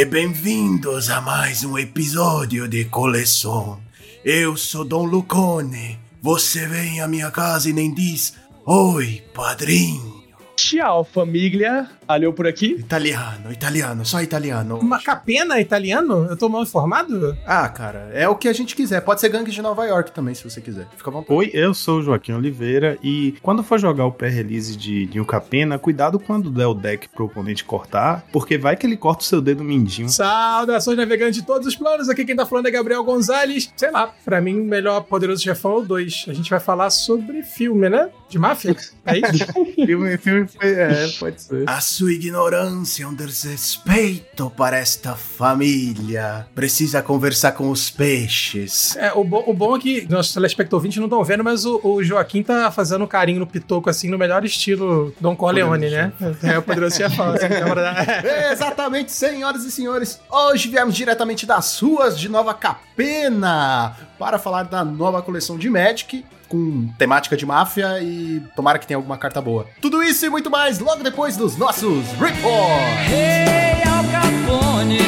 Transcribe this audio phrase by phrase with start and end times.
[0.00, 3.78] e bem-vindos a mais um episódio de Coleção.
[4.24, 5.98] Eu sou Dom Lucone.
[6.22, 8.32] Você vem à minha casa e nem diz:
[8.64, 10.19] Oi, padrinho.
[10.60, 11.88] Tchau, família.
[12.06, 12.72] Aleu por aqui.
[12.72, 14.78] Italiano, italiano, só italiano.
[14.78, 16.26] Uma capena italiano?
[16.28, 17.34] Eu tô mal informado?
[17.46, 19.00] Ah, cara, é o que a gente quiser.
[19.00, 20.86] Pode ser gangue de Nova York também, se você quiser.
[20.94, 21.24] Fica bom.
[21.28, 25.78] Oi, eu sou o Joaquim Oliveira e quando for jogar o pré-release de New Capena,
[25.78, 29.40] cuidado quando der o deck pro oponente cortar, porque vai que ele corta o seu
[29.40, 30.10] dedo mindinho.
[30.10, 32.10] Saudações navegantes de todos os planos.
[32.10, 33.72] Aqui quem tá falando é Gabriel Gonzalez.
[33.74, 36.26] Sei lá, pra mim o melhor Poderoso Chefão é o 2.
[36.28, 38.10] A gente vai falar sobre filme, né?
[38.30, 38.76] De máfia.
[39.04, 39.44] É isso?
[39.74, 41.68] filme, filme foi, é, pode ser.
[41.68, 46.46] A sua ignorância é um desrespeito para esta família.
[46.54, 48.94] Precisa conversar com os peixes.
[48.96, 52.04] É, o, bo o bom é que nossos telespectadores não estão vendo, mas o, o,
[52.04, 56.12] Joaquim tá fazendo um carinho no pitoco, assim, no melhor estilo Don Corleone, né?
[56.44, 57.32] É, o Poderoso Chefão.
[57.32, 57.46] Assim,
[58.24, 60.20] é, Exatamente, senhoras e senhores.
[60.30, 66.24] Hoje viemos diretamente das ruas de Nova Capena para falar da nova coleção de Magic
[66.50, 69.66] com temática de máfia e tomara que tenha alguma carta boa.
[69.80, 73.08] Tudo isso e muito mais logo depois dos nossos reports.
[73.08, 74.98] Hey, Al Capone,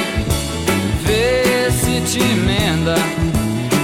[1.03, 2.95] vê se te emenda.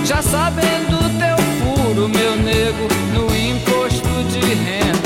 [0.04, 4.97] Já sabendo teu furo, meu nego, no imposto de renda.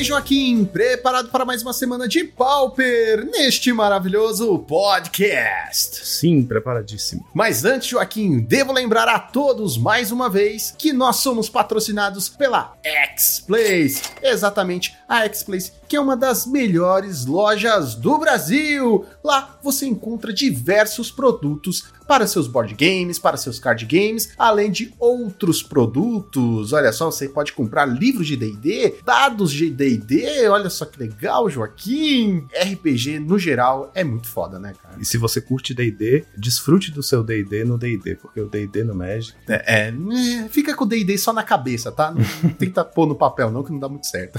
[0.00, 6.06] Bem, Joaquim, preparado para mais uma semana de Pauper neste maravilhoso podcast.
[6.06, 7.26] Sim, preparadíssimo.
[7.34, 12.74] Mas antes, Joaquim, devo lembrar a todos mais uma vez que nós somos patrocinados pela
[12.82, 14.02] X-Place.
[14.22, 19.04] Exatamente, a X-Place, que é uma das melhores lojas do Brasil.
[19.22, 24.92] Lá você encontra diversos produtos para seus board games, para seus card games, além de
[24.98, 26.72] outros produtos.
[26.72, 31.48] Olha só, você pode comprar livros de D&D, dados de D&D, olha só que legal,
[31.48, 32.48] Joaquim.
[32.52, 34.89] RPG, no geral, é muito foda, né, cara?
[34.98, 38.94] E se você curte D&D, desfrute do seu D&D no D&D, porque o D&D no
[38.94, 39.34] Magic...
[39.48, 42.10] É, é, fica com o D&D só na cabeça, tá?
[42.10, 42.22] Não
[42.54, 44.38] tenta pôr no papel não, que não dá muito certo.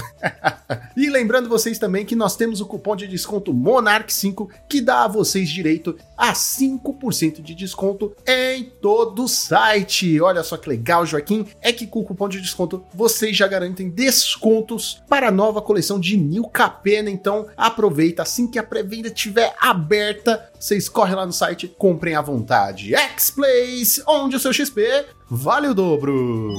[0.96, 5.08] e lembrando vocês também que nós temos o cupom de desconto MONARC5, que dá a
[5.08, 10.20] vocês direito a 5% de desconto em todo o site.
[10.20, 13.90] Olha só que legal, Joaquim, é que com o cupom de desconto vocês já garantem
[13.90, 17.10] descontos para a nova coleção de New Capena.
[17.10, 22.20] Então aproveita assim que a pré-venda estiver aberta, vocês correm lá no site, comprem à
[22.20, 22.94] vontade.
[22.94, 26.52] X-Place, onde o seu XP vale o dobro.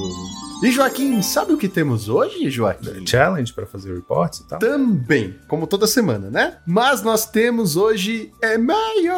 [0.62, 3.06] E Joaquim, sabe o que temos hoje, Joaquim?
[3.06, 4.58] Challenge para fazer reports e tal?
[4.58, 6.58] Também, como toda semana, né?
[6.66, 9.14] Mas nós temos hoje e-mail.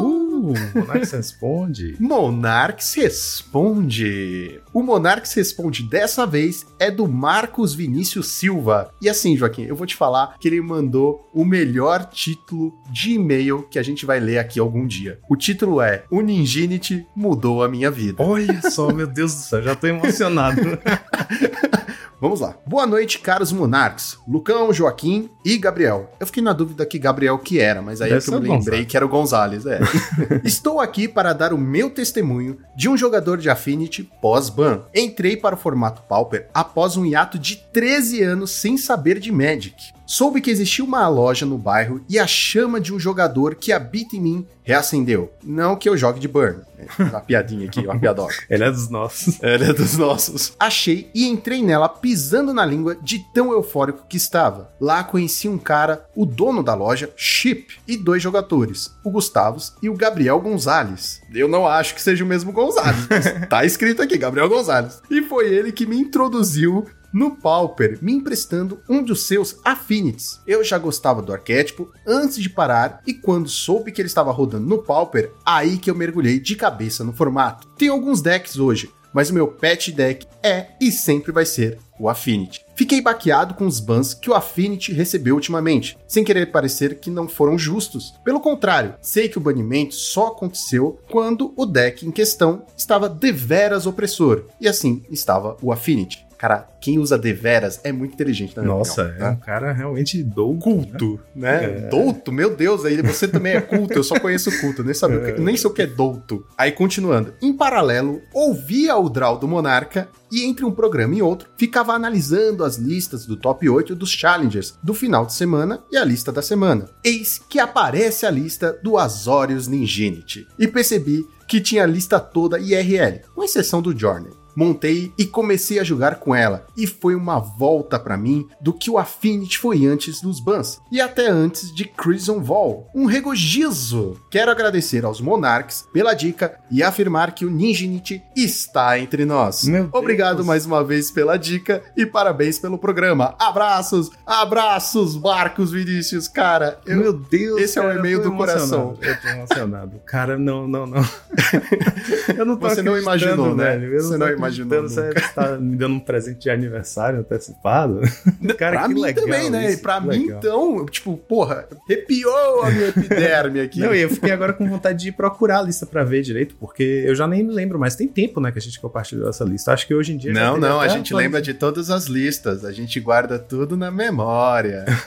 [0.00, 1.96] Uh, Monarchs responde.
[1.98, 4.60] Monarchs responde.
[4.72, 8.92] O Monarchs responde dessa vez é do Marcos Vinícius Silva.
[9.00, 13.62] E assim, Joaquim, eu vou te falar que ele mandou o melhor título de e-mail
[13.70, 15.18] que a gente vai ler aqui algum dia.
[15.28, 18.22] O título é O Ninginity mudou a minha vida.
[18.22, 20.60] Olha só, meu Deus do céu, já tô emocionado.
[22.20, 22.54] Vamos lá.
[22.66, 24.18] Boa noite, caros monarcas.
[24.28, 26.10] Lucão, Joaquim e Gabriel.
[26.20, 28.58] Eu fiquei na dúvida que Gabriel que era, mas aí é que eu me lembrei
[28.58, 28.86] Gonzalez.
[28.86, 29.80] que era o Gonzales, é.
[30.44, 34.82] Estou aqui para dar o meu testemunho de um jogador de Affinity pós-ban.
[34.94, 39.74] Entrei para o formato Pauper após um hiato de 13 anos sem saber de Magic.
[40.04, 44.16] Soube que existia uma loja no bairro e a chama de um jogador que habita
[44.16, 45.32] em mim reacendeu.
[45.42, 46.62] Não que eu jogue de burn.
[46.98, 48.34] Uma piadinha aqui, uma piadoca.
[48.48, 49.42] Ele é dos nossos.
[49.42, 50.54] Ele é dos nossos.
[50.58, 54.72] Achei e entrei nela pisando na língua de tão eufórico que estava.
[54.80, 59.88] Lá conheci um cara, o dono da loja, Chip, e dois jogadores, o Gustavos e
[59.88, 61.20] o Gabriel Gonzalez.
[61.32, 65.00] Eu não acho que seja o mesmo Gonzalez, mas tá escrito aqui, Gabriel Gonzalez.
[65.10, 70.40] E foi ele que me introduziu no Pauper, me emprestando um dos seus Affinities.
[70.46, 74.66] Eu já gostava do arquétipo antes de parar e quando soube que ele estava rodando
[74.66, 77.68] no Pauper, aí que eu mergulhei de cabeça no formato.
[77.76, 82.08] Tem alguns decks hoje, mas o meu pet deck é e sempre vai ser o
[82.08, 82.64] Affinity.
[82.74, 87.28] Fiquei baqueado com os bans que o Affinity recebeu ultimamente, sem querer parecer que não
[87.28, 88.14] foram justos.
[88.24, 93.84] Pelo contrário, sei que o banimento só aconteceu quando o deck em questão estava deveras
[93.84, 96.29] opressor, e assim estava o Affinity.
[96.40, 98.62] Cara, quem usa deveras é muito inteligente, né?
[98.62, 99.36] Nossa, opinião, é né?
[99.36, 100.58] um cara realmente douto.
[100.58, 101.60] Culto, né?
[101.60, 101.64] né?
[101.64, 101.88] É.
[101.90, 102.32] Douto?
[102.32, 105.32] Meu Deus, aí você também é culto, eu só conheço culto, nem, sabe é.
[105.32, 106.46] que, nem sei o que é douto.
[106.56, 107.34] Aí, continuando.
[107.42, 112.64] Em paralelo, ouvia o draw do Monarca e entre um programa e outro, ficava analisando
[112.64, 116.40] as listas do top 8 dos challengers do final de semana e a lista da
[116.40, 116.88] semana.
[117.04, 120.48] Eis que aparece a lista do Azorius Ninjinity.
[120.58, 124.39] E percebi que tinha a lista toda IRL, com exceção do Journey.
[124.54, 128.90] Montei e comecei a jogar com ela, e foi uma volta pra mim do que
[128.90, 132.88] o Affinity foi antes dos bans, e até antes de Crimson Vol.
[132.94, 134.16] Um regozijo!
[134.30, 139.64] Quero agradecer aos Monarchs pela dica e afirmar que o Ninjinity está entre nós.
[139.64, 139.94] Meu Deus.
[139.94, 143.34] Obrigado mais uma vez pela dica e parabéns pelo programa.
[143.38, 146.78] Abraços, abraços, Marcos Vinícius, cara.
[146.86, 147.60] eu- Meu Deus.
[147.60, 148.96] esse é o cara, e-mail do coração.
[149.00, 150.00] Eu tô emocionado.
[150.06, 151.00] Cara, não, não, não.
[152.36, 153.64] eu não tô Você não imaginou, né?
[153.76, 153.94] velho.
[153.94, 154.26] Eu Você tô não.
[154.40, 158.00] Imaginou Você tá me dando um presente de aniversário antecipado?
[158.58, 159.70] Cara, pra que mim legal também, né?
[159.70, 160.38] E isso, pra mim, legal.
[160.38, 163.80] então, tipo, porra, arrepiou a minha epiderme aqui.
[163.80, 167.04] Não, e eu fiquei agora com vontade de procurar a lista pra ver direito, porque
[167.06, 167.94] eu já nem me lembro mais.
[167.94, 169.72] Tem tempo, né, que a gente compartilhou essa lista.
[169.72, 170.32] Acho que hoje em dia.
[170.32, 174.84] Não, não, a gente lembra de todas as listas, a gente guarda tudo na memória.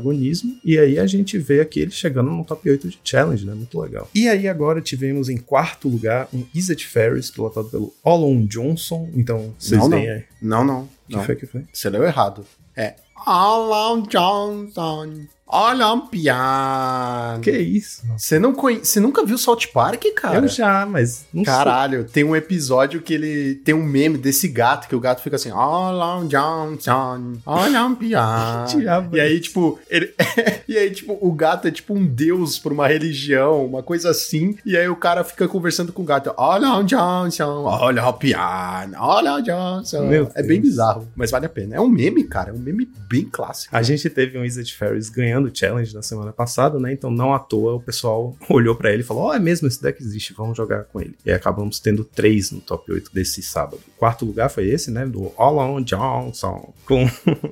[0.63, 3.53] E aí a gente vê aqui ele chegando no top 8 de challenge, né?
[3.53, 4.09] Muito legal.
[4.13, 9.09] E aí agora tivemos em quarto lugar um Izzet Ferris, pilotado pelo Olon Johnson.
[9.13, 10.23] Então, vocês veem aí.
[10.41, 10.81] Não, não.
[10.81, 11.23] O que não.
[11.23, 11.63] foi que foi?
[11.71, 12.45] Você leu errado.
[12.75, 15.27] É Alan Johnson.
[15.51, 17.39] Olympian.
[17.41, 18.03] Que isso?
[18.17, 18.79] Você não conhe...
[18.79, 20.37] Você nunca viu South Park, cara?
[20.39, 21.53] Eu já, mas não sei.
[21.53, 25.35] Caralho, tem um episódio que ele tem um meme desse gato, que o gato fica
[25.35, 28.65] assim, Alan Johnson, Olympian.
[28.69, 30.13] Que diabo E é aí, tipo, ele...
[30.67, 34.57] e aí, tipo, o gato é tipo um deus por uma religião, uma coisa assim.
[34.65, 40.05] E aí o cara fica conversando com o gato, Alan Johnson, Olympian, Alan Johnson.
[40.07, 40.71] Meu é bem Deus.
[40.71, 41.75] bizarro, mas vale a pena.
[41.75, 43.75] É um meme, cara, é um meme bem clássico.
[43.75, 46.93] A gente teve um Izzet Ferris ganhando o challenge na semana passada, né?
[46.93, 49.81] Então, não à toa, o pessoal olhou pra ele e falou: Ó, é mesmo, esse
[49.81, 51.15] deck existe, vamos jogar com ele.
[51.25, 53.81] E acabamos tendo três no top 8 desse sábado.
[53.95, 55.05] O quarto lugar foi esse, né?
[55.05, 57.05] Do Olon Johnson, com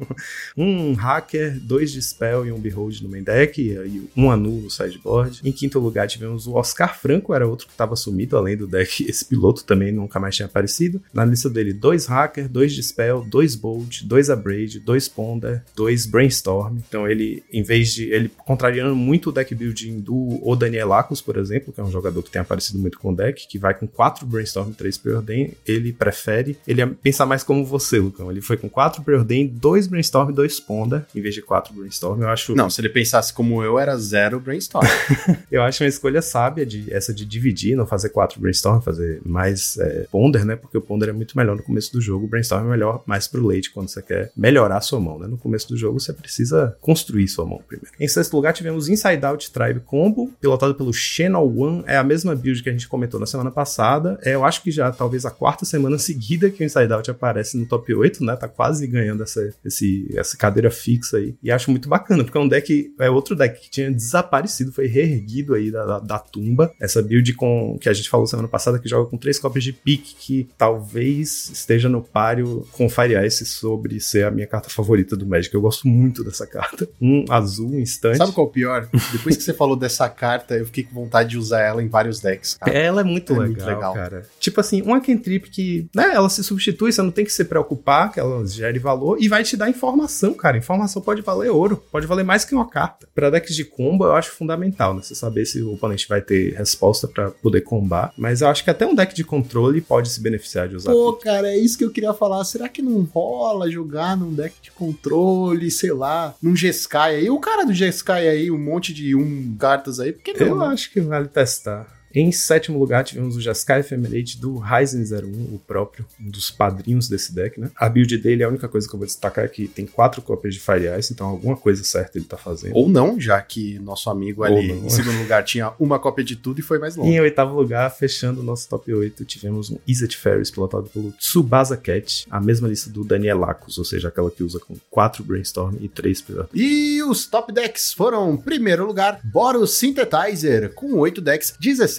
[0.58, 5.42] um hacker, dois Dispel e um Behold no main deck, e um Anu no sideboard.
[5.44, 9.04] Em quinto lugar tivemos o Oscar Franco, era outro que tava sumido, além do deck.
[9.10, 11.02] Esse piloto também nunca mais tinha aparecido.
[11.14, 16.78] Na lista dele, dois hacker, dois Dispel, dois Bolt, dois Abrade, dois Ponder, dois Brainstorm.
[16.88, 18.12] Então ele, em vez de.
[18.12, 22.22] Ele contrariando muito o deck building do O Danielakos, por exemplo, que é um jogador
[22.22, 25.54] que tem aparecido muito com o deck, que vai com quatro Brainstorm e três Preordain,
[25.66, 26.58] ele prefere.
[26.68, 28.30] Ele pensar mais como você, Lucão.
[28.32, 32.22] Ele foi com quatro Preordain, dois Brainstorm e dois Ponder, em vez de quatro Brainstorm.
[32.22, 32.56] Eu acho.
[32.56, 34.86] Não, se ele pensasse como eu, era zero brainstorm.
[35.52, 39.78] Eu acho uma escolha sábia de essa de dividir, não fazer quatro brainstorm, fazer mais
[39.78, 40.56] é, ponder, né?
[40.56, 43.28] Porque o ponder é muito melhor no começo do jogo, o brainstorm é melhor mais
[43.28, 45.28] pro late quando você quer melhorar a sua mão, né?
[45.28, 47.92] No começo do jogo você precisa construir sua mão primeiro.
[48.00, 52.36] Em sexto lugar tivemos Inside Out Tribe Combo, pilotado pelo Channel One, é a mesma
[52.36, 54.20] build que a gente comentou na semana passada.
[54.24, 57.58] É, eu acho que já talvez a quarta semana seguida que o Inside Out aparece
[57.58, 58.36] no top 8, né?
[58.36, 61.36] Tá quase ganhando essa, esse, essa cadeira fixa aí.
[61.42, 64.88] E acho muito bacana, porque é um deck, é outro deck que tinha desaparecido, foi
[64.88, 66.72] reerguido aí da, da, da tumba.
[66.80, 69.74] Essa build com que a gente falou semana passada, que joga com três cópias de
[69.74, 75.16] pique, que talvez esteja no páreo com Fire Ice sobre ser a minha carta favorita
[75.16, 75.54] do Magic.
[75.54, 76.88] Eu gosto muito dessa carta.
[77.02, 78.18] Um azul, um instante.
[78.18, 78.90] Sabe qual é o pior?
[79.12, 82.20] Depois que você falou dessa carta, eu fiquei com vontade de usar ela em vários
[82.20, 82.56] decks.
[82.56, 82.72] cara.
[82.78, 83.94] Ela é muito, É legal, muito legal.
[83.94, 84.26] cara.
[84.40, 88.12] Tipo assim, uma cantrip que, né, ela se substitui, você não tem que se preocupar
[88.12, 90.58] que ela gere valor e vai te dar informação, cara.
[90.58, 93.08] Informação pode valer ouro, pode valer mais que uma carta.
[93.16, 95.02] Pra decks de combo, eu acho fundamental, né?
[95.02, 98.14] Você saber se o oponente vai ter resposta pra poder combar.
[98.18, 100.92] Mas eu acho que até um deck de controle pode se beneficiar de usar.
[100.92, 102.44] Pô, cara, é isso que eu queria falar.
[102.44, 107.30] Será que não rola jogar num deck de controle, sei lá, num Jeskai aí?
[107.40, 110.48] O cara do Jeskai aí, um monte de um cartas aí, por que não?
[110.48, 111.88] Eu acho que vale testar.
[112.14, 117.08] Em sétimo lugar, tivemos o Jeskai Ephemerate do Ryzen 01, o próprio, um dos padrinhos
[117.08, 117.70] desse deck, né?
[117.76, 120.54] A build dele, a única coisa que eu vou destacar é que tem quatro cópias
[120.54, 122.76] de Fire Ice, então alguma coisa certa ele tá fazendo.
[122.76, 126.60] Ou não, já que nosso amigo ali em segundo lugar tinha uma cópia de tudo
[126.60, 127.12] e foi mais longe.
[127.12, 131.78] em oitavo lugar, fechando o nosso top 8, tivemos um Izzet Ferris pilotado pelo Tsubasa
[131.78, 135.88] Cat, a mesma lista do Danielakos, ou seja, aquela que usa com 4 Brainstorm e
[135.88, 136.50] 3 Predator.
[136.54, 141.99] E os top decks foram, primeiro lugar, Boros Synthetizer, com 8 decks, 17%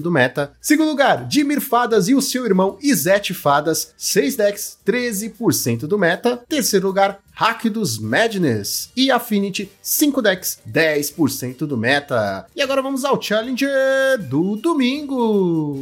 [0.00, 0.52] do meta.
[0.60, 6.42] Segundo lugar, Dimir Fadas e o seu irmão Izete Fadas, 6 decks, 13% do meta.
[6.48, 12.44] Terceiro lugar, Hack dos Madness e Affinity, 5 decks, 10% do meta.
[12.56, 15.76] E agora vamos ao Challenger do domingo.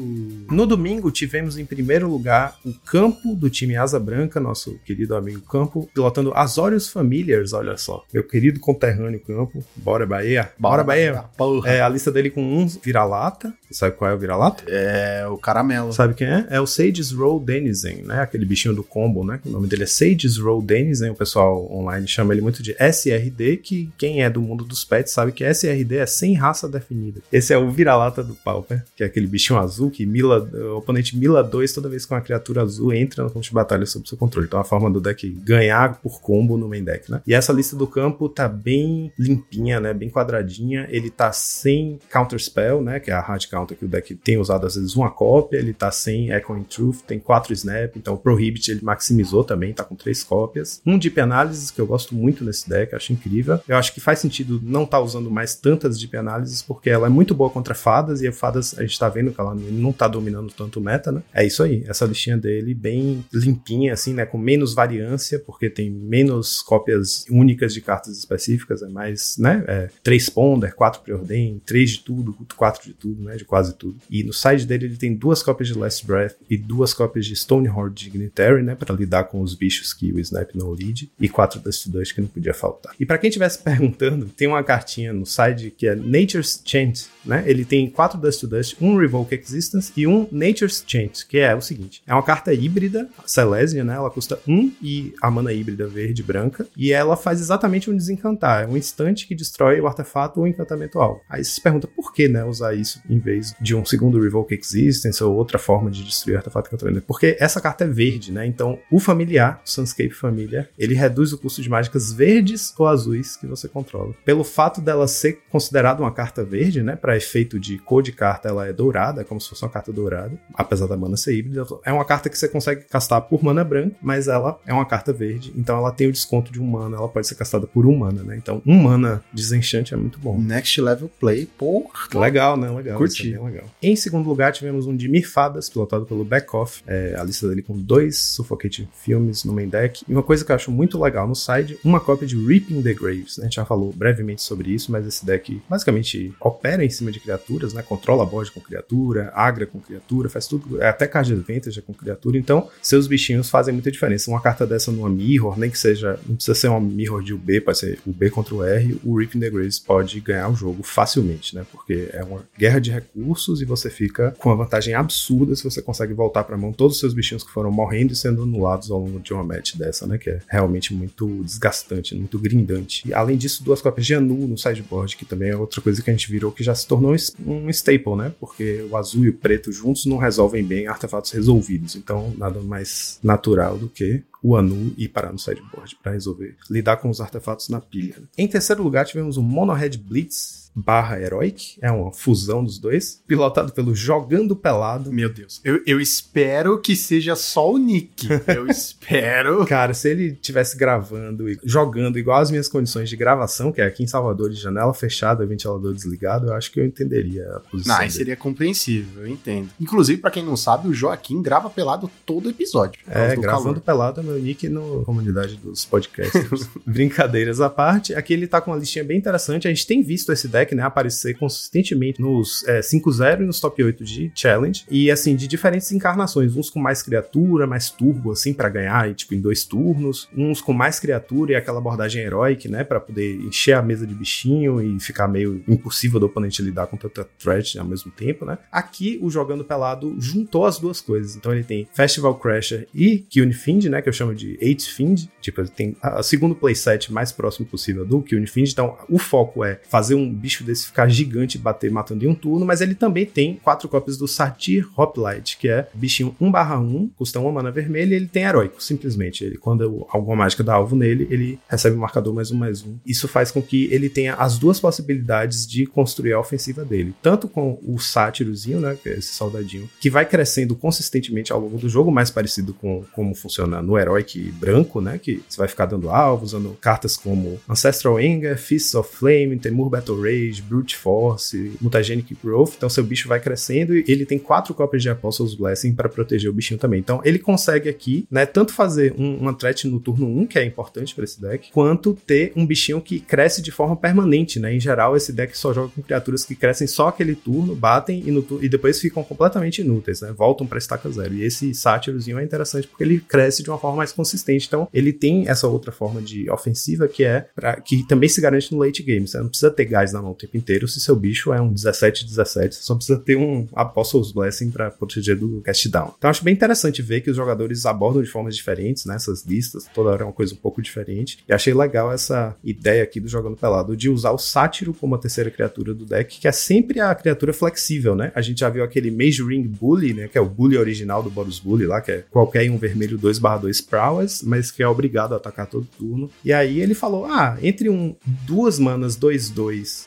[0.51, 5.41] No domingo, tivemos em primeiro lugar o campo do time Asa Branca, nosso querido amigo
[5.51, 8.05] Campo, pilotando Azorius Familiars, olha só.
[8.13, 9.65] Meu querido conterrâneo Campo.
[9.75, 10.53] Bora, Bahia.
[10.59, 11.25] Bora, Bahia.
[11.39, 11.71] Porra.
[11.71, 13.51] É a lista dele com um vira-lata.
[13.71, 14.63] Sabe qual é o vira-lata?
[14.69, 15.91] É o caramelo.
[15.91, 16.47] Sabe quem é?
[16.51, 18.21] É o Sage's Row Denizen, né?
[18.21, 19.41] Aquele bichinho do combo, né?
[19.47, 21.11] O nome dele é Sage's Row Denizen.
[21.11, 24.85] O pessoal pessoal online chama ele muito de SRD, que quem é do mundo dos
[24.85, 27.21] pets sabe que SRD é sem raça definida.
[27.33, 31.17] Esse é o vira-lata do Pauper, que é aquele bichinho azul que mila, o oponente
[31.17, 34.19] mila dois toda vez que uma criatura azul entra no campo de batalha sob seu
[34.19, 34.47] controle.
[34.47, 37.21] Então a forma do deck ganhar por combo no main deck, né?
[37.27, 39.95] E essa lista do campo tá bem limpinha, né?
[39.95, 40.87] Bem quadradinha.
[40.91, 43.01] Ele tá sem Counter Spell, né?
[43.01, 45.59] Que é a hard counter que o deck tem usado às vezes uma cópia.
[45.59, 47.97] Ele tá sem Echoing Truth, tem quatro Snap.
[47.97, 50.81] Então o Prohibit ele maximizou também, tá com três cópias.
[50.85, 53.61] Um Deep Analysis, que eu gosto muito nesse deck, acho incrível.
[53.69, 57.07] Eu acho que faz sentido não estar tá usando mais tantas Deep Analysis, porque ela
[57.07, 59.93] é muito boa contra fadas, e a fadas a gente tá vendo que ela não
[59.93, 61.23] tá dominando tanto o meta, né?
[61.33, 64.25] É isso aí, essa listinha dele bem limpinha, assim, né?
[64.25, 69.65] Com menos variância, porque tem menos cópias únicas de cartas específicas, é mais, né?
[69.67, 73.37] É, três Ponder, quatro Preordain, três de tudo, quatro de tudo, né?
[73.37, 73.97] De quase tudo.
[74.11, 77.35] E no side dele ele tem duas cópias de Last Breath e duas cópias de
[77.35, 78.75] Stonehorde Dignitary, né?
[78.75, 82.21] Para lidar com os bichos que o Snap não lead, e quatro Dust Dust que
[82.21, 82.95] não podia faltar.
[83.01, 87.45] E para quem estivesse perguntando, tem uma cartinha no side que é Nature's Chant, né?
[87.47, 91.55] Ele tem quatro Dust to Dust, um Revoke Existence e um Nature's Chant, que é
[91.55, 93.95] o seguinte: é uma carta híbrida, Celestia, né?
[93.95, 97.97] Ela custa um e a mana híbrida verde e branca, e ela faz exatamente um
[97.97, 101.21] desencantar, é um instante que destrói o artefato ou encantamento alvo.
[101.29, 104.55] Aí você se pergunta por que, né, usar isso em vez de um segundo Revoke
[104.55, 107.07] Existence ou outra forma de destruir artefato encantamento?
[107.07, 108.47] Porque essa carta é verde, né?
[108.47, 113.37] Então, o familiar, o Sunscape Familiar, ele reduz o custo de mágicas verdes ou azuis
[113.37, 114.15] que você controla.
[114.25, 118.49] Pelo fato dela ser considerada uma carta verde, né, para efeito de cor de carta,
[118.49, 121.67] ela é dourada, é como se fosse uma carta dourada, apesar da mana ser híbrida.
[121.85, 125.13] É uma carta que você consegue castar por mana branca, mas ela é uma carta
[125.13, 127.97] verde, então ela tem o desconto de um mana, ela pode ser castada por um
[127.97, 128.37] mana, né?
[128.37, 130.39] Então, um mana desenchante é muito bom.
[130.39, 132.09] Next Level Play, porra.
[132.15, 132.71] Legal, né?
[132.71, 132.99] Legal.
[132.99, 133.35] Curti.
[133.35, 133.65] É legal.
[133.83, 136.83] Em segundo lugar, tivemos um de Mirfadas, pilotado pelo Backoff.
[136.87, 140.05] É, a lista dele com dois Suffocate Filmes no main deck.
[140.09, 142.93] E uma coisa que eu acho muito legal no side, uma cópia de Reaping the
[142.93, 143.39] Graves.
[143.39, 143.45] Né?
[143.45, 147.21] A gente já falou brevemente sobre isso, mas esse deck basicamente opera em cima de
[147.21, 147.83] criaturas, né?
[147.83, 152.39] Controla board com criatura, agra com criatura, faz tudo, é até card advantage com criatura.
[152.39, 154.31] Então, seus bichinhos fazem muita diferença.
[154.31, 157.61] Uma carta dessa numa mirror, nem que seja, não precisa ser uma mirror de UB,
[157.61, 160.83] pode ser o B contra o R, o Reaping the Graves pode ganhar o jogo
[160.83, 161.65] facilmente, né?
[161.71, 165.83] Porque é uma guerra de recursos e você fica com uma vantagem absurda se você
[165.83, 169.01] consegue voltar para mão todos os seus bichinhos que foram morrendo e sendo anulados ao
[169.01, 170.19] longo de uma match dessa, né?
[170.19, 173.07] Que é realmente muito desgastante, muito grindante.
[173.09, 176.11] E além disso, duas cópias de Anu no sideboard, que também é outra coisa que
[176.11, 178.33] a gente virou que já se tornou um staple, né?
[178.41, 181.97] Porque o azul e o preto juntos não resolvem bem artefatos resolvidos.
[181.97, 186.99] Então, nada mais natural do que o Anu e parar no sideboard para resolver lidar
[186.99, 188.17] com os artefatos na pilha.
[188.39, 193.23] Em terceiro lugar, tivemos o Mono Red Blitz barra Heroic, é uma fusão dos dois,
[193.27, 195.11] pilotado pelo Jogando Pelado.
[195.11, 198.29] Meu Deus, eu, eu espero que seja só o Nick.
[198.47, 199.65] Eu espero.
[199.65, 203.87] Cara, se ele tivesse gravando e jogando igual as minhas condições de gravação, que é
[203.87, 207.95] aqui em Salvador, de janela fechada, ventilador desligado, eu acho que eu entenderia a posição.
[207.95, 208.11] Não, dele.
[208.11, 209.71] seria compreensível, eu entendo.
[209.81, 213.01] Inclusive, para quem não sabe, o Joaquim grava pelado todo episódio.
[213.09, 213.81] É, gravando calor.
[213.81, 216.69] pelado é meu nick na comunidade dos podcasters.
[216.85, 219.67] Brincadeiras à parte, aqui ele tá com uma listinha bem interessante.
[219.67, 223.83] A gente tem visto esse deck, né, aparecer consistentemente nos é, 5-0 e nos top
[223.83, 224.85] 8 de challenge.
[224.91, 226.57] E assim, de diferentes encarnações.
[226.57, 230.29] Uns com mais criatura, mais turbo, assim, para ganhar, e, tipo, em dois turnos.
[230.37, 234.15] Uns com mais criatura e aquela abordagem heróica, né, para poder encher a mesa de
[234.15, 238.59] bichinho e ficar meio impossível do oponente lidar com tanta threat ao mesmo tempo, né.
[238.71, 241.37] Aqui, o Jogando Pelado juntou as duas coisas.
[241.37, 245.31] Então ele tem Festival Crasher e Kiln Fiend, né, que eu chamo de Eight Fiend.
[245.41, 248.73] Tipo, ele tem a segundo playset mais próximo possível do Kiln Fiend.
[248.73, 252.35] Então, o foco é fazer um bicho desse ficar gigante e bater matando em um
[252.35, 257.41] turno, mas ele também tem quatro cópias do Satyr Hoplite, que é bichinho 1/1, custa
[257.41, 259.45] uma mana vermelha e ele tem heróico, simplesmente.
[259.45, 262.97] Ele, quando alguma mágica dá alvo nele, ele recebe um marcador mais um mais um.
[263.05, 267.15] Isso faz com que ele tenha as duas possibilidades de construir a ofensiva dele.
[267.23, 271.79] Tanto com o sátirozinho, né, que é esse soldadinho, que vai crescendo consistentemente ao longo
[271.79, 275.87] do jogo, mais parecido com como funciona no Heroic branco, né, que você vai ficar
[275.87, 280.21] dando alvo, usando cartas como Ancestral Anger, Fists of Flame, Temur Battle
[280.69, 282.75] Brute Force, Mutagenic Growth.
[282.77, 286.51] Então seu bicho vai crescendo e ele tem quatro cópias de Apostles Blessing para proteger
[286.51, 287.01] o bichinho também.
[287.01, 290.65] Então ele consegue aqui, né, tanto fazer um, uma threat no turno 1, que é
[290.65, 294.75] importante para esse deck, quanto ter um bichinho que cresce de forma permanente, né?
[294.75, 298.31] Em geral, esse deck só joga com criaturas que crescem só aquele turno, batem e,
[298.31, 300.33] no e depois ficam completamente inúteis, né?
[300.33, 301.35] Voltam para estaca zero.
[301.35, 304.67] E esse sátirozinho é interessante porque ele cresce de uma forma mais consistente.
[304.67, 307.49] Então, ele tem essa outra forma de ofensiva que é
[307.85, 309.27] que também se garante no late game.
[309.27, 311.73] Você não precisa ter gás na mão o tempo inteiro se seu bicho é um
[311.73, 312.73] 17-17.
[312.73, 316.15] Você só precisa ter um Apostles Blessing para proteger do cast down.
[316.19, 319.87] Então, acho bem interessante ver que os jogadores abordam de formas diferentes nessas né, listas.
[319.95, 321.39] Toda hora é uma coisa um pouco diferente.
[321.49, 325.19] E achei legal essa ideia aqui do Jogando Pelado de usar o Sátiro como a
[325.19, 328.33] terceira criatura do deck, que é sempre a criatura flexível, né?
[328.35, 330.29] A gente já viu aquele Mage Ring Bully, né?
[330.29, 333.81] Que é o Bully original do Boros Bully lá, que é qualquer um vermelho 2/2
[333.81, 336.31] Prowess, mas que é obrigado a atacar todo turno.
[336.45, 338.15] E aí ele falou: ah, entre um
[338.47, 340.07] duas manas 2/2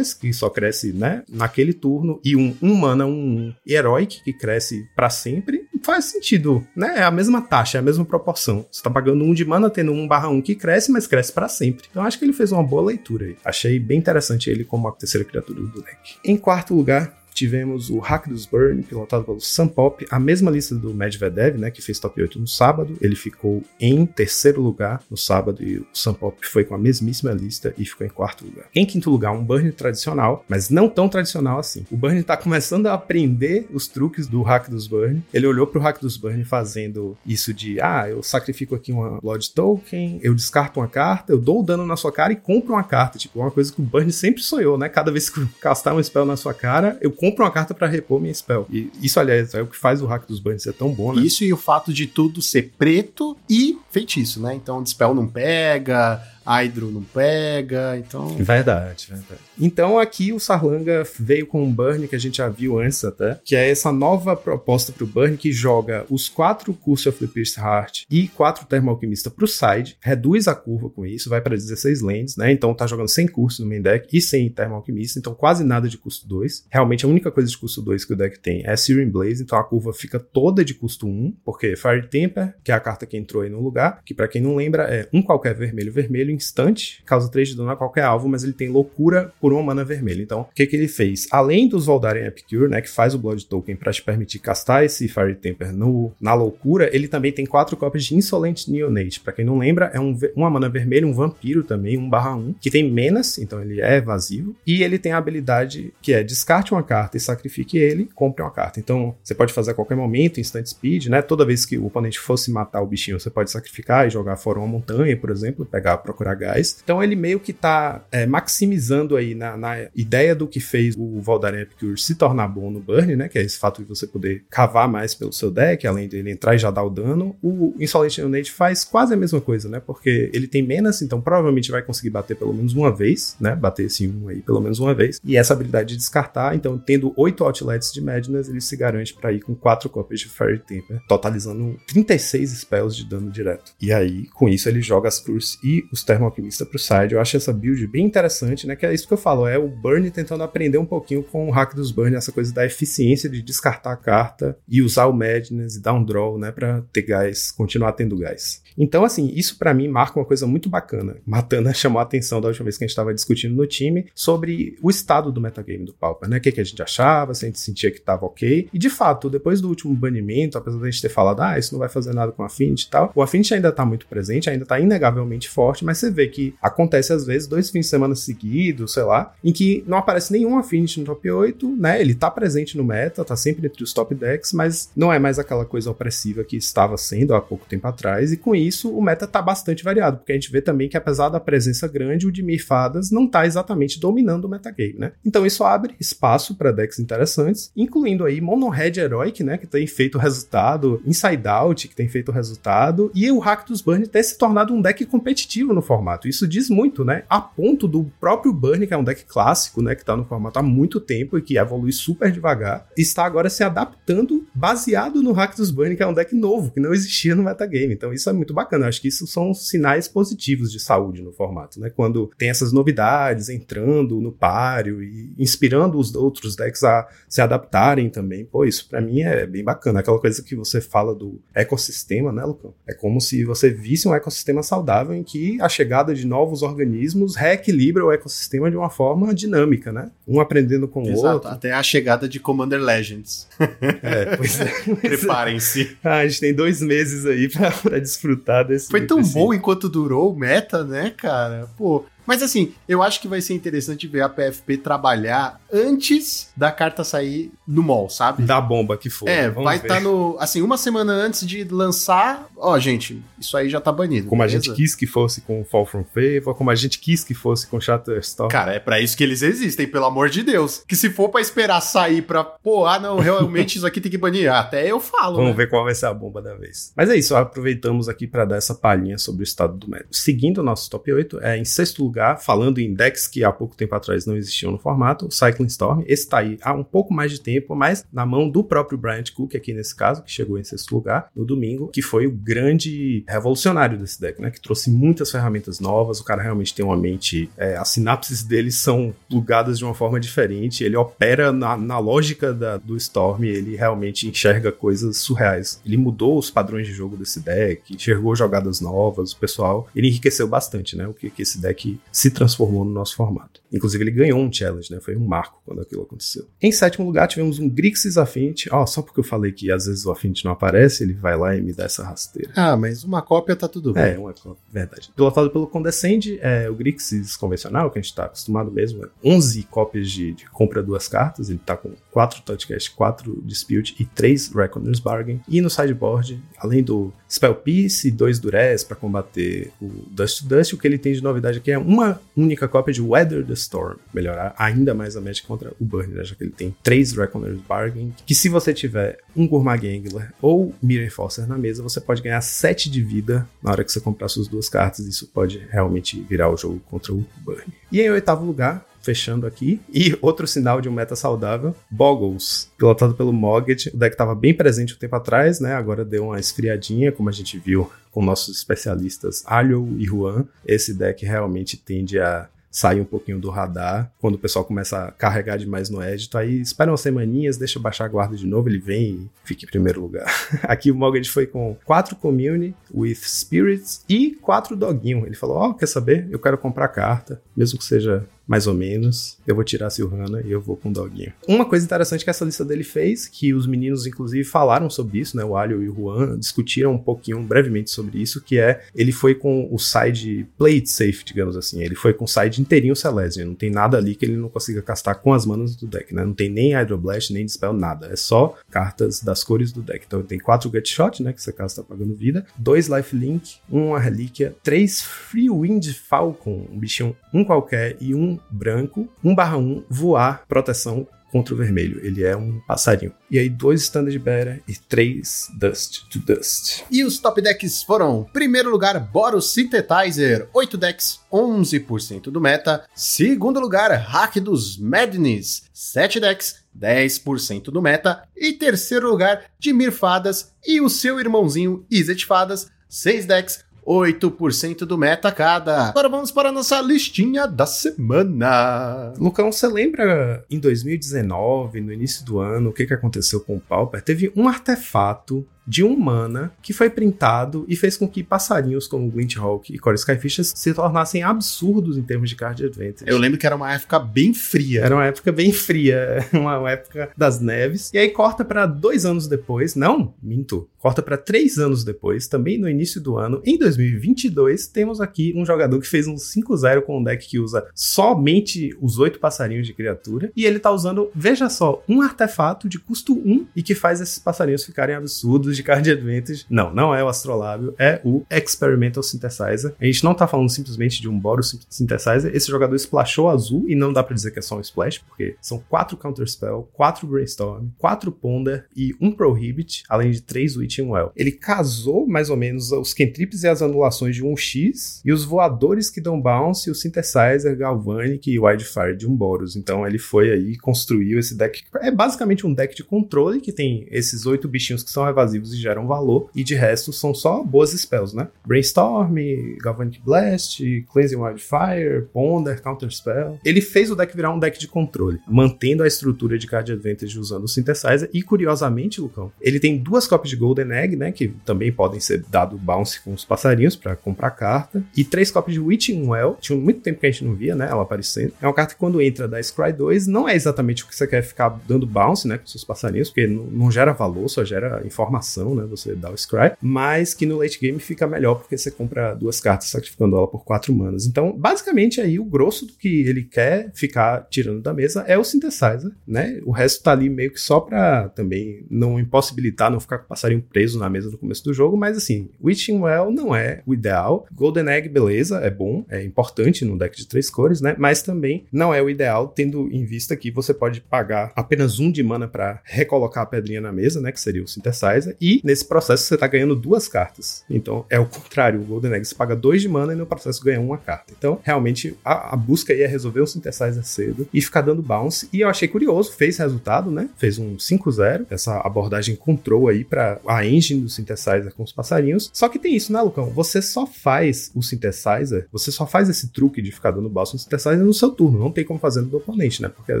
[0.14, 1.22] que só cresce, né?
[1.28, 6.06] Naquele turno, e um 1 um mana 1 um, Heroic, que cresce para sempre, faz
[6.06, 6.94] sentido, né?
[6.98, 8.64] É a mesma taxa, é a mesma proporção.
[8.70, 11.48] Você tá pagando um de mana, tendo 1 barra 1 que cresce, mas cresce para
[11.48, 11.86] sempre.
[11.90, 13.36] Então acho que ele fez uma boa leitura aí.
[13.44, 16.16] Achei bem interessante ele como a terceira criatura do deck.
[16.24, 20.74] Em quarto lugar, tivemos o Hack dos Burn, pilotado pelo Sam Pop, a mesma lista
[20.74, 22.96] do Medvedev, né, que fez top 8 no sábado.
[23.00, 27.32] Ele ficou em terceiro lugar no sábado e o Sam Pop foi com a mesmíssima
[27.32, 28.66] lista e ficou em quarto lugar.
[28.74, 31.84] Em quinto lugar, um Burn tradicional, mas não tão tradicional assim.
[31.90, 35.22] O Burn tá começando a aprender os truques do Hack dos Burn.
[35.32, 39.50] Ele olhou pro Hack dos Burn fazendo isso de, ah, eu sacrifico aqui uma Blood
[39.50, 42.84] Token, eu descarto uma carta, eu dou o dano na sua cara e compro uma
[42.84, 43.18] carta.
[43.18, 44.88] Tipo, uma coisa que o Burn sempre sonhou, né?
[44.88, 48.20] Cada vez que castar um spell na sua cara, eu compro uma carta para repor
[48.20, 48.66] minha spell.
[48.70, 51.22] E isso, aliás, é o que faz o hack dos bans ser tão bom, né?
[51.22, 54.54] Isso e o fato de tudo ser preto e feitiço, né?
[54.54, 58.28] Então, o spell não pega, Hydro não pega, então.
[58.36, 59.40] Verdade, verdade.
[59.58, 63.40] Então aqui o Sarlanga veio com um burn que a gente já viu antes até,
[63.44, 67.58] que é essa nova proposta pro burn que joga os quatro Curse of the Pierced
[67.58, 72.00] Heart e quatro Termo Alquimista pro side, reduz a curva com isso, vai para 16
[72.00, 72.52] lands, né?
[72.52, 75.88] Então tá jogando sem curso no main deck e sem Termo Alquimista, então quase nada
[75.88, 76.66] de custo 2.
[76.70, 79.58] Realmente a única coisa de custo 2 que o deck tem é Searing Blaze, então
[79.58, 83.16] a curva fica toda de custo 1, porque Fire Temper, que é a carta que
[83.16, 87.02] entrou aí no lugar, que para quem não lembra é um qualquer vermelho vermelho instante,
[87.04, 90.22] causa 3 de dano a qualquer alvo, mas ele tem loucura por uma mana vermelha.
[90.22, 91.26] Então, o que, que ele fez?
[91.30, 95.08] Além dos Voldaren Epicure, né, que faz o Blood Token para te permitir castar esse
[95.08, 99.20] Fire Temper no, na loucura, ele também tem quatro cópias de Insolent Neonate.
[99.20, 102.54] Para quem não lembra, é um, uma mana vermelha, um vampiro também, 1 barra 1,
[102.60, 104.54] que tem menos, então ele é evasivo.
[104.66, 108.50] E ele tem a habilidade que é descarte uma carta e sacrifique ele, compre uma
[108.50, 108.80] carta.
[108.80, 111.22] Então, você pode fazer a qualquer momento, instant speed, né?
[111.22, 114.58] Toda vez que o oponente fosse matar o bichinho, você pode sacrificar e jogar fora
[114.58, 116.78] uma montanha, por exemplo, pegar, procurar gás.
[116.82, 121.20] Então ele meio que tá é, maximizando aí na, na, ideia do que fez o
[121.20, 123.28] Voldaren Epicure se tornar bom no Burn, né?
[123.28, 126.54] Que é esse fato de você poder cavar mais pelo seu deck, além dele entrar
[126.54, 127.36] e já dar o dano.
[127.42, 129.80] O Insolent Neonate faz quase a mesma coisa, né?
[129.80, 133.54] Porque ele tem menos, então provavelmente vai conseguir bater pelo menos uma vez, né?
[133.54, 135.20] Bater esse um aí pelo menos uma vez.
[135.24, 139.32] E essa habilidade de descartar, então tendo oito outlets de Madness, ele se garante para
[139.32, 143.72] ir com quatro cópias de Fairy Temper, totalizando 36 spells de dano direto.
[143.80, 147.14] E aí, com isso, ele joga as Curse e os Termo Alquimista pro side.
[147.14, 148.76] Eu acho essa build bem interessante, né?
[148.76, 151.50] Que é isso que eu falo, é o Burn tentando aprender um pouquinho com o
[151.50, 155.74] hack dos Burn, essa coisa da eficiência de descartar a carta e usar o Madness
[155.74, 156.52] e dar um draw, né?
[156.52, 158.62] Pra ter gás, continuar tendo gás.
[158.78, 161.16] Então, assim, isso para mim marca uma coisa muito bacana.
[161.26, 164.78] Matana chamou a atenção da última vez que a gente estava discutindo no time sobre
[164.80, 166.38] o estado do metagame do Pauper, né?
[166.38, 168.68] O que, que a gente achava, se a gente sentia que tava ok.
[168.72, 171.80] E de fato, depois do último banimento, apesar da gente ter falado, ah, isso não
[171.80, 174.64] vai fazer nada com o Affinity e tal, o Affinity ainda tá muito presente, ainda
[174.64, 178.92] tá inegavelmente forte, mas você vê que acontece às vezes dois fins de semana seguidos,
[178.92, 182.00] sei lá, em que não aparece nenhum Affinity no top 8, né?
[182.00, 185.38] Ele tá presente no meta, tá sempre entre os top decks, mas não é mais
[185.38, 189.26] aquela coisa opressiva que estava sendo há pouco tempo atrás, e com isso o meta
[189.26, 192.64] tá bastante variado, porque a gente vê também que apesar da presença grande, o Dimir
[192.64, 195.12] Fadas não tá exatamente dominando o metagame, né?
[195.24, 199.86] Então isso abre espaço para decks interessantes, incluindo aí Mono Red Heroic, né, que tem
[199.86, 204.74] feito resultado, Inside Out, que tem feito resultado, e o Rakdos Burn ter se tornado
[204.74, 205.84] um deck competitivo no.
[206.28, 207.24] Isso diz muito, né?
[207.28, 210.58] A ponto do próprio Burn, que é um deck clássico, né, que tá no formato
[210.58, 215.70] há muito tempo e que evolui super devagar, está agora se adaptando baseado no Rakdos
[215.70, 217.94] Burn, que é um deck novo, que não existia no metagame.
[217.94, 218.84] Então isso é muito bacana.
[218.84, 221.90] Eu acho que isso são sinais positivos de saúde no formato, né?
[221.90, 228.08] Quando tem essas novidades entrando no páreo e inspirando os outros decks a se adaptarem
[228.08, 228.44] também.
[228.44, 230.00] Pô, isso para mim é bem bacana.
[230.00, 232.74] Aquela coisa que você fala do ecossistema, né, Lucão?
[232.86, 235.68] É como se você visse um ecossistema saudável em que a
[236.14, 240.10] de novos organismos reequilibra o ecossistema de uma forma dinâmica, né?
[240.26, 241.48] Um aprendendo com o outro.
[241.48, 243.48] Até a chegada de Commander Legends.
[244.02, 244.66] É, pois é.
[245.00, 245.96] Preparem-se.
[246.02, 248.90] ah, a gente tem dois meses aí pra, pra desfrutar desse.
[248.90, 249.34] Foi tão desse...
[249.34, 251.68] bom enquanto durou o meta, né, cara?
[251.76, 256.70] Pô, Mas assim, eu acho que vai ser interessante ver a PFP trabalhar antes da
[256.70, 258.42] carta sair no mall, sabe?
[258.44, 259.28] Da bomba que for.
[259.28, 260.36] É, Vamos vai estar no.
[260.38, 262.48] Assim, uma semana antes de lançar.
[262.56, 264.28] Ó, gente, isso aí já tá banido.
[264.28, 264.64] Como a beleza?
[264.64, 267.80] gente quis que fosse com Fall From Favor, como a gente quis que fosse com
[267.80, 268.50] Shutterstock.
[268.50, 270.82] Cara, é pra isso que eles existem, pelo amor de Deus.
[270.86, 272.44] Que se for pra esperar sair pra.
[272.44, 274.50] Pô, ah, não, realmente isso aqui tem que banir.
[274.50, 275.36] Até eu falo.
[275.36, 275.56] Vamos né?
[275.56, 276.92] ver qual vai ser a bomba da vez.
[276.96, 280.14] Mas é isso, aproveitamos aqui para dar essa palhinha sobre o estado do método.
[280.14, 283.76] Seguindo o nosso top 8, é em sexto lugar, falando em decks que há pouco
[283.76, 286.02] tempo atrás não existiam no formato, o Cycling Storm.
[286.06, 289.30] Esse tá aí há um pouco mais de tempo, mas na mão do próprio Bryant
[289.34, 293.24] Cook, aqui nesse caso, que chegou em sexto lugar no domingo, que foi o grande
[293.28, 294.50] revolucionário desse deck, né?
[294.50, 296.20] Que trouxe muitas ferramentas novas.
[296.20, 297.50] O cara realmente tem uma mente.
[297.56, 300.84] é, as sinapses dele são plugadas de uma forma diferente.
[300.84, 305.80] Ele opera na, na lógica da- do Storm, ele realmente enxerga coisas surreais.
[305.84, 309.88] Ele mudou os padrões de jogo desse deck, enxergou jogadas novas, o pessoal.
[309.94, 311.06] Ele enriqueceu bastante, né?
[311.06, 313.60] O que, que esse deck se transformou no nosso formato.
[313.72, 315.00] Inclusive, ele ganhou um challenge, né?
[315.00, 316.46] Foi um marco quando aquilo aconteceu.
[316.62, 318.68] Em sétimo lugar, tivemos um Grixis Affinity.
[318.70, 321.56] Ó, só porque eu falei que às vezes o Affinity não aparece, ele vai lá
[321.56, 322.52] e me dá essa rasteira.
[322.54, 324.14] Ah, mas uma cópia tá tudo bem.
[324.14, 325.10] É, uma cópia, verdade.
[325.16, 329.64] Pilotado pelo Condescend, é o Grixis convencional, que a gente tá acostumado mesmo, é 11
[329.64, 334.52] cópias de, de compra duas cartas, ele tá com 4 Touchcast, 4 Dispute e 3
[334.54, 335.40] Reckoner's Bargain.
[335.48, 340.48] E no sideboard, além do Spell Piece e 2 Durez para combater o Dust to
[340.48, 343.52] Dust, o que ele tem de novidade aqui é uma única cópia de Weather the
[343.52, 347.12] Storm, melhorar ainda mais a match contra o Burn, né, já que ele tem 3
[347.12, 352.00] Reckoner's Bargain, que se você tiver um Gourmag Angler ou Mirror Enforcer na mesa, você
[352.00, 355.06] pode ganhar 7 de vida na hora que você comprar suas duas cartas.
[355.06, 357.64] Isso pode realmente virar o jogo contra o Burn.
[357.90, 363.14] E em oitavo lugar, fechando aqui, e outro sinal de um meta saudável, Boggles, pilotado
[363.14, 363.90] pelo Mogget.
[363.94, 365.74] O deck estava bem presente um tempo atrás, né?
[365.74, 370.46] Agora deu uma esfriadinha, como a gente viu com nossos especialistas Alio e Juan.
[370.64, 375.12] Esse deck realmente tende a sair um pouquinho do radar quando o pessoal começa a
[375.12, 376.36] carregar demais no edito.
[376.36, 379.68] Aí espera umas semaninhas, deixa baixar a guarda de novo, ele vem e fica em
[379.68, 380.26] primeiro lugar.
[380.64, 385.24] Aqui o Morgan foi com 4 Community, with Spirits e 4 Doguinho.
[385.24, 386.26] Ele falou: Ó, quer saber?
[386.30, 389.38] Eu quero comprar carta, mesmo que seja mais ou menos.
[389.46, 391.32] Eu vou tirar a Silhana e eu vou com o Doguinho.
[391.48, 395.36] Uma coisa interessante que essa lista dele fez, que os meninos inclusive falaram sobre isso,
[395.36, 395.44] né?
[395.44, 399.34] O Alio e o Juan discutiram um pouquinho brevemente sobre isso, que é ele foi
[399.34, 401.82] com o side plate safe, digamos assim.
[401.82, 403.44] Ele foi com o side inteirinho Celestia.
[403.44, 406.24] Não tem nada ali que ele não consiga castar com as manas do deck, né?
[406.24, 408.08] Não tem nem Hydroblast, nem Dispel, nada.
[408.08, 410.04] É só cartas das cores do deck.
[410.06, 411.32] Então tem 4 Gut Shot, né?
[411.32, 416.78] Que você casta pagando vida, 2 Lifelink, 1 uma relíquia, 3 Free Wind Falcon, um
[416.78, 421.98] bichinho um qualquer e um branco, 1 barra 1, voar, proteção contra o vermelho.
[422.06, 423.12] Ele é um passarinho.
[423.28, 426.84] E aí, dois Standard Bearer e três Dust to Dust.
[426.88, 432.84] E os top decks foram: primeiro lugar, Boros Synthetizer, 8 decks, 11% do meta.
[432.94, 438.22] Segundo lugar, Hack dos Madness, 7 decks, 10% do meta.
[438.36, 444.96] E terceiro lugar, Dimir Fadas e o seu irmãozinho Izet Fadas, 6 decks, 8% do
[444.96, 445.88] meta cada.
[445.88, 449.12] Agora vamos para a nossa listinha da semana.
[449.18, 453.60] Lucão, você lembra em 2019, no início do ano, o que, que aconteceu com o
[453.60, 454.02] Pauper?
[454.02, 459.10] Teve um artefato de um mana que foi printado e fez com que passarinhos como
[459.10, 463.04] Glint Hawk e Core Skyfishes se tornassem absurdos em termos de card advantage.
[463.06, 464.82] Eu lembro que era uma época bem fria.
[464.84, 467.90] Era uma época bem fria, uma época das neves.
[467.92, 472.58] E aí corta para dois anos depois, não, minto, corta para três anos depois, também
[472.58, 476.98] no início do ano, em 2022, temos aqui um jogador que fez um 5-0 com
[476.98, 480.30] um deck que usa somente os oito passarinhos de criatura.
[480.36, 484.18] E ele tá usando, veja só, um artefato de custo 1 e que faz esses
[484.18, 486.44] passarinhos ficarem absurdos de card advantage.
[486.48, 489.74] Não, não é o Astrolábio, é o Experimental Synthesizer.
[489.80, 492.34] A gente não tá falando simplesmente de um Boros Synthesizer.
[492.34, 495.36] Esse jogador splashou azul e não dá pra dizer que é só um splash, porque
[495.40, 501.12] são quatro Counterspell, quatro Brainstorm, quatro Ponder e um Prohibit, além de três Witching Well.
[501.16, 505.24] Ele casou mais ou menos os cantrips e as anulações de um X e os
[505.24, 509.56] voadores que dão bounce e o Synthesizer, Galvanic e Wildfire de um Boros.
[509.56, 511.62] Então ele foi aí construiu esse deck.
[511.80, 515.56] É basicamente um deck de controle que tem esses oito bichinhos que são evasivos e
[515.56, 518.28] geram valor, e de resto são só boas spells, né?
[518.46, 519.14] Brainstorm,
[519.62, 520.60] Galvanic Blast,
[520.92, 523.38] Cleansing Wildfire, Ponder, Counterspell.
[523.44, 527.18] Ele fez o deck virar um deck de controle, mantendo a estrutura de card advantage
[527.18, 531.12] usando o Synthesizer, e curiosamente, Lucão, ele tem duas cópias de Golden Egg, né?
[531.12, 535.54] Que também podem ser dado bounce com os passarinhos para comprar carta, e três cópias
[535.54, 536.36] de Witching Well.
[536.40, 537.68] Tinha muito tempo que a gente não via, né?
[537.68, 538.32] Ela aparecendo.
[538.40, 541.06] É uma carta que quando entra da Scry 2, não é exatamente o que você
[541.06, 542.38] quer ficar dando bounce, né?
[542.38, 545.64] Com seus passarinhos, porque não gera valor, só gera informação ação, né?
[545.68, 549.40] Você dá o scry, mas que no late game fica melhor porque você compra duas
[549.40, 551.06] cartas sacrificando ela por quatro manas.
[551.06, 555.24] Então, basicamente aí o grosso do que ele quer ficar tirando da mesa é o
[555.24, 556.40] synthesizer, né?
[556.44, 560.08] O resto tá ali meio que só pra também não impossibilitar, não ficar com o
[560.08, 563.74] passarinho preso na mesa no começo do jogo, mas assim, Witching Well não é o
[563.74, 564.26] ideal.
[564.32, 567.74] Golden Egg, beleza, é bom, é importante no deck de três cores, né?
[567.78, 571.90] Mas também não é o ideal, tendo em vista que você pode pagar apenas um
[571.90, 574.12] de mana para recolocar a pedrinha na mesa, né?
[574.12, 577.42] Que seria o Synthesizer, e nesse processo você tá ganhando duas cartas.
[577.48, 580.44] Então é o contrário, o Golden Egg você paga dois de mana e no processo
[580.44, 581.14] ganha uma carta.
[581.16, 585.28] Então, realmente, a, a busca aí é resolver um Synthesizer cedo e ficar dando bounce.
[585.32, 587.08] E eu achei curioso, fez resultado, né?
[587.16, 592.30] Fez um 5-0, essa abordagem control aí para a engine do Synthesizer com os passarinhos.
[592.32, 593.30] Só que tem isso, né, Lucão?
[593.30, 597.38] Você só faz o Synthesizer, você só faz esse truque de ficar dando bounce no
[597.38, 598.38] Synthesizer no seu turno.
[598.38, 599.68] Não tem como fazer no do oponente, né?
[599.68, 600.00] Porque é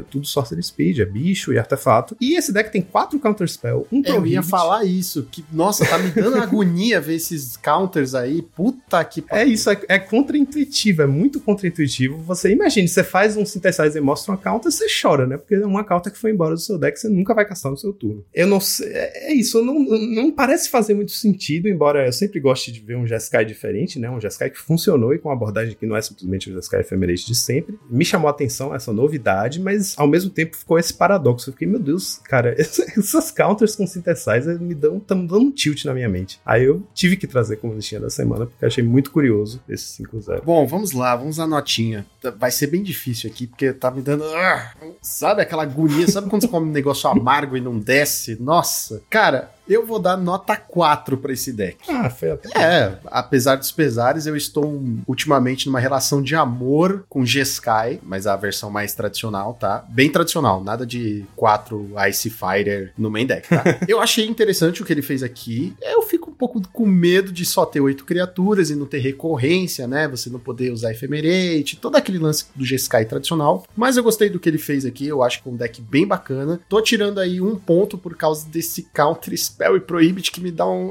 [0.02, 2.16] tudo Sorcery Speed, é bicho e artefato.
[2.20, 4.48] E esse deck tem quatro Counter Spell, um Eu ia Prohibit.
[4.48, 8.42] falar isso, que, nossa, tá me dando agonia ver esses counters aí.
[8.42, 12.18] Puta que É isso, é, é contra-intuitivo, é muito contra-intuitivo.
[12.22, 15.36] Você imagine, você faz um synthesizer e mostra uma counter, você chora, né?
[15.36, 17.78] Porque é uma counter que foi embora do seu deck, você nunca vai castar no
[17.78, 18.24] seu turno.
[18.32, 22.38] Eu não sei, é é isso, não, não parece fazer muito sentido, embora eu sempre
[22.40, 24.10] goste de ver um Jeskai diferente, né?
[24.10, 27.26] Um Jeskai que funcionou e com uma abordagem que não é simplesmente o Jeskai Ephemerate
[27.26, 27.78] de sempre.
[27.88, 31.48] Me chamou a atenção essa novidade, mas ao mesmo tempo ficou esse paradoxo.
[31.48, 35.94] Eu fiquei, meu Deus, cara, essas counters com synthesizer me dão, dando um tilt na
[35.94, 36.40] minha mente.
[36.44, 40.42] Aí eu tive que trazer como listinha da semana, porque achei muito curioso esse 5-0.
[40.44, 42.06] Bom, vamos lá, vamos à notinha.
[42.20, 44.24] Tá- Vai ser bem difícil aqui, porque tá me dando.
[44.24, 46.06] ah, sabe aquela agonia?
[46.08, 48.36] Sabe quando você come um negócio amargo e não desce?
[48.40, 49.02] Nossa.
[49.08, 51.78] Cara, eu vou dar nota 4 pra esse deck.
[51.88, 52.48] Ah, foi até.
[52.58, 58.36] É, apesar dos pesares, eu estou ultimamente numa relação de amor com G-Sky, mas a
[58.36, 59.84] versão mais tradicional, tá?
[59.88, 63.64] Bem tradicional, nada de 4 Ice Fighter no main deck, tá?
[63.88, 65.74] eu achei interessante o que ele fez aqui.
[65.80, 69.86] Eu fico um pouco com medo de só ter oito criaturas e não ter recorrência,
[69.86, 70.08] né?
[70.08, 73.64] Você não poder usar Ephemerate, todo aquele lance do G-Sky tradicional.
[73.76, 76.06] Mas eu gostei do que ele fez aqui, eu acho que é um deck bem
[76.06, 76.60] bacana.
[76.68, 80.66] Tô tirando aí um ponto por causa desse Counter Spell e Prohibit que me dá
[80.68, 80.90] um.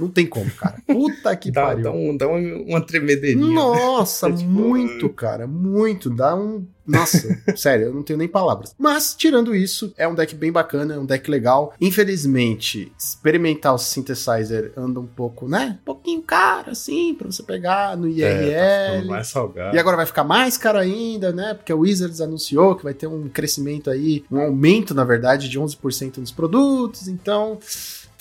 [0.00, 0.76] Não tem como, cara.
[0.86, 1.84] Puta que Dá, pariu.
[1.84, 3.54] dá, um, dá um- uma tremedeirinha.
[3.54, 6.10] Nossa, É tipo, muito, cara, muito.
[6.10, 6.66] Dá um.
[6.92, 8.74] Nossa, sério, eu não tenho nem palavras.
[8.78, 11.72] Mas, tirando isso, é um deck bem bacana, é um deck legal.
[11.80, 15.78] Infelizmente, experimentar o Synthesizer anda um pouco, né?
[15.82, 18.52] Um pouquinho caro, assim, pra você pegar no IRL.
[18.52, 19.74] É, tá mais salgado.
[19.74, 21.54] E agora vai ficar mais caro ainda, né?
[21.54, 25.58] Porque a Wizards anunciou que vai ter um crescimento aí, um aumento, na verdade, de
[25.58, 27.08] 11% nos produtos.
[27.08, 27.58] Então,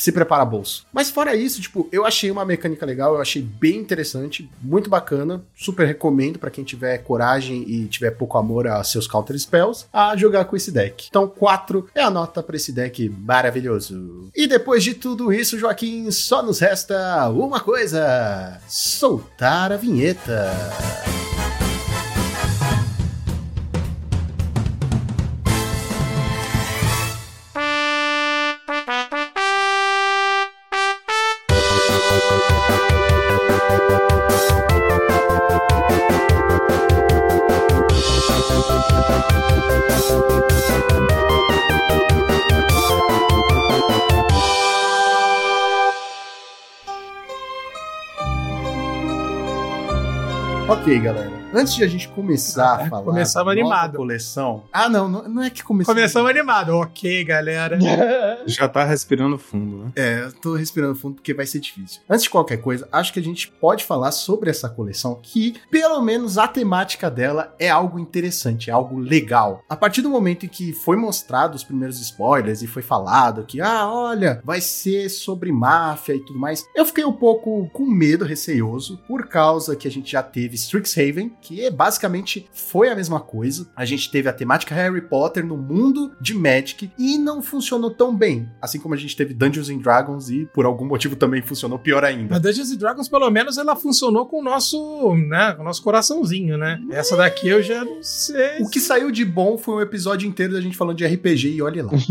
[0.02, 0.88] se prepara bolso.
[0.92, 5.44] Mas fora isso, tipo, eu achei uma mecânica legal, eu achei bem interessante, muito bacana.
[5.56, 10.18] Super recomendo pra quem tiver coragem e tiver pouco amor a seus counter spells a
[10.18, 11.06] jogar com esse deck.
[11.08, 14.32] Então, 4 é a nota pra esse deck maravilhoso.
[14.36, 20.52] E depois de tudo isso, Joaquim, só nos resta uma coisa: soltar a vinheta.
[50.92, 51.31] Ok, galera.
[51.54, 53.20] Antes de a gente começar a Ah, falar.
[53.20, 53.98] nossa animado.
[53.98, 54.64] coleção.
[54.72, 55.94] Ah, não, não, não é que começamos.
[56.00, 56.70] Começamos animado.
[56.78, 57.78] Ok, galera.
[58.48, 59.92] Já tá respirando fundo, né?
[59.98, 62.02] É, eu tô respirando fundo porque vai ser difícil.
[62.10, 66.02] Antes de qualquer coisa, acho que a gente pode falar sobre essa coleção que, pelo
[66.02, 69.62] menos a temática dela é algo interessante, é algo legal.
[69.70, 73.60] A partir do momento em que foi mostrado os primeiros spoilers e foi falado que,
[73.60, 78.24] ah, olha, vai ser sobre máfia e tudo mais, eu fiquei um pouco com medo,
[78.24, 83.68] receioso, por causa que a gente já teve Strixhaven, que basicamente foi a mesma coisa.
[83.76, 88.16] A gente teve a temática Harry Potter no mundo de Magic e não funcionou tão
[88.16, 88.50] bem.
[88.62, 92.04] Assim como a gente teve Dungeons and Dragons e por algum motivo também funcionou pior
[92.04, 92.36] ainda.
[92.36, 96.58] A Dungeons and Dragons, pelo menos, ela funcionou com o nosso, né, o nosso coraçãozinho,
[96.58, 96.80] né?
[96.92, 98.62] Essa daqui eu já não sei.
[98.62, 101.62] O que saiu de bom foi um episódio inteiro da gente falando de RPG e
[101.62, 101.92] olha lá.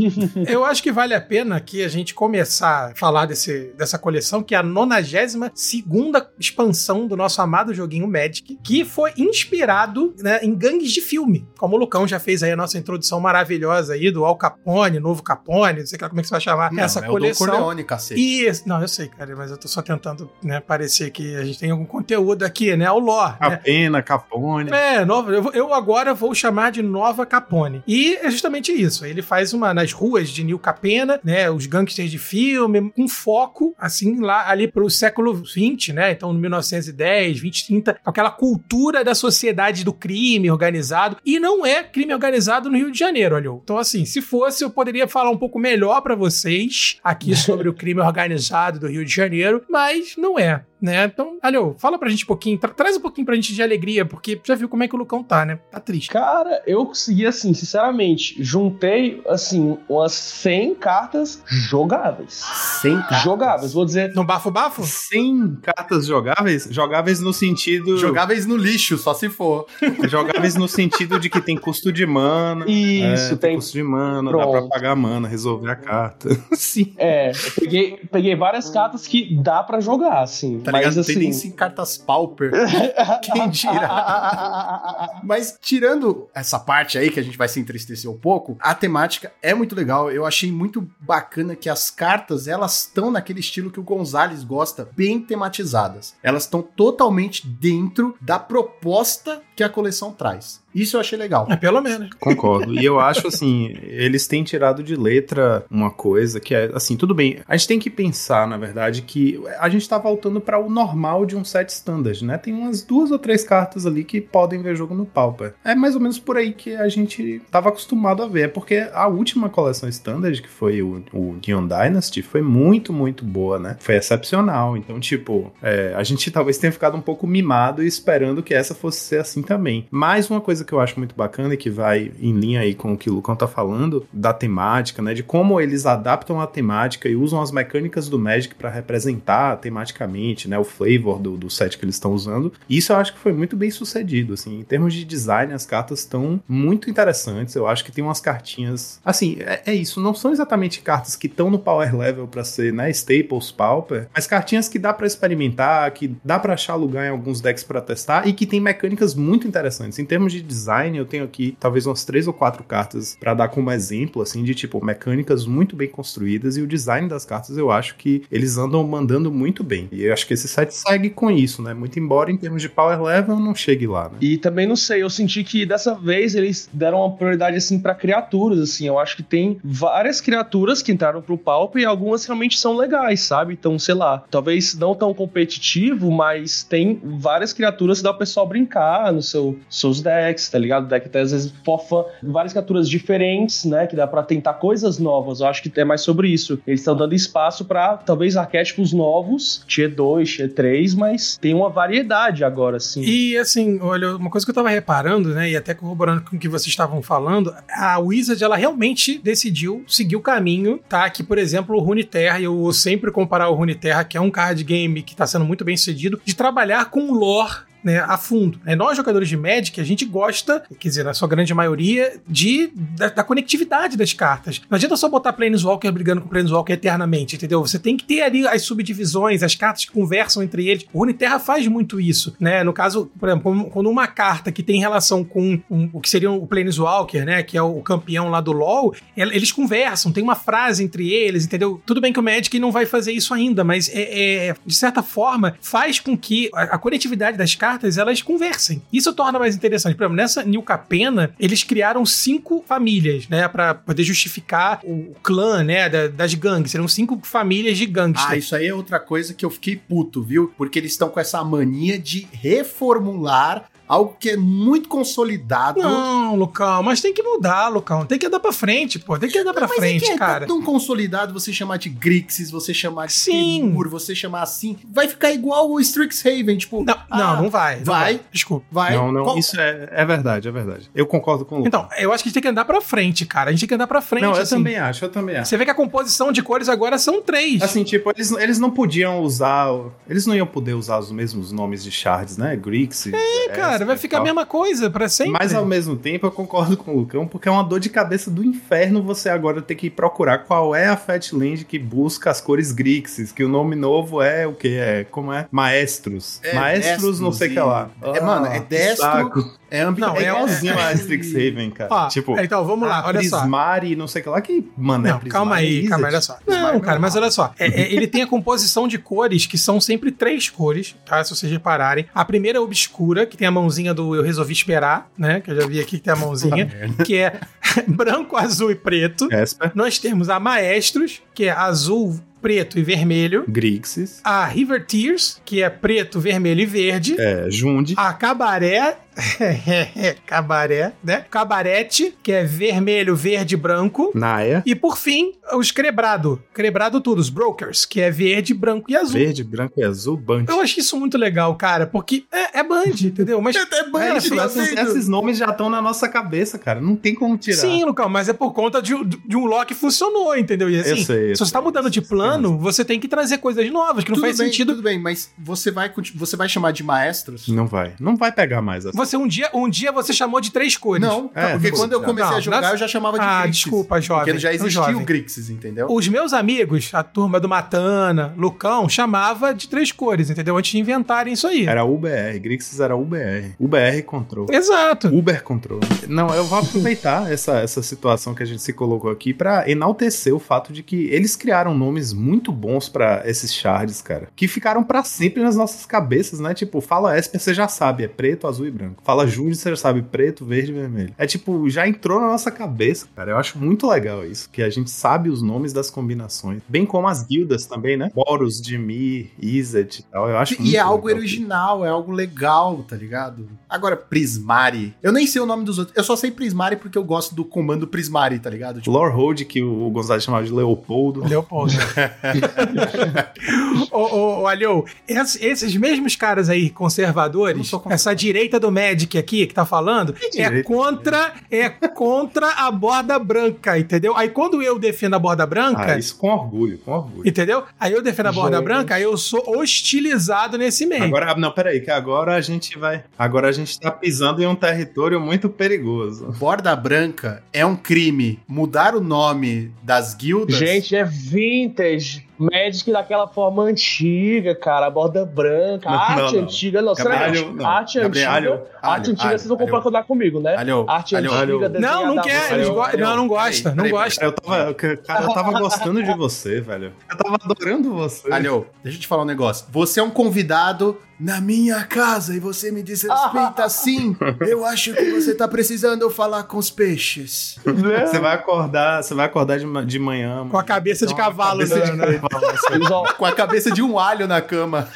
[0.48, 4.42] Eu acho que vale a pena aqui a gente começar a falar desse, dessa coleção,
[4.42, 10.40] que é a 92 segunda expansão do nosso amado joguinho Magic, que foi inspirado né,
[10.42, 14.10] em gangues de filme, como o Lucão já fez aí a nossa introdução maravilhosa aí
[14.10, 17.00] do Al Capone, Novo Capone, não sei como é que você vai chamar Não, essa
[17.00, 17.46] é coleção.
[17.46, 18.20] o Don Corleone, cacete.
[18.46, 21.58] Isso, não, eu sei, cara, mas eu tô só tentando, né, parecer que a gente
[21.58, 23.56] tem algum conteúdo aqui, né, o lore, A né?
[23.56, 24.70] pena, Capone.
[24.70, 27.82] É, nova, eu, eu agora vou chamar de Nova Capone.
[27.86, 29.04] E é justamente isso.
[29.04, 31.50] Ele faz uma nas ruas de New Capena, né?
[31.50, 36.12] Os gangsters de filme, com foco, assim, lá ali pro século 20, né?
[36.12, 41.16] Então, no 1910, 20, 30, aquela cultura da sociedade do crime organizado.
[41.24, 43.48] E não é crime organizado no Rio de Janeiro, olha.
[43.62, 47.74] Então, assim, se fosse, eu poderia falar um pouco melhor pra vocês aqui sobre o
[47.74, 51.04] crime organizado do Rio de Janeiro, mas não é né?
[51.04, 54.04] Então, Alô, fala pra gente um pouquinho, tra- traz um pouquinho pra gente de alegria,
[54.04, 55.58] porque já viu como é que o Lucão tá, né?
[55.70, 56.10] Tá triste.
[56.10, 62.34] Cara, eu consegui, assim, sinceramente, juntei, assim, umas 100 cartas jogáveis.
[62.80, 63.22] Sem cartas.
[63.22, 64.12] Jogáveis, vou dizer.
[64.14, 64.82] No bafo-bafo?
[64.82, 66.68] 100 cartas jogáveis?
[66.70, 67.96] Jogáveis no sentido.
[67.98, 69.66] Jogáveis no lixo, só se for.
[70.08, 72.64] Jogáveis no sentido de que tem custo de mana.
[72.68, 73.56] Isso, é, tem.
[73.56, 74.68] custo de mana, dá pra Pronto.
[74.68, 76.28] pagar mana, resolver a carta.
[76.52, 76.92] Sim.
[76.98, 80.60] É, eu peguei, peguei várias cartas que dá pra jogar, assim.
[80.60, 81.00] Tá mas ligado?
[81.00, 81.14] assim.
[81.14, 82.50] Tem nem cartas pauper.
[83.22, 85.20] Quem dirá?
[85.22, 89.32] Mas tirando essa parte aí que a gente vai se entristecer um pouco, a temática
[89.42, 90.10] é muito legal.
[90.10, 94.88] Eu achei muito bacana que as cartas, elas estão naquele estilo que o Gonzalez gosta,
[94.96, 96.14] bem tematizadas.
[96.22, 100.60] Elas estão totalmente dentro da proposta que a coleção traz.
[100.74, 101.46] Isso eu achei legal.
[101.50, 102.10] É, pelo menos.
[102.18, 102.74] Concordo.
[102.74, 107.14] E eu acho assim, eles têm tirado de letra uma coisa que é assim, tudo
[107.14, 107.38] bem.
[107.46, 111.26] A gente tem que pensar, na verdade, que a gente tá voltando para o normal
[111.26, 112.38] de um set standard, né?
[112.38, 115.54] Tem umas duas ou três cartas ali que podem ver jogo no Pauper.
[115.64, 118.88] É mais ou menos por aí que a gente tava acostumado a ver, é porque
[118.92, 123.76] a última coleção standard, que foi o, o Gion Dynasty, foi muito, muito boa, né?
[123.80, 124.76] Foi excepcional.
[124.76, 128.74] Então, tipo, é, a gente talvez tenha ficado um pouco mimado e esperando que essa
[128.74, 129.86] fosse ser assim também.
[129.90, 132.92] Mais uma coisa que eu acho muito bacana e que vai em linha aí com
[132.92, 135.14] o que o Lucão tá falando, da temática, né?
[135.14, 140.48] De como eles adaptam a temática e usam as mecânicas do Magic para representar tematicamente,
[140.48, 140.58] né?
[140.58, 142.52] O flavor do, do set que eles estão usando.
[142.68, 144.60] Isso eu acho que foi muito bem sucedido, assim.
[144.60, 147.54] Em termos de design, as cartas estão muito interessantes.
[147.54, 149.00] Eu acho que tem umas cartinhas...
[149.04, 150.00] Assim, é, é isso.
[150.00, 152.90] Não são exatamente cartas que estão no power level para ser, né?
[152.90, 154.08] Staples, Pauper.
[154.14, 157.80] Mas cartinhas que dá para experimentar, que dá para achar lugar em alguns decks para
[157.80, 159.98] testar e que tem mecânicas muito interessantes.
[159.98, 163.48] Em termos de design, eu tenho aqui talvez umas três ou quatro cartas para dar
[163.48, 167.70] como exemplo, assim, de tipo mecânicas muito bem construídas e o design das cartas eu
[167.70, 169.88] acho que eles andam mandando muito bem.
[169.92, 171.72] E eu acho que esse site segue com isso, né?
[171.72, 174.18] Muito embora em termos de power level não chegue lá, né?
[174.20, 177.94] E também não sei, eu senti que dessa vez eles deram uma prioridade assim pra
[177.94, 178.86] criaturas, assim.
[178.86, 183.20] Eu acho que tem várias criaturas que entraram pro palco e algumas realmente são legais,
[183.20, 183.54] sabe?
[183.54, 188.46] Então, sei lá, talvez não tão competitivo, mas tem várias criaturas que dá o pessoal
[188.46, 190.88] brincar no seu seus decks, tá ligado?
[190.88, 195.40] Deck até às vezes fofa várias criaturas diferentes, né, que dá pra tentar coisas novas.
[195.40, 196.60] Eu acho que é mais sobre isso.
[196.66, 201.68] Eles estão dando espaço pra talvez arquétipos novos, tier 2, tier 3, mas tem uma
[201.68, 203.02] variedade agora, assim.
[203.02, 206.38] E assim, olha, uma coisa que eu tava reparando, né, e até corroborando com o
[206.38, 211.08] que vocês estavam falando, a Wizard, ela realmente decidiu seguir o caminho, tá?
[211.10, 214.62] Que, por exemplo, o Runeterra, eu vou sempre comparar o Runeterra, que é um card
[214.64, 218.60] game que tá sendo muito bem sucedido, de trabalhar com lore né, a fundo.
[218.64, 218.74] né?
[218.74, 223.08] Nós, jogadores de Magic, a gente gosta, quer dizer, na sua grande maioria, de, da,
[223.08, 224.60] da conectividade das cartas.
[224.68, 227.60] Não adianta só botar Planeswalker brigando com Planeswalker eternamente, entendeu?
[227.60, 230.84] Você tem que ter ali as subdivisões, as cartas que conversam entre eles.
[230.92, 232.62] O Runeterra faz muito isso, né?
[232.64, 236.30] No caso, por exemplo, quando- uma carta que tem relação com um- o que seria
[236.30, 240.36] o Planeswalker, né, que é o campeão lá do LoL, el- eles conversam, tem uma
[240.36, 241.82] frase entre eles, entendeu?
[241.84, 245.02] Tudo bem que o Magic não vai fazer isso ainda, mas é, é, de certa
[245.02, 248.82] forma faz com que a, a conectividade das cartas elas conversem.
[248.92, 249.94] Isso torna mais interessante.
[249.94, 255.62] Por exemplo, nessa New Capena, eles criaram cinco famílias, né, Pra poder justificar o clã,
[255.64, 256.70] né, da- das gangues.
[256.70, 258.44] Seriam cinco famílias de Ah, gangsters.
[258.44, 260.52] isso aí é outra coisa que eu fiquei puto, viu?
[260.56, 265.80] Porque eles estão com essa mania de reformular algo que é muito consolidado.
[265.80, 268.06] Não, Lucão, mas tem que mudar, Lucão.
[268.06, 269.18] Tem que andar pra frente, pô.
[269.18, 270.46] Tem que andar pra Mas frente, é que é cara.
[270.46, 273.60] tão consolidado você chamar de Grixis, você chamar de Sim.
[273.62, 277.76] Temur, você chamar assim, vai ficar igual o Strixhaven, tipo, Não, ah, não, não vai.
[277.78, 278.20] não vai.
[278.32, 278.64] Desculpa.
[278.70, 278.94] vai.
[278.94, 280.90] Não, não, Qual- isso é, é verdade, é verdade.
[280.94, 281.68] Eu concordo com o Lucas.
[281.68, 283.50] Então, eu acho que a gente tem que andar pra frente, cara.
[283.50, 284.22] A gente tem que andar pra frente.
[284.22, 284.54] não, eu assim.
[284.56, 285.48] também acho, eu também acho.
[285.50, 287.60] Você vê que a composição de cores agora são três.
[287.62, 289.68] Assim, tipo, eles, eles não podiam usar.
[290.08, 292.54] Eles não iam poder usar os mesmos nomes de shards, né?
[292.56, 293.12] Grixis.
[293.12, 295.32] É, cara, vai ficar a mesma coisa pra sempre.
[295.32, 298.30] Mas ao mesmo tempo, eu concordo com o Lucão, porque é uma dor de cabeça
[298.30, 302.72] do inferno você agora ter que procurar qual é a Fatland que busca as cores
[302.72, 304.76] Grixis, que o nome novo é o que?
[304.76, 305.46] É, como é?
[305.50, 306.40] Maestros.
[306.42, 307.90] É, Maestros, não sei o que lá.
[308.02, 309.59] É, mano, é Ah, destro, saco.
[309.70, 310.00] É, ambi...
[310.00, 311.88] Não, É é- igualzinho é- a Strixhaven, cara.
[311.92, 313.38] Ó, tipo, então, vamos lá, ah, olha só.
[313.40, 316.20] Prismari, não sei o que lá, que, mano, é Não, Prismari calma aí, calma, olha
[316.20, 316.38] só.
[316.46, 317.52] Não, cara, mas olha só.
[317.58, 321.22] É, é, ele tem a composição de cores que são sempre três cores, tá?
[321.22, 322.06] Se vocês repararem.
[322.14, 325.40] A primeira é obscura, que tem a mãozinha do Eu Resolvi Esperar, né?
[325.40, 326.68] Que eu já vi aqui que tem a mãozinha.
[327.04, 327.40] que é
[327.86, 329.28] branco, azul e preto.
[329.32, 333.44] Esper, Nós temos a Maestros, que é azul, preto e vermelho.
[333.46, 337.14] Grixis, A River Tears, que é preto, vermelho e verde.
[337.20, 338.96] é, Jundi, A Cabaré.
[340.26, 341.24] cabaré, né?
[341.30, 344.10] Cabarete, que é vermelho, verde e branco.
[344.14, 346.42] Naya, E por fim, os Crebrado.
[346.52, 349.12] Crebrado tudo, os Brokers, que é verde, branco e azul.
[349.18, 350.44] verde, branco e azul, Band.
[350.48, 353.40] Eu acho isso muito legal, cara, porque é, é Band, entendeu?
[353.40, 353.56] Mas.
[353.70, 356.80] É Band, É, Esses, tá esses- esses nomes já estão na nossa cabeça, cara.
[356.80, 357.56] Não tem como tirar.
[357.58, 360.68] Sim, Lucão, mas é por conta de, de um lock que funcionou, entendeu?
[360.68, 363.38] E assim, Eu sei, eu se você tá mudando de plano, você tem que trazer
[363.38, 364.72] coisas novas, que não tudo faz bem, sentido.
[364.72, 367.46] Tudo bem, mas você vai, você vai chamar de maestros?
[367.48, 367.94] Não vai.
[368.00, 368.96] Não vai pegar mais essa.
[369.00, 371.06] Você um dia, um dia você chamou de três cores.
[371.06, 373.42] Não, É, porque não, quando eu comecei Não, a jogar, eu já chamava de Ah,
[373.42, 373.62] Grixis.
[373.62, 374.24] desculpa, jovem.
[374.26, 374.96] Porque já existia jovem.
[374.96, 375.86] o Grixis, entendeu?
[375.90, 380.56] Os meus amigos, a turma do Matana, Lucão, chamava de três cores, entendeu?
[380.56, 381.66] Antes de inventarem isso aí.
[381.66, 382.38] Era UBR.
[382.40, 383.54] Grixis era UBR.
[383.58, 384.46] UBR Control.
[384.50, 385.08] Exato.
[385.08, 385.80] Uber Control.
[386.08, 390.34] Não, eu vou aproveitar essa, essa situação que a gente se colocou aqui pra enaltecer
[390.34, 394.28] o fato de que eles criaram nomes muito bons pra esses shards, cara.
[394.36, 396.54] Que ficaram pra sempre nas nossas cabeças, né?
[396.54, 398.89] Tipo, fala Esper, você já sabe, é preto, azul e branco.
[399.02, 401.14] Fala Júlio, você já sabe, preto, verde e vermelho.
[401.18, 403.32] É tipo, já entrou na nossa cabeça, cara.
[403.32, 406.62] Eu acho muito legal isso, que a gente sabe os nomes das combinações.
[406.68, 408.10] Bem como as guildas também, né?
[408.14, 410.28] Boros, Dimir, Izzet e tal.
[410.28, 411.20] Eu acho E muito é algo legal.
[411.20, 413.48] original, é algo legal, tá ligado?
[413.68, 414.94] Agora, Prismari.
[415.02, 415.96] Eu nem sei o nome dos outros.
[415.96, 418.80] Eu só sei Prismari porque eu gosto do comando Prismari, tá ligado?
[418.80, 421.24] Tipo, Lorhold, que o Gonzalo chamava de Leopoldo.
[421.26, 421.72] Leopoldo.
[423.90, 429.46] ô, ô, ô, Alio, esses, esses mesmos caras aí, conservadores, essa direita do Magic aqui
[429.46, 434.16] que tá falando, é contra, é contra a borda branca, entendeu?
[434.16, 437.28] Aí quando eu defendo a borda branca, Ah, isso com orgulho, com orgulho.
[437.28, 437.64] entendeu?
[437.78, 438.64] Aí eu defendo a borda Gente.
[438.64, 441.04] branca, aí eu sou hostilizado nesse meio.
[441.04, 443.04] Agora, não, peraí, que agora a gente vai.
[443.18, 446.34] Agora a gente tá pisando em um território muito perigoso.
[446.38, 448.38] Borda Branca é um crime.
[448.48, 450.56] Mudar o nome das guildas.
[450.56, 452.26] Gente, é vintage.
[452.40, 454.86] Magic daquela forma antiga, cara.
[454.86, 455.90] A borda branca.
[455.90, 456.40] Não, a arte não, não.
[456.42, 456.82] antiga.
[456.82, 457.66] Não, não.
[457.66, 458.50] Arte Gabriel, antiga.
[458.50, 459.70] alho, arte antiga, alho, vocês vão alho.
[459.70, 460.56] concordar comigo, né?
[460.56, 461.66] Alho, arte alho, antiga.
[461.66, 461.80] alho.
[461.80, 464.24] Não, não quer, Alho, go- não, não gosta, não gosta.
[464.24, 464.74] Eu tava.
[464.74, 466.92] Cara, eu tava gostando de você, velho.
[467.10, 468.32] Eu tava adorando você.
[468.32, 469.66] Alho, deixa eu te falar um negócio.
[469.70, 474.16] Você é um convidado na minha casa e você me desrespeita assim.
[474.40, 477.58] Eu acho que você tá precisando eu falar com os peixes.
[477.62, 480.48] Você vai acordar, você vai acordar de, de manhã.
[480.48, 482.18] Com a cabeça de Então, cavalo, cabeça né, de né?
[482.18, 483.14] cavalo, assim.
[483.16, 484.88] Com a cabeça de um alho na cama.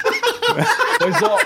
[0.99, 1.39] pois, ó.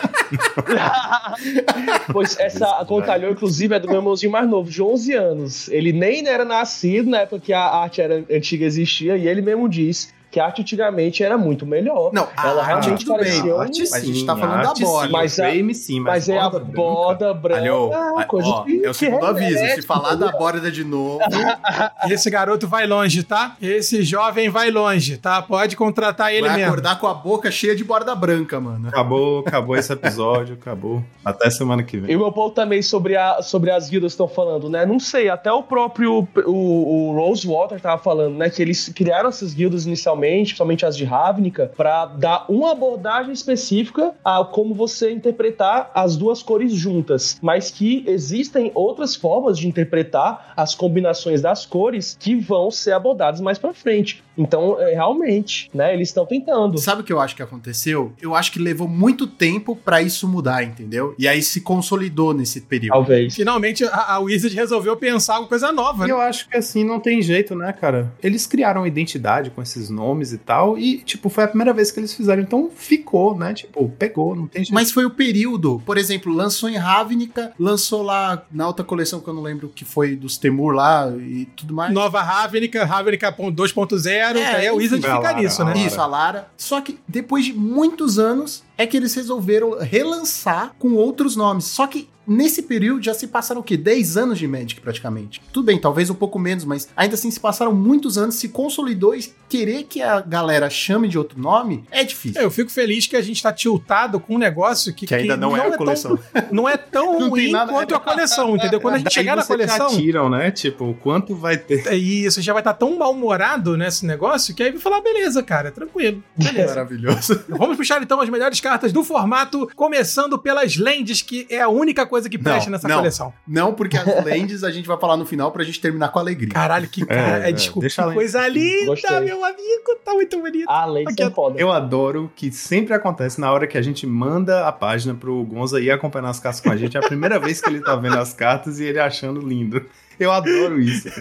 [2.12, 5.68] pois essa contalhão, inclusive, é do meu irmãozinho mais novo, de 11 anos.
[5.68, 9.68] Ele nem era nascido na época que a arte era, antiga existia, e ele mesmo
[9.68, 12.11] diz que a arte antigamente era muito melhor.
[12.12, 13.24] Não, a Ela arte realmente tudo bem.
[13.24, 15.07] parecia um- Arte Mas a gente sim, tá falando da borda.
[15.07, 17.35] sim, Mas a- frame sim, mas, Mas, é a borda branca.
[17.35, 17.61] branca.
[17.61, 19.59] Alho, é coisa ó, que, é o segundo aviso.
[19.74, 21.18] Se falar da borda de novo,
[22.11, 23.57] Esse garoto vai longe, tá?
[23.61, 25.41] Esse jovem vai longe, tá?
[25.43, 26.70] Pode contratar ele vai mesmo.
[26.72, 28.89] acordar com a boca cheia de borda branca, mano.
[28.89, 31.03] Acabou, acabou esse episódio, acabou.
[31.24, 32.11] Até semana que vem.
[32.12, 34.85] E o meu ponto também sobre, a, sobre as guildas que estão falando, né?
[34.87, 38.51] Não sei, até o próprio o, o Rosewater tava falando, né?
[38.51, 44.14] Que eles criaram essas guildas inicialmente, principalmente as de Ravnica, pra dar uma abordagem específica
[44.24, 47.38] a como você interpretar as duas cores juntas.
[47.42, 53.40] Mas que existem outras formas de interpretar as combinações das cores que vão ser abordadas
[53.40, 54.22] mais pra frente.
[54.39, 55.93] Então, é, realmente, né?
[55.93, 56.78] Eles estão tentando.
[56.78, 58.12] Sabe o que eu acho que aconteceu?
[58.22, 61.14] Eu acho que levou muito tempo pra isso mudar, entendeu?
[61.18, 62.93] E aí se consolidou nesse período.
[62.93, 63.34] Talvez.
[63.34, 66.12] Finalmente a, a Wizard resolveu pensar alguma coisa nova, E né?
[66.12, 68.12] eu acho que assim não tem jeito, né, cara?
[68.22, 71.91] Eles criaram uma identidade com esses nomes e tal, e, tipo, foi a primeira vez
[71.91, 73.53] que eles fizeram, então ficou, né?
[73.55, 74.74] Tipo, pegou, não tem jeito.
[74.74, 75.82] Mas foi o período.
[75.84, 79.70] Por exemplo, lançou em Ravnica, lançou lá na outra coleção que eu não lembro o
[79.70, 81.93] que foi dos Temur lá e tudo mais.
[81.93, 85.74] Nova Ravnica, Ravnica 2.0, É, aí a Wizard fica nisso, né?
[85.79, 86.49] Isso, a Lara.
[86.57, 91.64] Só que depois de muitos anos, é que eles resolveram relançar com outros nomes.
[91.66, 93.74] Só que nesse período já se passaram o quê?
[93.74, 95.41] 10 anos de Magic praticamente.
[95.51, 99.14] Tudo bem, talvez um pouco menos, mas ainda assim se passaram muitos anos, se consolidou
[99.14, 102.41] e querer que a galera chame de outro nome é difícil.
[102.43, 105.57] Eu fico feliz que a gente tá tiltado com um negócio que, Que ainda não
[105.57, 106.18] é a coleção.
[106.18, 108.79] Tão, não é tão Não ruim nada- quanto a coleção, entendeu?
[108.79, 109.87] Quando a gente Daí chegar na você já coleção.
[109.99, 110.51] tiram, né?
[110.51, 111.87] Tipo, quanto vai ter.
[111.87, 115.70] É isso, já vai estar tão mal-humorado nesse negócio que aí vai falar, beleza, cara,
[115.72, 116.22] tranquilo.
[116.37, 116.68] Beleza.
[116.76, 117.43] Maravilhoso.
[117.49, 122.06] Vamos puxar então as melhores cartas do formato, começando pelas Lands, que é a única
[122.06, 122.96] coisa que presta Não, nessa não.
[122.96, 123.32] coleção.
[123.46, 126.52] Não, porque as Lands a gente vai falar no final pra gente terminar com alegria.
[126.52, 127.44] Caralho, que cara.
[127.44, 129.20] É, É, é, desculpa, deixa que a coisa linda, Gostei.
[129.20, 129.98] meu amigo.
[130.04, 130.66] Tá muito bonito.
[130.68, 131.58] Ah, Lady Aqui, são foda.
[131.58, 135.80] Eu adoro que sempre acontece na hora que a gente manda a página pro Gonza
[135.80, 136.96] ir acompanhar as cartas com a gente.
[136.96, 139.84] É a primeira vez que ele tá vendo as cartas e ele achando lindo.
[140.18, 141.08] Eu adoro isso.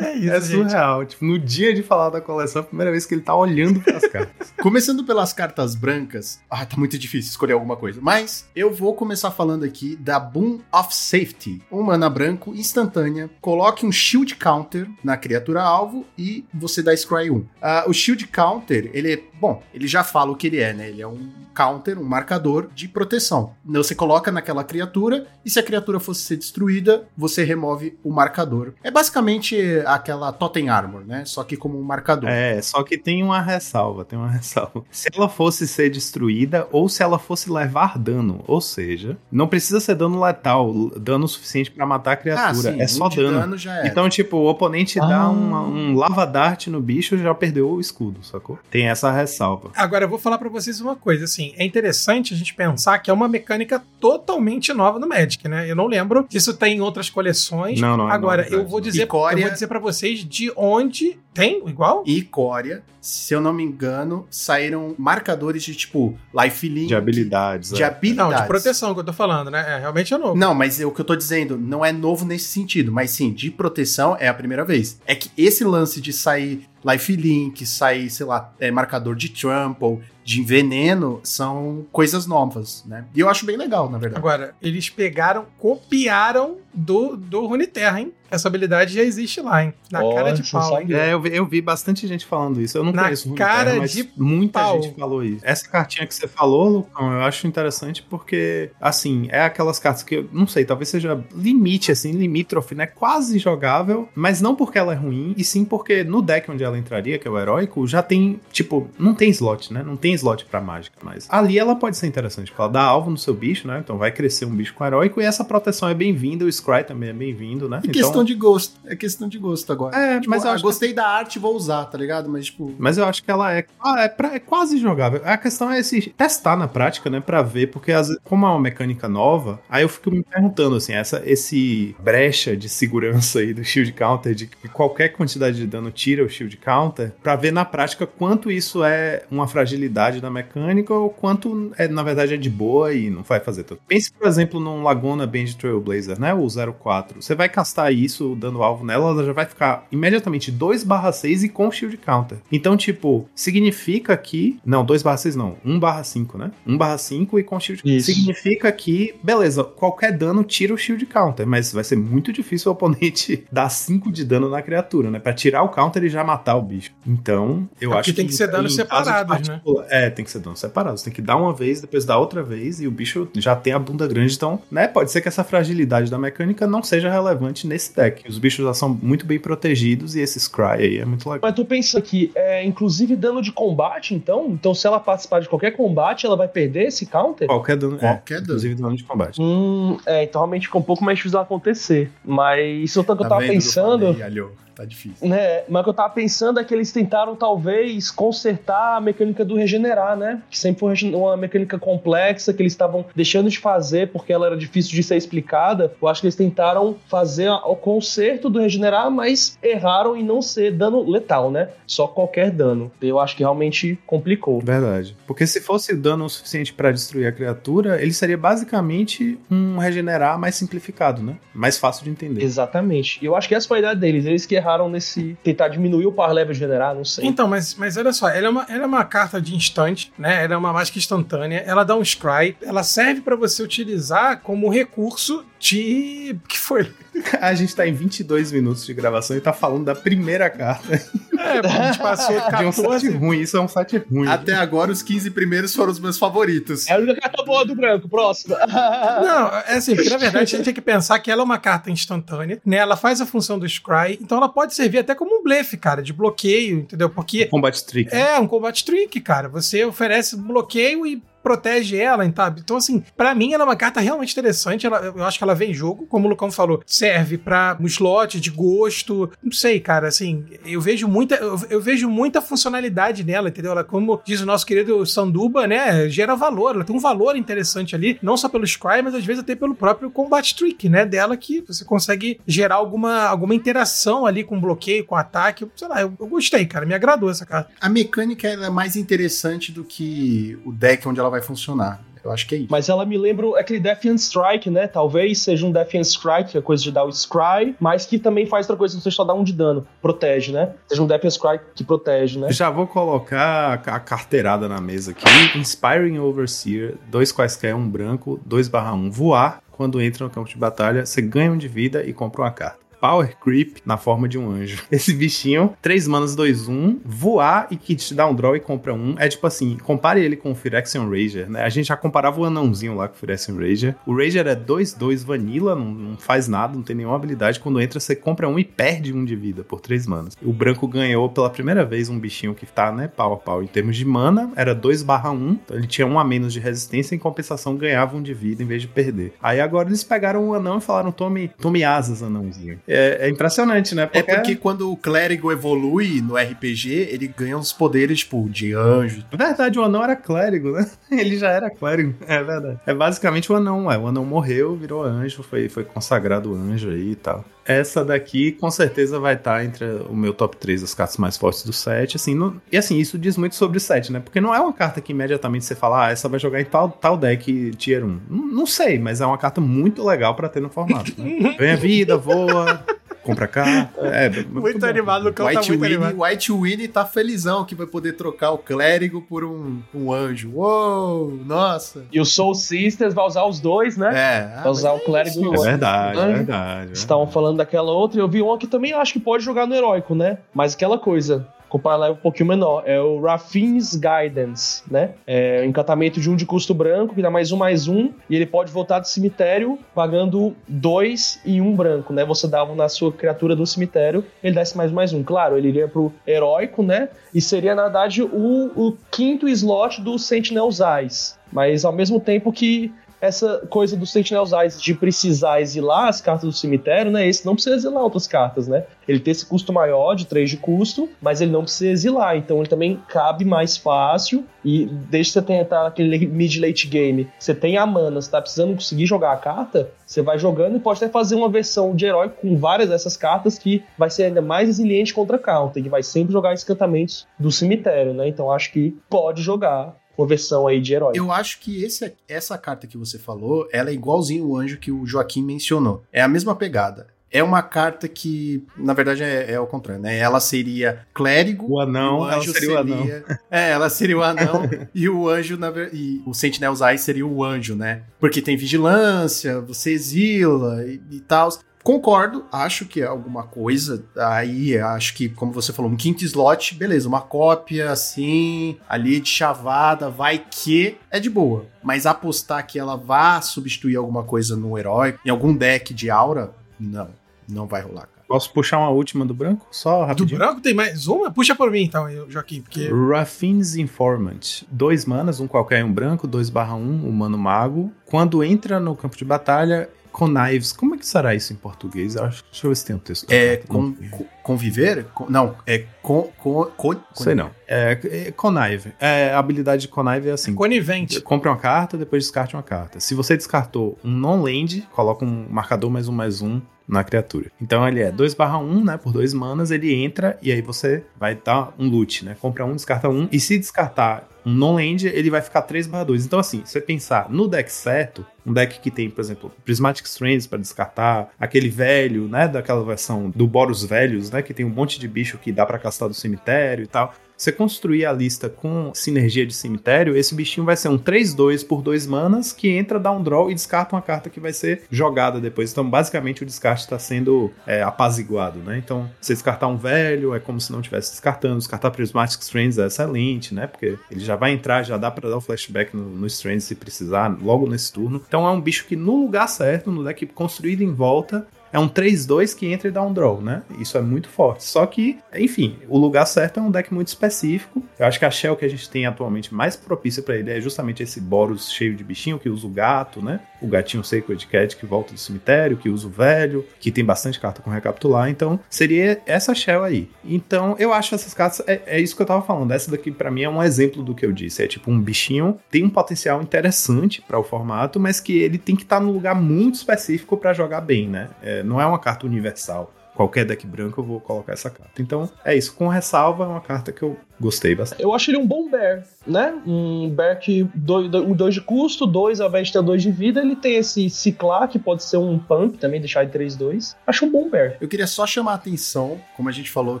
[0.02, 0.68] É isso, É gente.
[0.70, 1.06] surreal.
[1.06, 3.80] Tipo, no dia de falar da coleção, é a primeira vez que ele tá olhando
[3.80, 4.52] pras cartas.
[4.60, 6.40] Começando pelas cartas brancas.
[6.50, 8.00] Ah, tá muito difícil escolher alguma coisa.
[8.02, 11.62] Mas eu vou começar falando aqui da Boom of Safety.
[11.70, 13.30] Um mana branco instantânea.
[13.40, 17.44] Coloque um shield counter na criatura alvo e você dá Scry 1.
[17.62, 19.22] Ah, o shield counter, ele é.
[19.42, 20.88] Bom, ele já fala o que ele é, né?
[20.88, 21.18] Ele é um
[21.52, 23.54] counter, um marcador de proteção.
[23.64, 28.72] Você coloca naquela criatura e se a criatura fosse ser destruída, você remove o marcador.
[28.84, 31.24] É basicamente aquela Totem Armor, né?
[31.24, 32.30] Só que como um marcador.
[32.30, 34.84] É, só que tem uma ressalva, tem uma ressalva.
[34.92, 39.80] Se ela fosse ser destruída ou se ela fosse levar dano, ou seja, não precisa
[39.80, 43.56] ser dano letal, dano suficiente pra matar a criatura, é só um de dano.
[43.84, 45.30] Então, tipo, o oponente dá Ah.
[45.30, 48.56] uma- um lava dart no bicho já perdeu o escudo, sacou?
[48.70, 49.31] Tem essa ressalva.
[49.76, 53.10] Agora, eu vou falar pra vocês uma coisa, assim, é interessante a gente pensar que
[53.10, 55.70] é uma mecânica totalmente nova no Magic, né?
[55.70, 57.80] Eu não lembro se isso tem em outras coleções.
[57.80, 58.84] Não, não é Agora, novidade, eu vou não.
[58.84, 62.02] dizer, Icória- eu vou dizer para vocês de onde tem igual.
[62.06, 66.88] e Coria, se eu não me engano, saíram marcadores de tipo lifelink.
[66.88, 67.70] De habilidades.
[67.70, 67.86] De é.
[67.86, 68.32] habilidades.
[68.32, 69.76] Não, de proteção que eu tô falando, né?
[69.76, 70.36] É, realmente é novo.
[70.36, 73.32] Não, mas é o que eu tô dizendo não é novo nesse sentido, mas sim,
[73.32, 75.00] de proteção é a primeira vez.
[75.06, 80.42] É que esse lance de sair lifelink, sair, sei lá, é, marcador de trample, de
[80.42, 83.04] veneno, são coisas novas, né?
[83.14, 84.18] E eu acho bem legal, na verdade.
[84.18, 88.12] Agora, eles pegaram, copiaram do, do Runeterra, hein?
[88.32, 89.74] Essa habilidade já existe lá, hein?
[89.90, 90.86] Na Ó, cara de pau, hein?
[90.90, 92.76] É, eu vi, eu vi bastante gente falando isso.
[92.78, 94.80] Eu não Na conheço cara Runeterra, mas de muita pau.
[94.82, 95.40] gente falou isso.
[95.44, 100.14] Essa cartinha que você falou, Lucão, eu acho interessante porque, assim, é aquelas cartas que
[100.16, 102.86] eu não sei, talvez seja limite, assim, limítrofe, né?
[102.86, 106.78] Quase jogável, mas não porque ela é ruim, e sim porque no deck onde ela
[106.78, 109.82] entraria, que é o heróico, já tem, tipo, não tem slot, né?
[109.84, 113.10] Não tem slot pra mágica, mas ali ela pode ser interessante, porque ela dá alvo
[113.10, 113.78] no seu bicho, né?
[113.82, 117.10] Então vai crescer um bicho com heróico e essa proteção é bem-vinda, o Scry também
[117.10, 117.80] é bem-vindo, né?
[117.84, 118.74] E Então- questão de gosto.
[118.86, 119.96] É questão de gosto agora.
[119.96, 122.28] É, Tipo, mas eu ah, acho gostei da arte, vou usar, tá ligado?
[122.28, 122.74] Mas, tipo.
[122.78, 125.20] Mas eu acho que ela é, ah, é, pra- é quase jogável.
[125.24, 127.20] A questão é esse, testar na prática, né?
[127.20, 130.76] Pra ver, porque às vezes, como é uma mecânica nova, aí eu fico me perguntando,
[130.76, 135.66] assim, essa, esse brecha de segurança aí do shield counter, de que qualquer quantidade de
[135.66, 140.30] dano tira o shield counter, pra ver na prática quanto isso é uma fragilidade da
[140.30, 143.80] mecânica ou quanto, é, na verdade, é de boa e não vai fazer tanto.
[143.86, 146.34] Pense, por exemplo, num Laguna Band Trailblazer, né?
[146.34, 147.22] O 04.
[147.22, 151.70] Você vai castar isso, dando alvo nela, ela já vai ficar imediatamente 2/6 e com
[151.70, 152.38] shield counter.
[152.50, 154.58] Então, tipo, significa que.
[154.64, 155.56] Não, 2/6 não.
[155.64, 156.50] 1/5, né?
[156.66, 158.12] 1/5 e com shield Isso.
[158.12, 162.74] Significa que, beleza, qualquer dano tira o shield counter, mas vai ser muito difícil o
[162.74, 165.18] oponente dar 5 de dano na criatura, né?
[165.18, 166.90] Pra tirar o counter e já matar o bicho.
[167.06, 169.60] Então, eu É acho porque tem que ser danos em casos separados, né?
[169.88, 171.02] É, tem que ser danos separados.
[171.02, 173.78] Tem que dar uma vez, depois dar outra vez, e o bicho já tem a
[173.78, 174.34] bunda grande.
[174.34, 174.86] Então, né?
[174.88, 178.28] Pode ser que essa fragilidade da mecânica não seja relevante nesse deck.
[178.28, 181.40] Os bichos já são muito bem protegidos e esse Scry aí é muito legal.
[181.42, 184.46] Mas tu pensa que é inclusive dano de combate, então?
[184.50, 187.46] Então, se ela participar de qualquer combate, ela vai perder esse counter?
[187.46, 187.98] Qualquer dano.
[187.98, 188.44] Qualquer é, dano.
[188.44, 189.40] Inclusive dano de combate.
[189.40, 192.10] Hum, é, então realmente fica um pouco mais difícil acontecer.
[192.24, 194.14] Mas isso é o que eu tá tava vendo que eu pensando.
[194.14, 194.52] falei?
[194.74, 195.28] Tá difícil.
[195.28, 199.44] Né, mas o que eu tava pensando é que eles tentaram talvez consertar a mecânica
[199.44, 200.42] do regenerar, né?
[200.50, 204.56] Que sempre foi uma mecânica complexa que eles estavam deixando de fazer porque ela era
[204.56, 205.92] difícil de ser explicada.
[206.00, 210.72] Eu acho que eles tentaram fazer o conserto do regenerar, mas erraram em não ser
[210.72, 211.68] dano letal, né?
[211.86, 212.90] Só qualquer dano.
[213.00, 214.60] Eu acho que realmente complicou.
[214.60, 215.16] Verdade.
[215.26, 220.38] Porque se fosse dano o suficiente pra destruir a criatura, ele seria basicamente um regenerar
[220.38, 221.36] mais simplificado, né?
[221.54, 222.42] Mais fácil de entender.
[222.42, 223.18] Exatamente.
[223.22, 224.24] E eu acho que essa foi a ideia deles.
[224.24, 227.26] Eles que erraram nesse tentar diminuir o par level generar, não sei.
[227.26, 230.44] Então, mas, mas olha só, ela é, uma, ela é uma carta de instante, né?
[230.44, 234.70] Ela é uma mágica instantânea, ela dá um scry, ela serve pra você utilizar como
[234.70, 236.36] recurso de.
[236.48, 236.90] que Foi.
[237.40, 240.94] A gente tá em 22 minutos de gravação e tá falando da primeira carta
[241.38, 243.10] É, a gente passou de um site 14.
[243.10, 243.40] ruim.
[243.40, 244.28] Isso é um site ruim.
[244.28, 246.88] Até agora, os 15 primeiros foram os meus favoritos.
[246.88, 248.08] É a única carta boa do branco.
[248.08, 248.56] Próxima.
[248.66, 251.58] Não, é assim, porque na verdade a gente tem que pensar que ela é uma
[251.58, 252.76] carta instantânea, né?
[252.76, 256.02] Ela faz a função do Scry, então ela pode servir até como um blefe, cara,
[256.02, 257.10] de bloqueio, entendeu?
[257.10, 258.14] Porque Combat Trick.
[258.14, 259.48] é um combate trick, cara.
[259.48, 262.60] Você oferece bloqueio e protege ela, sabe?
[262.60, 264.86] Então, assim, pra mim ela é uma carta realmente interessante.
[264.86, 267.86] Ela, eu acho que ela vem em jogo, como o Lucão falou, serve pra um
[267.86, 269.30] slot de gosto.
[269.42, 273.72] Não sei, cara, assim, eu vejo muita, eu, eu vejo muita funcionalidade nela, entendeu?
[273.72, 276.74] Ela, como diz o nosso querido Sanduba, né, gera valor.
[276.74, 279.74] Ela tem um valor interessante ali, não só pelo Scry, mas às vezes até pelo
[279.74, 285.04] próprio combat trick, né, dela que você consegue gerar alguma, alguma interação ali com bloqueio,
[285.04, 285.66] com ataque.
[285.76, 287.70] Sei lá, eu, eu gostei, cara, me agradou essa carta.
[287.80, 292.00] A mecânica é mais interessante do que o deck onde ela vai funcionar.
[292.24, 292.68] Eu acho que é isso.
[292.70, 294.86] Mas ela me lembra aquele Defiant Strike, né?
[294.86, 298.46] Talvez seja um Defiant Strike, que é coisa de dar o Scry, mas que também
[298.46, 299.84] faz outra coisa, você só dá um de dano.
[300.00, 300.72] Protege, né?
[300.86, 302.52] Seja um Defiant Strike que protege, né?
[302.52, 305.24] Já vou colocar a carteirada na mesa aqui.
[305.58, 309.10] Inspiring Overseer, dois quaisquer, um branco, 2 barra 1.
[309.10, 312.50] Voar, quando entra no campo de batalha, você ganha um de vida e compra uma
[312.52, 312.81] carta.
[313.02, 314.80] Power Creep na forma de um anjo.
[314.88, 318.94] Esse bichinho, 3 manas, 2, 1, voar e que te dá um draw e compra
[318.94, 319.16] um.
[319.18, 321.64] É tipo assim, compare ele com o Phyrexian Rager, né?
[321.64, 323.96] A gente já comparava o anãozinho lá com o Phyrexian Rager.
[324.06, 327.58] O Rager é 2, 2 vanilla, não, não faz nada, não tem nenhuma habilidade.
[327.58, 330.36] Quando entra, você compra um e perde um de vida por 3 manas.
[330.40, 333.64] O branco ganhou pela primeira vez um bichinho que tá, né, pau a pau.
[333.64, 336.60] Em termos de mana, era 2 barra 1, então ele tinha um a menos de
[336.60, 339.34] resistência, em compensação ganhava um de vida em vez de perder.
[339.42, 342.78] Aí agora eles pegaram o anão e falaram, tome, tome asas, anãozinho.
[342.92, 344.08] É, é impressionante, né?
[344.12, 349.24] É porque quando o clérigo evolui no RPG, ele ganha uns poderes, tipo, de anjo.
[349.32, 350.88] Na verdade, o anão era clérigo, né?
[351.10, 352.78] Ele já era clérigo, é verdade.
[352.86, 353.98] É basicamente o anão, é.
[353.98, 357.44] O anão morreu, virou anjo, foi, foi consagrado anjo aí e tal.
[357.64, 361.64] Essa daqui, com certeza, vai estar entre o meu top 3 das cartas mais fortes
[361.64, 362.16] do set.
[362.16, 364.18] Assim, não- e assim, isso diz muito sobre o set, né?
[364.20, 366.90] Porque não é uma carta que imediatamente você fala, ah, essa vai jogar em tal,
[366.90, 368.20] tal deck tier 1.
[368.28, 371.12] Não, não sei, mas é uma carta muito legal pra ter no formato.
[371.16, 371.54] Né?
[371.58, 372.84] Ganha vida, voa,
[373.22, 373.92] compra carta.
[374.12, 376.22] É, Muito, animado, o tá White muito Winnie, animado.
[376.22, 380.50] White Winnie tá felizão que vai poder trocar o clérigo por um, um anjo.
[380.54, 382.04] Uou, nossa.
[382.12, 384.10] E o Soul Sisters vai usar os dois, né?
[384.12, 385.62] É, Vai usar o clérigo e o É outro.
[385.62, 386.32] verdade, é Anjo.
[386.34, 386.90] verdade.
[386.90, 389.66] é Estavam falando daquela outra, e eu vi uma que também acho que pode jogar
[389.66, 390.38] no heróico, né?
[390.54, 395.12] Mas aquela coisa, comparar um pouquinho menor, é o Raffin's Guidance, né?
[395.26, 398.36] É um encantamento de um de custo branco, que dá mais um, mais um, e
[398.36, 402.26] ele pode voltar do cemitério pagando dois e um branco, né?
[402.26, 405.22] Você dava na sua criatura do cemitério, ele dá esse mais um, mais um.
[405.22, 407.08] Claro, ele iria pro heróico, né?
[407.34, 411.38] E seria, na verdade, o, o quinto slot do Sentinel's Eyes.
[411.50, 412.92] Mas ao mesmo tempo que
[413.22, 417.28] essa coisa do Sentinel's Eyes de precisar exilar as cartas do cemitério, né?
[417.28, 418.84] Esse não precisa exilar outras cartas, né?
[419.06, 422.36] Ele tem esse custo maior, de 3 de custo, mas ele não precisa exilar.
[422.36, 424.44] Então ele também cabe mais fácil.
[424.64, 428.40] E desde que você tenha tá naquele mid-late game, você tem a mana, você tá
[428.40, 432.06] precisando conseguir jogar a carta, você vai jogando e pode até fazer uma versão de
[432.06, 436.02] herói com várias dessas cartas que vai ser ainda mais resiliente contra counter, que vai
[436.02, 438.26] sempre jogar escantamentos do cemitério, né?
[438.26, 441.12] Então acho que pode jogar uma versão aí de herói.
[441.14, 444.90] Eu acho que esse, essa carta que você falou, ela é igualzinho o anjo que
[444.90, 446.02] o Joaquim mencionou.
[446.12, 447.06] É a mesma pegada.
[447.34, 450.18] É uma carta que, na verdade, é, é ao contrário, né?
[450.18, 451.66] Ela seria clérigo.
[451.66, 453.08] O anão, o ela anjo seria o anão.
[453.50, 454.68] É, ela seria o anão.
[454.94, 458.02] e o anjo, na e o Sentinel's Eye seria o anjo, né?
[458.20, 461.48] Porque tem vigilância, você exila e, e tal.
[461.82, 464.04] Concordo, acho que é alguma coisa.
[464.16, 469.28] Aí, acho que, como você falou, um quinto slot, beleza, uma cópia assim, ali de
[469.28, 471.66] chavada, vai que é de boa.
[471.82, 476.52] Mas apostar que ela vá substituir alguma coisa no herói, em algum deck de aura,
[476.78, 477.08] não,
[477.48, 478.22] não vai rolar, cara.
[478.28, 479.66] Posso puxar uma última do branco?
[479.70, 480.38] Só Do rapidinho.
[480.38, 481.30] branco tem mais uma?
[481.30, 482.88] Puxa por mim então, Joaquim, porque.
[482.88, 484.62] Raffin's Informant.
[484.70, 487.92] Dois manas, um qualquer e um branco, 2 barra 1, humano mago.
[488.06, 490.72] Quando entra no campo de batalha, connives.
[490.72, 492.14] Como é que será isso em português?
[492.14, 493.26] Eu acho- Deixa eu ver se tem o texto.
[493.30, 494.08] É Não con- tem.
[494.10, 495.04] co- conviver?
[495.14, 497.50] Con- não, é con, con, con, Sei não.
[497.66, 497.98] É,
[498.28, 498.92] é connive.
[499.00, 500.54] É, a habilidade de connive é assim.
[500.54, 501.20] Conivente.
[501.20, 503.00] Compre uma carta, depois descarte uma carta.
[503.00, 507.50] Se você descartou um non-land, coloca um marcador mais um mais um na criatura.
[507.60, 508.96] Então ele é 2 barra 1, né?
[508.96, 512.36] Por dois manas, ele entra e aí você vai dar um loot, né?
[512.40, 513.28] Compra um, descarta um.
[513.30, 516.26] E se descartar um non-land, ele vai ficar 3 barra 2.
[516.26, 520.06] Então assim, se você pensar no deck certo, um deck que tem, por exemplo, Prismatic
[520.06, 524.70] Strands para descartar, aquele velho, né, daquela versão do Boros Velhos, né, que tem um
[524.70, 527.14] monte de bicho que dá para castar do cemitério e tal.
[527.36, 531.82] Você construir a lista com sinergia de cemitério, esse bichinho vai ser um 3-2 por
[531.82, 535.40] 2 manas que entra, dá um draw e descarta uma carta que vai ser jogada
[535.40, 535.72] depois.
[535.72, 538.78] Então, basicamente, o descarte está sendo é, apaziguado, né?
[538.78, 541.58] Então, você descartar um velho é como se não estivesse descartando.
[541.58, 543.66] Descartar Prismatic Strands é excelente, né?
[543.66, 546.74] Porque ele já vai entrar, já dá para dar o flashback no, no Strands se
[546.74, 548.22] precisar, logo nesse turno.
[548.26, 551.88] Então, é um bicho que no lugar certo, no deck construído em volta, é um
[551.88, 553.62] 3-2 que entra e dá um draw, né?
[553.78, 554.64] Isso é muito forte.
[554.64, 557.82] Só que, enfim, o lugar certo é um deck muito específico.
[557.98, 560.60] Eu acho que a Shell que a gente tem atualmente mais propícia para ele é
[560.60, 563.40] justamente esse Boros cheio de bichinho que usa o gato, né?
[563.60, 567.40] O gatinho Sacred Cat que volta do cemitério, que usa o velho, que tem bastante
[567.40, 568.28] carta com recapitular.
[568.28, 570.10] Então, seria essa Shell aí.
[570.24, 571.62] Então, eu acho essas cartas.
[571.66, 572.72] É, é isso que eu tava falando.
[572.72, 574.62] Essa daqui, para mim, é um exemplo do que eu disse.
[574.62, 578.76] É tipo um bichinho, tem um potencial interessante para o formato, mas que ele tem
[578.76, 581.28] que estar tá num lugar muito específico para jogar bem, né?
[581.40, 582.92] É, não é uma carta universal.
[583.14, 585.02] Qualquer deck branco eu vou colocar essa carta.
[585.02, 585.74] Então é isso.
[585.74, 588.02] Com ressalva, é uma carta que eu gostei bastante.
[588.02, 589.52] Eu acho ele um bom bear, né?
[589.66, 593.40] Um bear que dois, dois de custo, dois ao invés de ter dois de vida,
[593.40, 596.94] ele tem esse ciclar que pode ser um pump também, deixar de 3-2.
[597.06, 597.76] Acho um bom bear.
[597.80, 600.00] Eu queria só chamar a atenção, como a gente falou,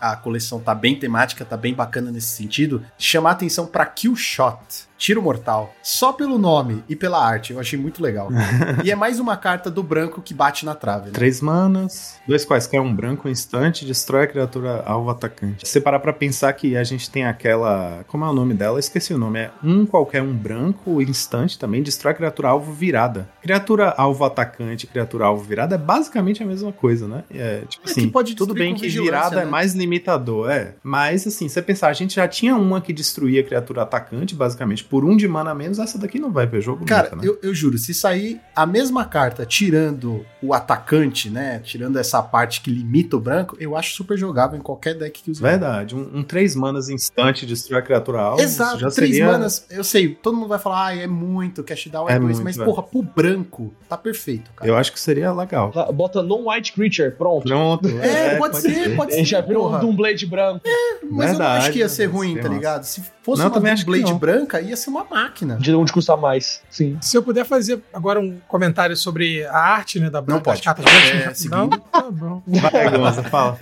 [0.00, 4.16] a coleção tá bem temática, tá bem bacana nesse sentido, chamar a atenção para Kill
[4.16, 4.86] Shot.
[4.98, 5.74] Tiro Mortal.
[5.82, 8.28] Só pelo nome e pela arte, eu achei muito legal.
[8.84, 11.06] e é mais uma carta do branco que bate na trave.
[11.06, 11.12] Né?
[11.12, 15.66] Três manas, dois quaisquer, um branco, um instante, destrói a criatura alvo atacante.
[15.66, 18.04] Se parar pra pensar que a gente tem aquela.
[18.08, 18.76] Como é o nome dela?
[18.76, 19.40] Eu esqueci o nome.
[19.40, 23.28] É um qualquer, um branco, instante também, destrói a criatura alvo virada.
[23.42, 27.24] Criatura alvo atacante, criatura alvo virada é basicamente a mesma coisa, né?
[27.30, 29.42] É, tipo é assim, pode tudo bem que virada é né?
[29.42, 30.74] é mais limitador, é.
[30.82, 34.85] Mas assim, você pensar, a gente já tinha uma que destruía a criatura atacante, basicamente
[34.88, 37.28] por um de mana a menos, essa daqui não vai ver jogo Cara, nunca, né?
[37.28, 41.60] eu, eu juro, se sair a mesma carta tirando o atacante, né?
[41.60, 45.30] Tirando essa parte que limita o branco, eu acho super jogável em qualquer deck que
[45.30, 45.42] use.
[45.42, 45.94] Verdade.
[45.94, 48.40] Um, um três manas instante destruir a criatura alvo.
[48.40, 49.26] Exato, já três seria...
[49.26, 49.66] manas.
[49.70, 52.58] Eu sei, todo mundo vai falar, ah, é muito, cash down é, é dois, mas,
[52.58, 52.64] é.
[52.64, 54.70] porra, pro branco, tá perfeito, cara.
[54.70, 55.72] Eu acho que seria legal.
[55.92, 57.46] Bota non-white creature, pronto.
[57.46, 57.88] Pronto.
[57.88, 59.24] É, é pode, pode, ser, pode ser.
[59.24, 60.60] Já virou um Doomblade branco.
[60.64, 62.84] É, mas Verdade, eu não acho que ia ser ruim, tá ligado?
[62.84, 65.56] Se fosse não, uma Doomblade branca, ia ser uma máquina.
[65.56, 66.96] De onde custa mais, sim.
[67.00, 70.62] Se eu puder fazer agora um comentário sobre a arte, né, da Não pode.
[70.62, 71.44] cartas brancas.
[71.44, 72.42] É, não, tá bom.
[72.46, 73.58] Vai, fala, fala.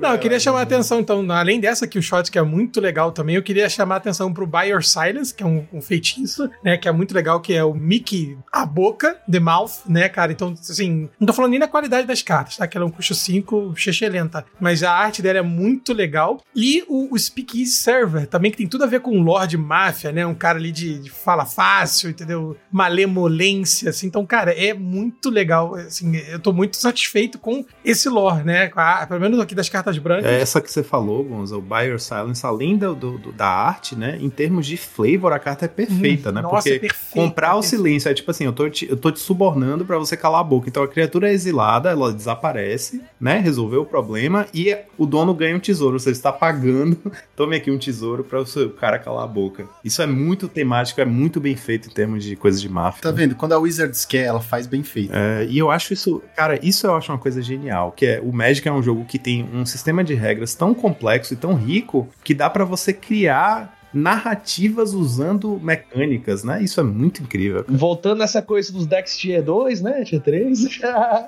[0.00, 2.80] Não, eu queria chamar a atenção, então, além dessa aqui, o shot, que é muito
[2.80, 5.80] legal também, eu queria chamar a atenção pro Buy Your Silence, que é um, um
[5.80, 10.08] feitiço, né, que é muito legal, que é o Mickey, a boca, The Mouth, né,
[10.08, 10.32] cara?
[10.32, 12.66] Então, assim, não tô falando nem da qualidade das cartas, tá?
[12.66, 13.74] Que ela é um custo 5,
[14.10, 16.40] lenta, mas a arte dela é muito legal.
[16.54, 20.23] E o, o Speakeasy Server, também, que tem tudo a ver com Lord Máfia, né?
[20.26, 22.56] Um cara ali de, de fala fácil, entendeu?
[22.70, 24.06] Malemolência, assim.
[24.06, 25.74] Então, cara, é muito legal.
[25.74, 28.70] Assim, eu tô muito satisfeito com esse lore, né?
[28.74, 30.26] A, pelo menos aqui das cartas brancas.
[30.26, 34.18] É essa que você falou, Gonza, o Buyer Silence, além do, do, da arte, né?
[34.20, 36.42] Em termos de flavor, a carta é perfeita, hum, né?
[36.42, 38.96] Nossa, Porque é perfeita, comprar é o silêncio é tipo assim, eu tô, te, eu
[38.96, 40.68] tô te subornando para você calar a boca.
[40.68, 43.38] Então a criatura é exilada, ela desaparece, né?
[43.38, 45.98] Resolveu o problema e o dono ganha um tesouro.
[45.98, 46.98] Você está pagando,
[47.36, 49.66] tome aqui um tesouro para o cara calar a boca.
[49.84, 53.02] Isso é muito temático, é muito bem feito em termos de coisas de máfia.
[53.02, 53.34] Tá vendo?
[53.34, 55.12] Quando a Wizards quer, ela faz bem feito.
[55.14, 58.32] É, e eu acho isso, cara, isso eu acho uma coisa genial, que é o
[58.32, 62.08] Magic é um jogo que tem um sistema de regras tão complexo e tão rico
[62.22, 66.62] que dá para você criar narrativas usando mecânicas, né?
[66.62, 67.64] Isso é muito incrível.
[67.64, 67.78] Cara.
[67.78, 70.04] Voltando nessa coisa dos decks Tier 2, né?
[70.04, 70.80] Tier 3.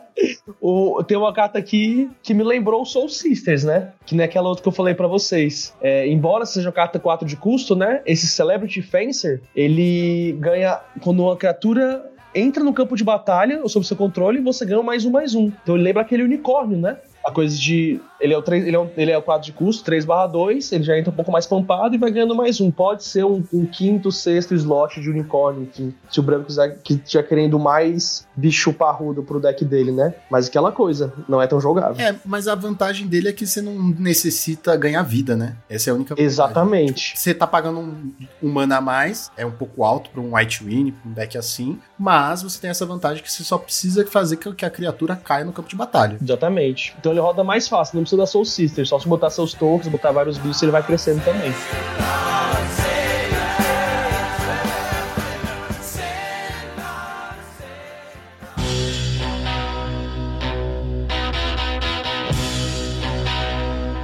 [0.60, 3.92] o, tem uma carta aqui que me lembrou o Soul Sisters, né?
[4.04, 5.74] Que nem aquela outra que eu falei para vocês.
[5.80, 8.02] É, embora seja uma carta 4 de custo, né?
[8.04, 13.86] Esse Celebrity Fencer, ele ganha quando uma criatura entra no campo de batalha ou sob
[13.86, 15.46] seu controle, você ganha mais um mais um.
[15.62, 16.98] Então ele lembra aquele unicórnio, né?
[17.26, 19.52] A coisa de ele é o 3, ele é, um, ele é o 4 de
[19.52, 22.60] custo, 3 barra 2, ele já entra um pouco mais pampado e vai ganhando mais
[22.60, 22.70] um.
[22.70, 26.94] Pode ser um, um quinto, sexto slot de unicórnio, que, se o branco quiser que
[26.94, 30.14] estiver querendo mais bicho parrudo pro deck dele, né?
[30.30, 32.04] Mas aquela coisa, não é tão jogável.
[32.04, 35.56] É, mas a vantagem dele é que você não necessita ganhar vida, né?
[35.68, 36.26] Essa é a única vantagem.
[36.26, 37.08] Exatamente.
[37.08, 38.12] Tipo, você tá pagando um,
[38.42, 41.36] um mana a mais, é um pouco alto pra um White Win, pra um deck
[41.36, 45.44] assim, mas você tem essa vantagem que você só precisa fazer que a criatura caia
[45.44, 46.18] no campo de batalha.
[46.22, 46.94] Exatamente.
[46.98, 48.86] Então ele roda mais fácil, não precisa da Soul Sister.
[48.86, 51.52] Só se botar seus tokens, botar vários bichos, ele vai crescendo também.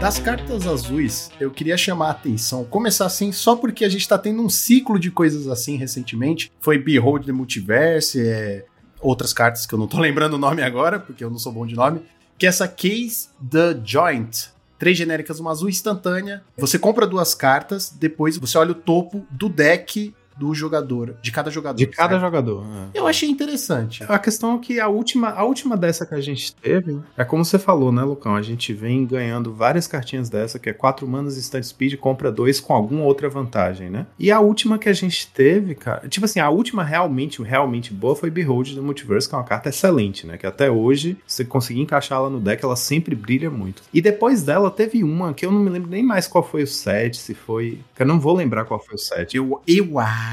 [0.00, 4.18] Das cartas azuis, eu queria chamar a atenção, começar assim, só porque a gente tá
[4.18, 6.50] tendo um ciclo de coisas assim recentemente.
[6.58, 8.64] Foi Behold the Multiverse, é,
[9.00, 11.64] outras cartas que eu não tô lembrando o nome agora, porque eu não sou bom
[11.64, 12.00] de nome,
[12.43, 14.49] que é essa Case the Joint.
[14.76, 16.43] Três genéricas, uma azul instantânea.
[16.59, 20.12] Você compra duas cartas, depois você olha o topo do deck
[20.43, 21.76] do jogador, de cada jogador.
[21.76, 22.20] De cada certo?
[22.20, 22.64] jogador.
[22.93, 22.99] é.
[22.99, 24.03] Eu achei interessante.
[24.09, 27.45] A questão é que a última, a última dessa que a gente teve, é como
[27.45, 28.34] você falou, né, Lucão?
[28.34, 32.59] A gente vem ganhando várias cartinhas dessa, que é 4 manas instant speed, compra dois
[32.59, 34.05] com alguma outra vantagem, né?
[34.18, 38.16] E a última que a gente teve, cara, tipo assim, a última realmente, realmente boa
[38.16, 40.36] foi Behold do Multiverse, que é uma carta excelente, né?
[40.36, 43.84] Que até hoje, se você conseguir encaixar ela no deck, ela sempre brilha muito.
[43.95, 46.66] E depois dela teve uma que eu não me lembro nem mais qual foi o
[46.66, 47.78] set, se foi.
[47.95, 49.36] que Eu não vou lembrar qual foi o set.
[49.36, 50.31] Eu, eu acho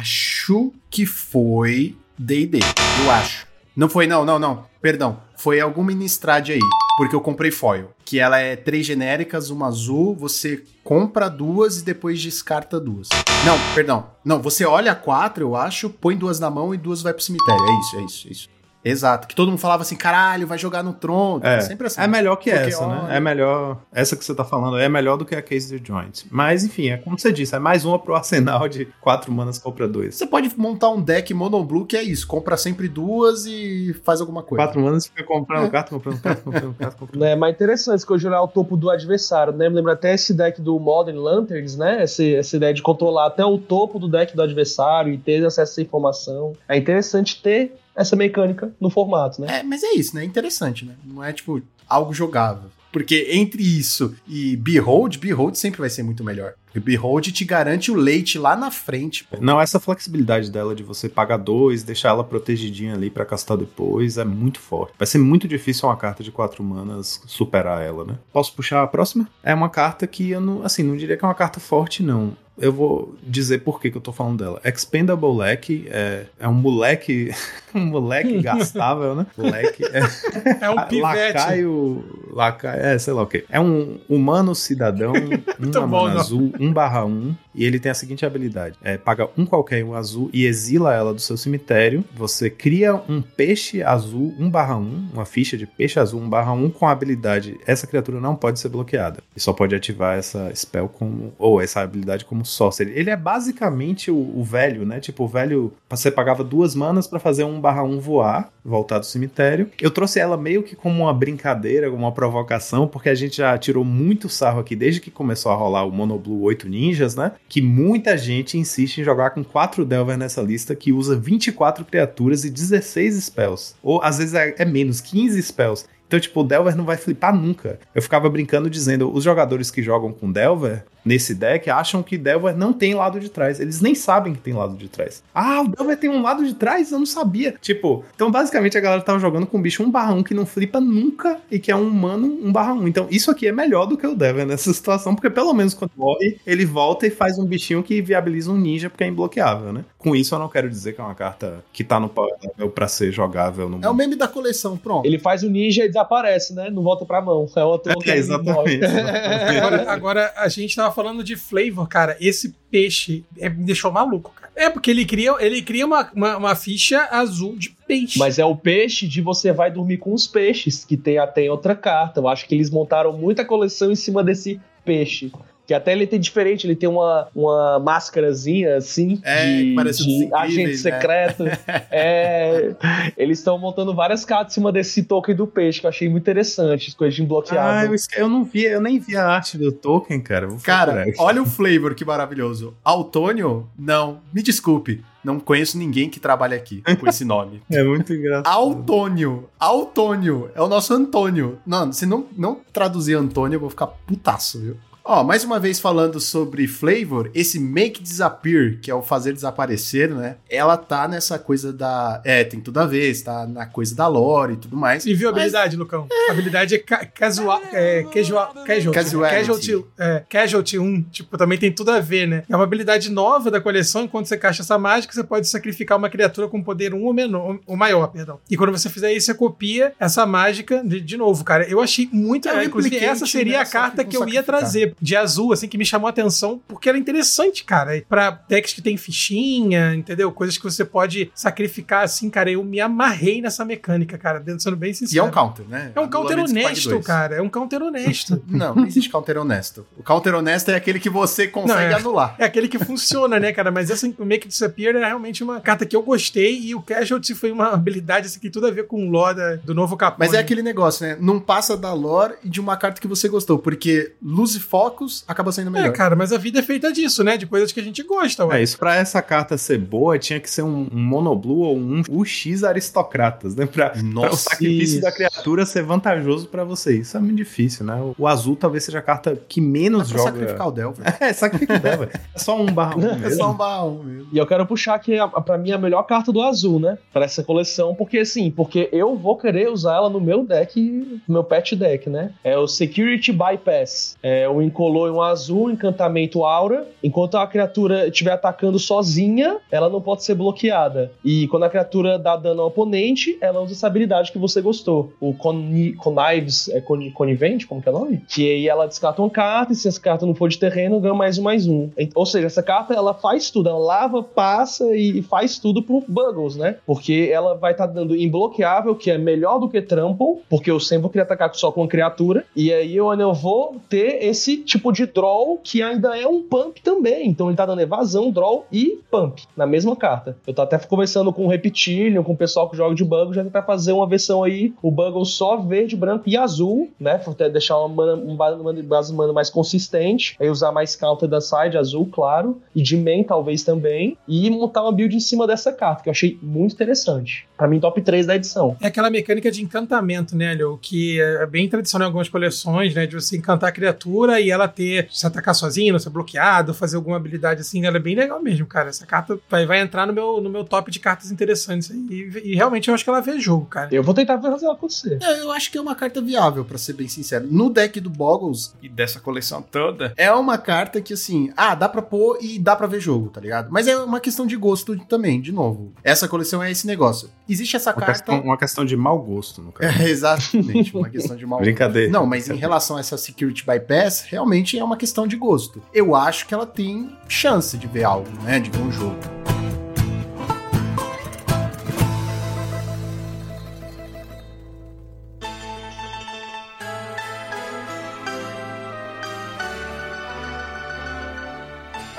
[0.89, 2.59] que foi D&D.
[3.03, 3.47] Eu acho.
[3.75, 4.65] Não foi, não, não, não.
[4.81, 5.21] Perdão.
[5.37, 6.59] Foi alguma Innistrad aí.
[6.97, 7.91] Porque eu comprei foil.
[8.03, 10.15] Que ela é três genéricas, uma azul.
[10.15, 13.07] Você compra duas e depois descarta duas.
[13.45, 14.07] Não, perdão.
[14.25, 17.63] Não, você olha quatro, eu acho, põe duas na mão e duas vai pro cemitério.
[17.63, 18.49] É isso, é isso, é isso.
[18.83, 19.27] Exato.
[19.27, 21.45] Que todo mundo falava assim, caralho, vai jogar no tronco.
[21.45, 21.99] É, sempre assim.
[22.01, 22.99] é melhor que Porque, essa, né?
[23.03, 23.77] olha- É melhor.
[23.91, 26.23] Essa que você tá falando é melhor do que a Case the Joint.
[26.31, 29.87] Mas, enfim, é como você disse, é mais uma pro arsenal de quatro manas compra
[29.87, 30.15] dois.
[30.15, 32.25] Você pode montar um deck monoblue que é isso.
[32.25, 34.63] Compra sempre duas e faz alguma coisa.
[34.65, 38.17] Quatro manas fica comprando carta, comprando carta, comprando carta, comprando É mais interessante que eu
[38.17, 39.67] olhar o topo do adversário, né?
[39.69, 42.03] Me lembra até esse deck do Modern Lanterns, né?
[42.03, 45.59] Esse, essa ideia de controlar até o topo do deck do adversário e ter acesso
[45.59, 46.53] a essa informação.
[46.67, 49.59] É interessante ter essa mecânica no formato, né?
[49.59, 50.23] É, mas é isso, né?
[50.23, 50.95] Interessante, né?
[51.03, 52.69] Não é tipo algo jogável.
[52.91, 56.53] Porque entre isso e Behold, Behold sempre vai ser muito melhor.
[56.75, 59.23] O Behold te garante o leite lá na frente.
[59.23, 59.37] Pô.
[59.39, 64.17] Não, essa flexibilidade dela de você pagar dois, deixar ela protegidinha ali para castar depois,
[64.17, 64.93] é muito forte.
[64.97, 68.15] Vai ser muito difícil uma carta de quatro manas superar ela, né?
[68.31, 69.27] Posso puxar a próxima?
[69.43, 72.35] É uma carta que eu não, assim, não diria que é uma carta forte, não
[72.59, 74.61] eu vou dizer por que, que eu tô falando dela.
[74.63, 77.31] Expendable Leck é, é um moleque.
[77.73, 79.25] um moleque gastável, né?
[79.37, 79.83] Moleque.
[79.85, 81.37] É, é um pivete.
[81.37, 82.03] Lacaio.
[82.31, 82.81] Lacaio.
[82.81, 83.45] É, sei lá o quê.
[83.49, 88.77] É um humano cidadão, um bom, azul, um 1/1 e ele tem a seguinte habilidade:
[88.81, 92.03] é, paga um qualquer um azul e exila ela do seu cemitério.
[92.15, 97.57] Você cria um peixe azul 1/1, uma ficha de peixe azul 1/1 com a habilidade
[97.65, 99.21] essa criatura não pode ser bloqueada.
[99.35, 102.87] E só pode ativar essa spell como ou essa habilidade como sócio.
[102.87, 104.99] Ele é basicamente o, o velho, né?
[104.99, 109.69] Tipo, o velho você pagava duas manas para fazer um 1/1 voar, voltar do cemitério.
[109.79, 113.57] Eu trouxe ela meio que como uma brincadeira, como uma provocação, porque a gente já
[113.57, 117.31] tirou muito sarro aqui desde que começou a rolar o Monoblue 8 Ninjas, né?
[117.47, 122.43] Que muita gente insiste em jogar com 4 Delver nessa lista que usa 24 criaturas
[122.43, 123.75] e 16 spells.
[123.81, 125.85] Ou às vezes é, é menos, 15 spells.
[126.07, 127.79] Então, tipo, o Delver não vai flipar nunca.
[127.93, 132.55] Eu ficava brincando dizendo, os jogadores que jogam com Delver nesse deck acham que Delver
[132.55, 133.59] não tem lado de trás.
[133.59, 135.23] Eles nem sabem que tem lado de trás.
[135.33, 136.91] Ah, o Delver tem um lado de trás?
[136.91, 137.55] Eu não sabia.
[137.59, 140.45] Tipo, então basicamente a galera tava jogando com um bicho 1 barra 1 que não
[140.45, 142.87] flipa nunca e que é um humano 1 barra 1.
[142.87, 145.91] Então isso aqui é melhor do que o Delver nessa situação, porque pelo menos quando
[145.97, 149.83] morre, ele volta e faz um bichinho que viabiliza um ninja porque é imbloqueável, né?
[149.97, 152.69] Com isso eu não quero dizer que é uma carta que tá no power level
[152.69, 155.05] pra ser jogável no É o meme da coleção, pronto.
[155.05, 156.69] Ele faz o ninja e desaparece, né?
[156.69, 157.47] Não volta pra mão.
[157.55, 158.85] É outro É, exatamente.
[158.85, 162.17] Agora, agora, a gente tava falando de flavor, cara.
[162.19, 164.51] Esse peixe é, me deixou maluco, cara.
[164.53, 168.19] É porque ele cria, ele cria uma, uma, uma ficha azul de peixe.
[168.19, 171.73] Mas é o peixe de você vai dormir com os peixes, que tem até outra
[171.73, 172.19] carta.
[172.19, 175.31] Eu acho que eles montaram muita coleção em cima desse peixe.
[175.69, 180.03] Que até ele tem diferente, ele tem uma, uma máscarazinha assim É, de, que parece
[180.03, 180.73] de agente né?
[180.77, 181.43] secreto.
[181.91, 182.73] É,
[183.15, 186.23] eles estão montando várias cartas em cima desse token do peixe, que eu achei muito
[186.23, 187.91] interessante, coisa de Ah, imbloqueável.
[187.93, 190.47] eu, eu não vi, eu nem vi a arte do token, cara.
[190.47, 192.73] Vou Cara, olha o flavor que maravilhoso.
[192.83, 193.69] Autônio?
[193.77, 195.03] Não, me desculpe.
[195.23, 197.61] Não conheço ninguém que trabalha aqui com esse nome.
[197.69, 198.47] É muito engraçado.
[198.51, 199.47] Autônio.
[199.59, 200.49] Autônio.
[200.55, 201.59] É o nosso Antônio.
[201.65, 204.77] Não, se não, não traduzir Antônio, eu vou ficar putaço, viu?
[205.11, 210.13] Ó, mais uma vez falando sobre flavor, esse make disappear, que é o fazer desaparecer,
[210.13, 210.35] né?
[210.47, 212.21] Ela tá nessa coisa da.
[212.23, 215.07] É, tem tudo a ver, está na coisa da lore e tudo mais.
[215.07, 216.07] E viu a habilidade, Lucão?
[216.27, 219.35] A habilidade é ca casual, é casual, Casuality.
[219.35, 222.43] casualty, é, casualty 1, tipo, também tem tudo a ver, né?
[222.47, 226.11] É uma habilidade nova da coleção, enquanto você caixa essa mágica, você pode sacrificar uma
[226.11, 228.39] criatura com poder 1 ou menor, ou maior, perdão.
[228.47, 231.67] E quando você fizer isso, você copia essa mágica de, de novo, cara.
[231.67, 233.63] Eu achei muito É, legal, inclusive essa seria né?
[233.63, 234.59] a carta que eu ia sacrificar.
[234.59, 238.01] trazer, de azul, assim, que me chamou a atenção, porque ela é interessante, cara.
[238.07, 240.31] Pra decks que tem fichinha, entendeu?
[240.31, 242.49] Coisas que você pode sacrificar, assim, cara.
[242.51, 245.15] Eu me amarrei nessa mecânica, cara, sendo bem sincero.
[245.15, 245.91] E é um counter, né?
[245.95, 247.05] É um counter honesto, 2.
[247.05, 247.35] cara.
[247.35, 248.41] É um counter honesto.
[248.49, 249.85] Não, não existe counter honesto.
[249.97, 251.93] O counter honesto é aquele que você consegue Não, é.
[251.93, 252.35] anular.
[252.39, 253.71] É aquele que funciona, né, cara?
[253.71, 257.33] Mas essa o Make Disappear é realmente uma carta que eu gostei e o Casualty
[257.35, 259.95] foi uma habilidade assim, que tem tudo a ver com o lore da- do novo
[259.97, 260.19] Capone.
[260.19, 261.17] Mas é aquele negócio, né?
[261.19, 264.55] Não passa da lore e de uma carta que você gostou, porque luz
[264.89, 265.87] focus acaba sendo melhor.
[265.89, 267.37] É, cara, mas a vida é feita disso, né?
[267.37, 268.59] De coisas que a gente gosta, ué.
[268.59, 272.01] É, isso pra essa carta ser boa, tinha que ser um, um monoblue ou um
[272.09, 273.65] UX aristocratas, né?
[273.65, 275.01] Pra, pra o Nossa, sacrifício isso.
[275.01, 276.97] da criatura ser vantajoso pra você.
[276.99, 277.95] Isso é muito difícil, né?
[278.01, 280.31] O, o azul talvez seja a carta que menos pra joga.
[280.31, 281.05] sacrificar o Delver.
[281.19, 282.09] É, sacrifica o Delver.
[282.33, 283.35] É só um barra um É mesmo.
[283.37, 284.27] só um barra um mesmo.
[284.31, 286.97] E eu quero puxar aqui, a, a- pra mim, a melhor carta do azul, né?
[287.11, 290.79] Pra essa coleção, porque assim, porque eu vou querer usar ela no meu deck,
[291.27, 292.31] no meu pet deck, né?
[292.43, 294.15] É o Security Bypass.
[294.23, 296.87] É um incolor em um azul, encantamento aura.
[297.03, 301.11] Enquanto a criatura estiver atacando sozinha, ela não pode ser bloqueada.
[301.23, 305.11] E quando a criatura dá dano ao oponente, ela usa essa habilidade que você gostou.
[305.19, 308.21] O Conni Connives, é Con- Conivente, como que é o nome?
[308.29, 311.13] Que aí ela descarta uma carta, e se essa carta não for de terreno, ganha
[311.13, 311.89] mais um, mais um.
[312.15, 313.69] Ou seja, essa carta, ela faz tudo.
[313.69, 316.75] Ela lava, passa e faz tudo pro Buggles, né?
[316.85, 321.03] Porque ela vai estar dando imbloqueável, que é melhor do que Trample, porque eu sempre
[321.03, 322.45] vou querer atacar só com uma criatura.
[322.55, 326.81] E aí eu ainda vou ter esse tipo de draw, que ainda é um pump
[326.81, 327.27] também.
[327.27, 330.37] Então ele tá dando evasão, draw e pump na mesma carta.
[330.45, 333.43] Eu tô até conversando com o Reptilian, com o pessoal que joga de Buggles, já
[333.43, 337.17] tentar fazer uma versão aí, o Buggles só verde, branco e azul, né?
[337.17, 340.35] Pra deixar uma um mana mais consistente.
[340.39, 342.61] Aí usar mais counter da side, azul, claro.
[342.75, 344.17] E de main, talvez também.
[344.27, 347.48] E montar uma build em cima dessa carta, que eu achei muito interessante.
[347.59, 348.77] Pra mim, top 3 da edição.
[348.79, 350.79] É aquela mecânica de encantamento, né, Leo?
[350.81, 353.05] Que é bem tradicional em algumas coleções, né?
[353.05, 356.95] De você encantar a criatura e ela ter, se atacar sozinha, não ser bloqueado, fazer
[356.95, 357.85] alguma habilidade assim.
[357.85, 358.87] Ela é bem legal mesmo, cara.
[358.87, 361.97] Essa carta vai, vai entrar no meu, no meu top de cartas interessantes aí.
[362.09, 363.89] E, e realmente eu acho que ela vê jogo, cara.
[363.91, 365.19] Eu vou tentar fazer ela acontecer.
[365.21, 367.45] É, eu acho que é uma carta viável, pra ser bem sincero.
[367.51, 371.89] No deck do Boggles e dessa coleção toda, é uma carta que, assim, ah, dá
[371.89, 373.67] pra pôr e dá pra ver jogo, tá ligado?
[373.69, 375.91] Mas é uma questão de gosto também, de novo.
[376.05, 377.29] Essa coleção é esse negócio.
[377.49, 378.11] Existe essa Uma carta.
[378.13, 380.01] questão, uma questão de mau gosto, no caso.
[380.01, 381.59] É, exatamente, uma questão de mal.
[381.59, 382.11] Brincadeira.
[382.11, 385.81] Não, mas em relação a essa Security Bypass, realmente é uma questão de gosto.
[385.93, 388.59] Eu acho que ela tem chance de ver algo, né?
[388.59, 389.17] De ver um jogo.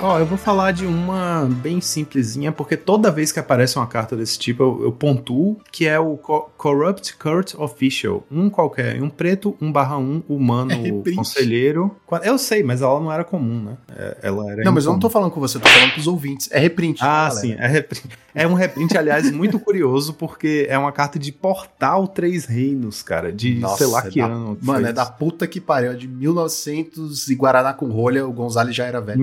[0.02, 4.16] Ó, eu vou falar de uma bem simplesinha, porque toda vez que aparece uma carta
[4.16, 8.24] desse tipo, eu, eu pontuo, que é o Co- Corrupt Court Official.
[8.30, 10.70] Um qualquer, um preto, 1 barra 1, humano,
[11.06, 11.94] É conselheiro.
[12.22, 13.76] Eu sei, mas ela não era comum, né?
[13.94, 15.00] É, Ela era Não, mas eu não incomum.
[15.00, 16.48] tô falando com você, tô falando pros ouvintes.
[16.50, 16.98] É reprint.
[17.02, 17.34] Ah, galera?
[17.34, 18.04] sim, é, reprint.
[18.34, 23.30] é um reprint, aliás, muito curioso, porque é uma carta de Portal Três Reinos, cara,
[23.30, 24.56] de Nossa, sei lá é que da- ano.
[24.56, 25.92] que Mano, é da puta que pariu.
[25.92, 29.20] é De 1900 e Guaraná com rolha, o Gonzalez já era velho.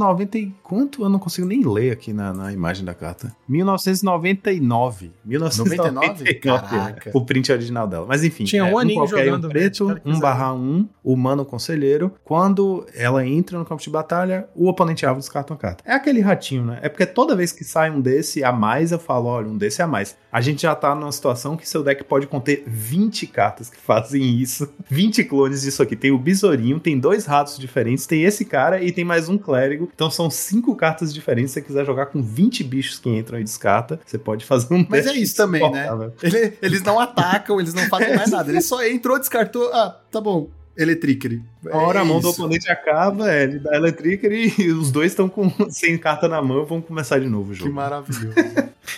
[0.00, 1.02] 1990 e quanto?
[1.02, 3.34] Eu não consigo nem ler aqui na, na imagem da carta.
[3.48, 5.12] 1999.
[5.24, 6.34] 1999.
[6.34, 7.10] Caraca.
[7.12, 8.06] O print original dela.
[8.08, 8.44] Mas enfim.
[8.44, 12.12] Tinha um aninho qualquer, jogando um preto, Magic, cara, 1 barra 1, humano conselheiro.
[12.24, 15.84] Quando ela entra no campo de batalha, o oponente alvo descarta uma carta.
[15.86, 16.78] É aquele ratinho, né?
[16.82, 19.82] É porque toda vez que sai um desse a mais, eu falo, olha, um desse
[19.82, 20.16] a mais.
[20.32, 24.22] A gente já tá numa situação que seu deck pode conter 20 cartas que fazem
[24.22, 24.68] isso.
[24.88, 25.96] 20 clones disso aqui.
[25.96, 29.89] Tem o besourinho, tem dois ratos diferentes, tem esse cara e tem mais um clérigo.
[29.94, 31.52] Então são cinco cartas diferentes.
[31.52, 34.84] Se você quiser jogar com 20 bichos que entram e descarta, você pode fazer um
[34.88, 35.88] Mas é isso também, né?
[36.22, 38.50] Ele- eles não atacam, eles não fazem mais nada.
[38.50, 39.70] Ele só entrou, descartou.
[39.72, 40.48] Ah, tá bom.
[40.76, 41.42] Electricity.
[41.70, 42.40] A hora a mão do É isso.
[42.40, 46.64] oponente acaba, é, ele dá Electric e os dois estão com sem carta na mão
[46.64, 47.72] vão começar de novo o Que jogo.
[47.74, 48.34] maravilhoso.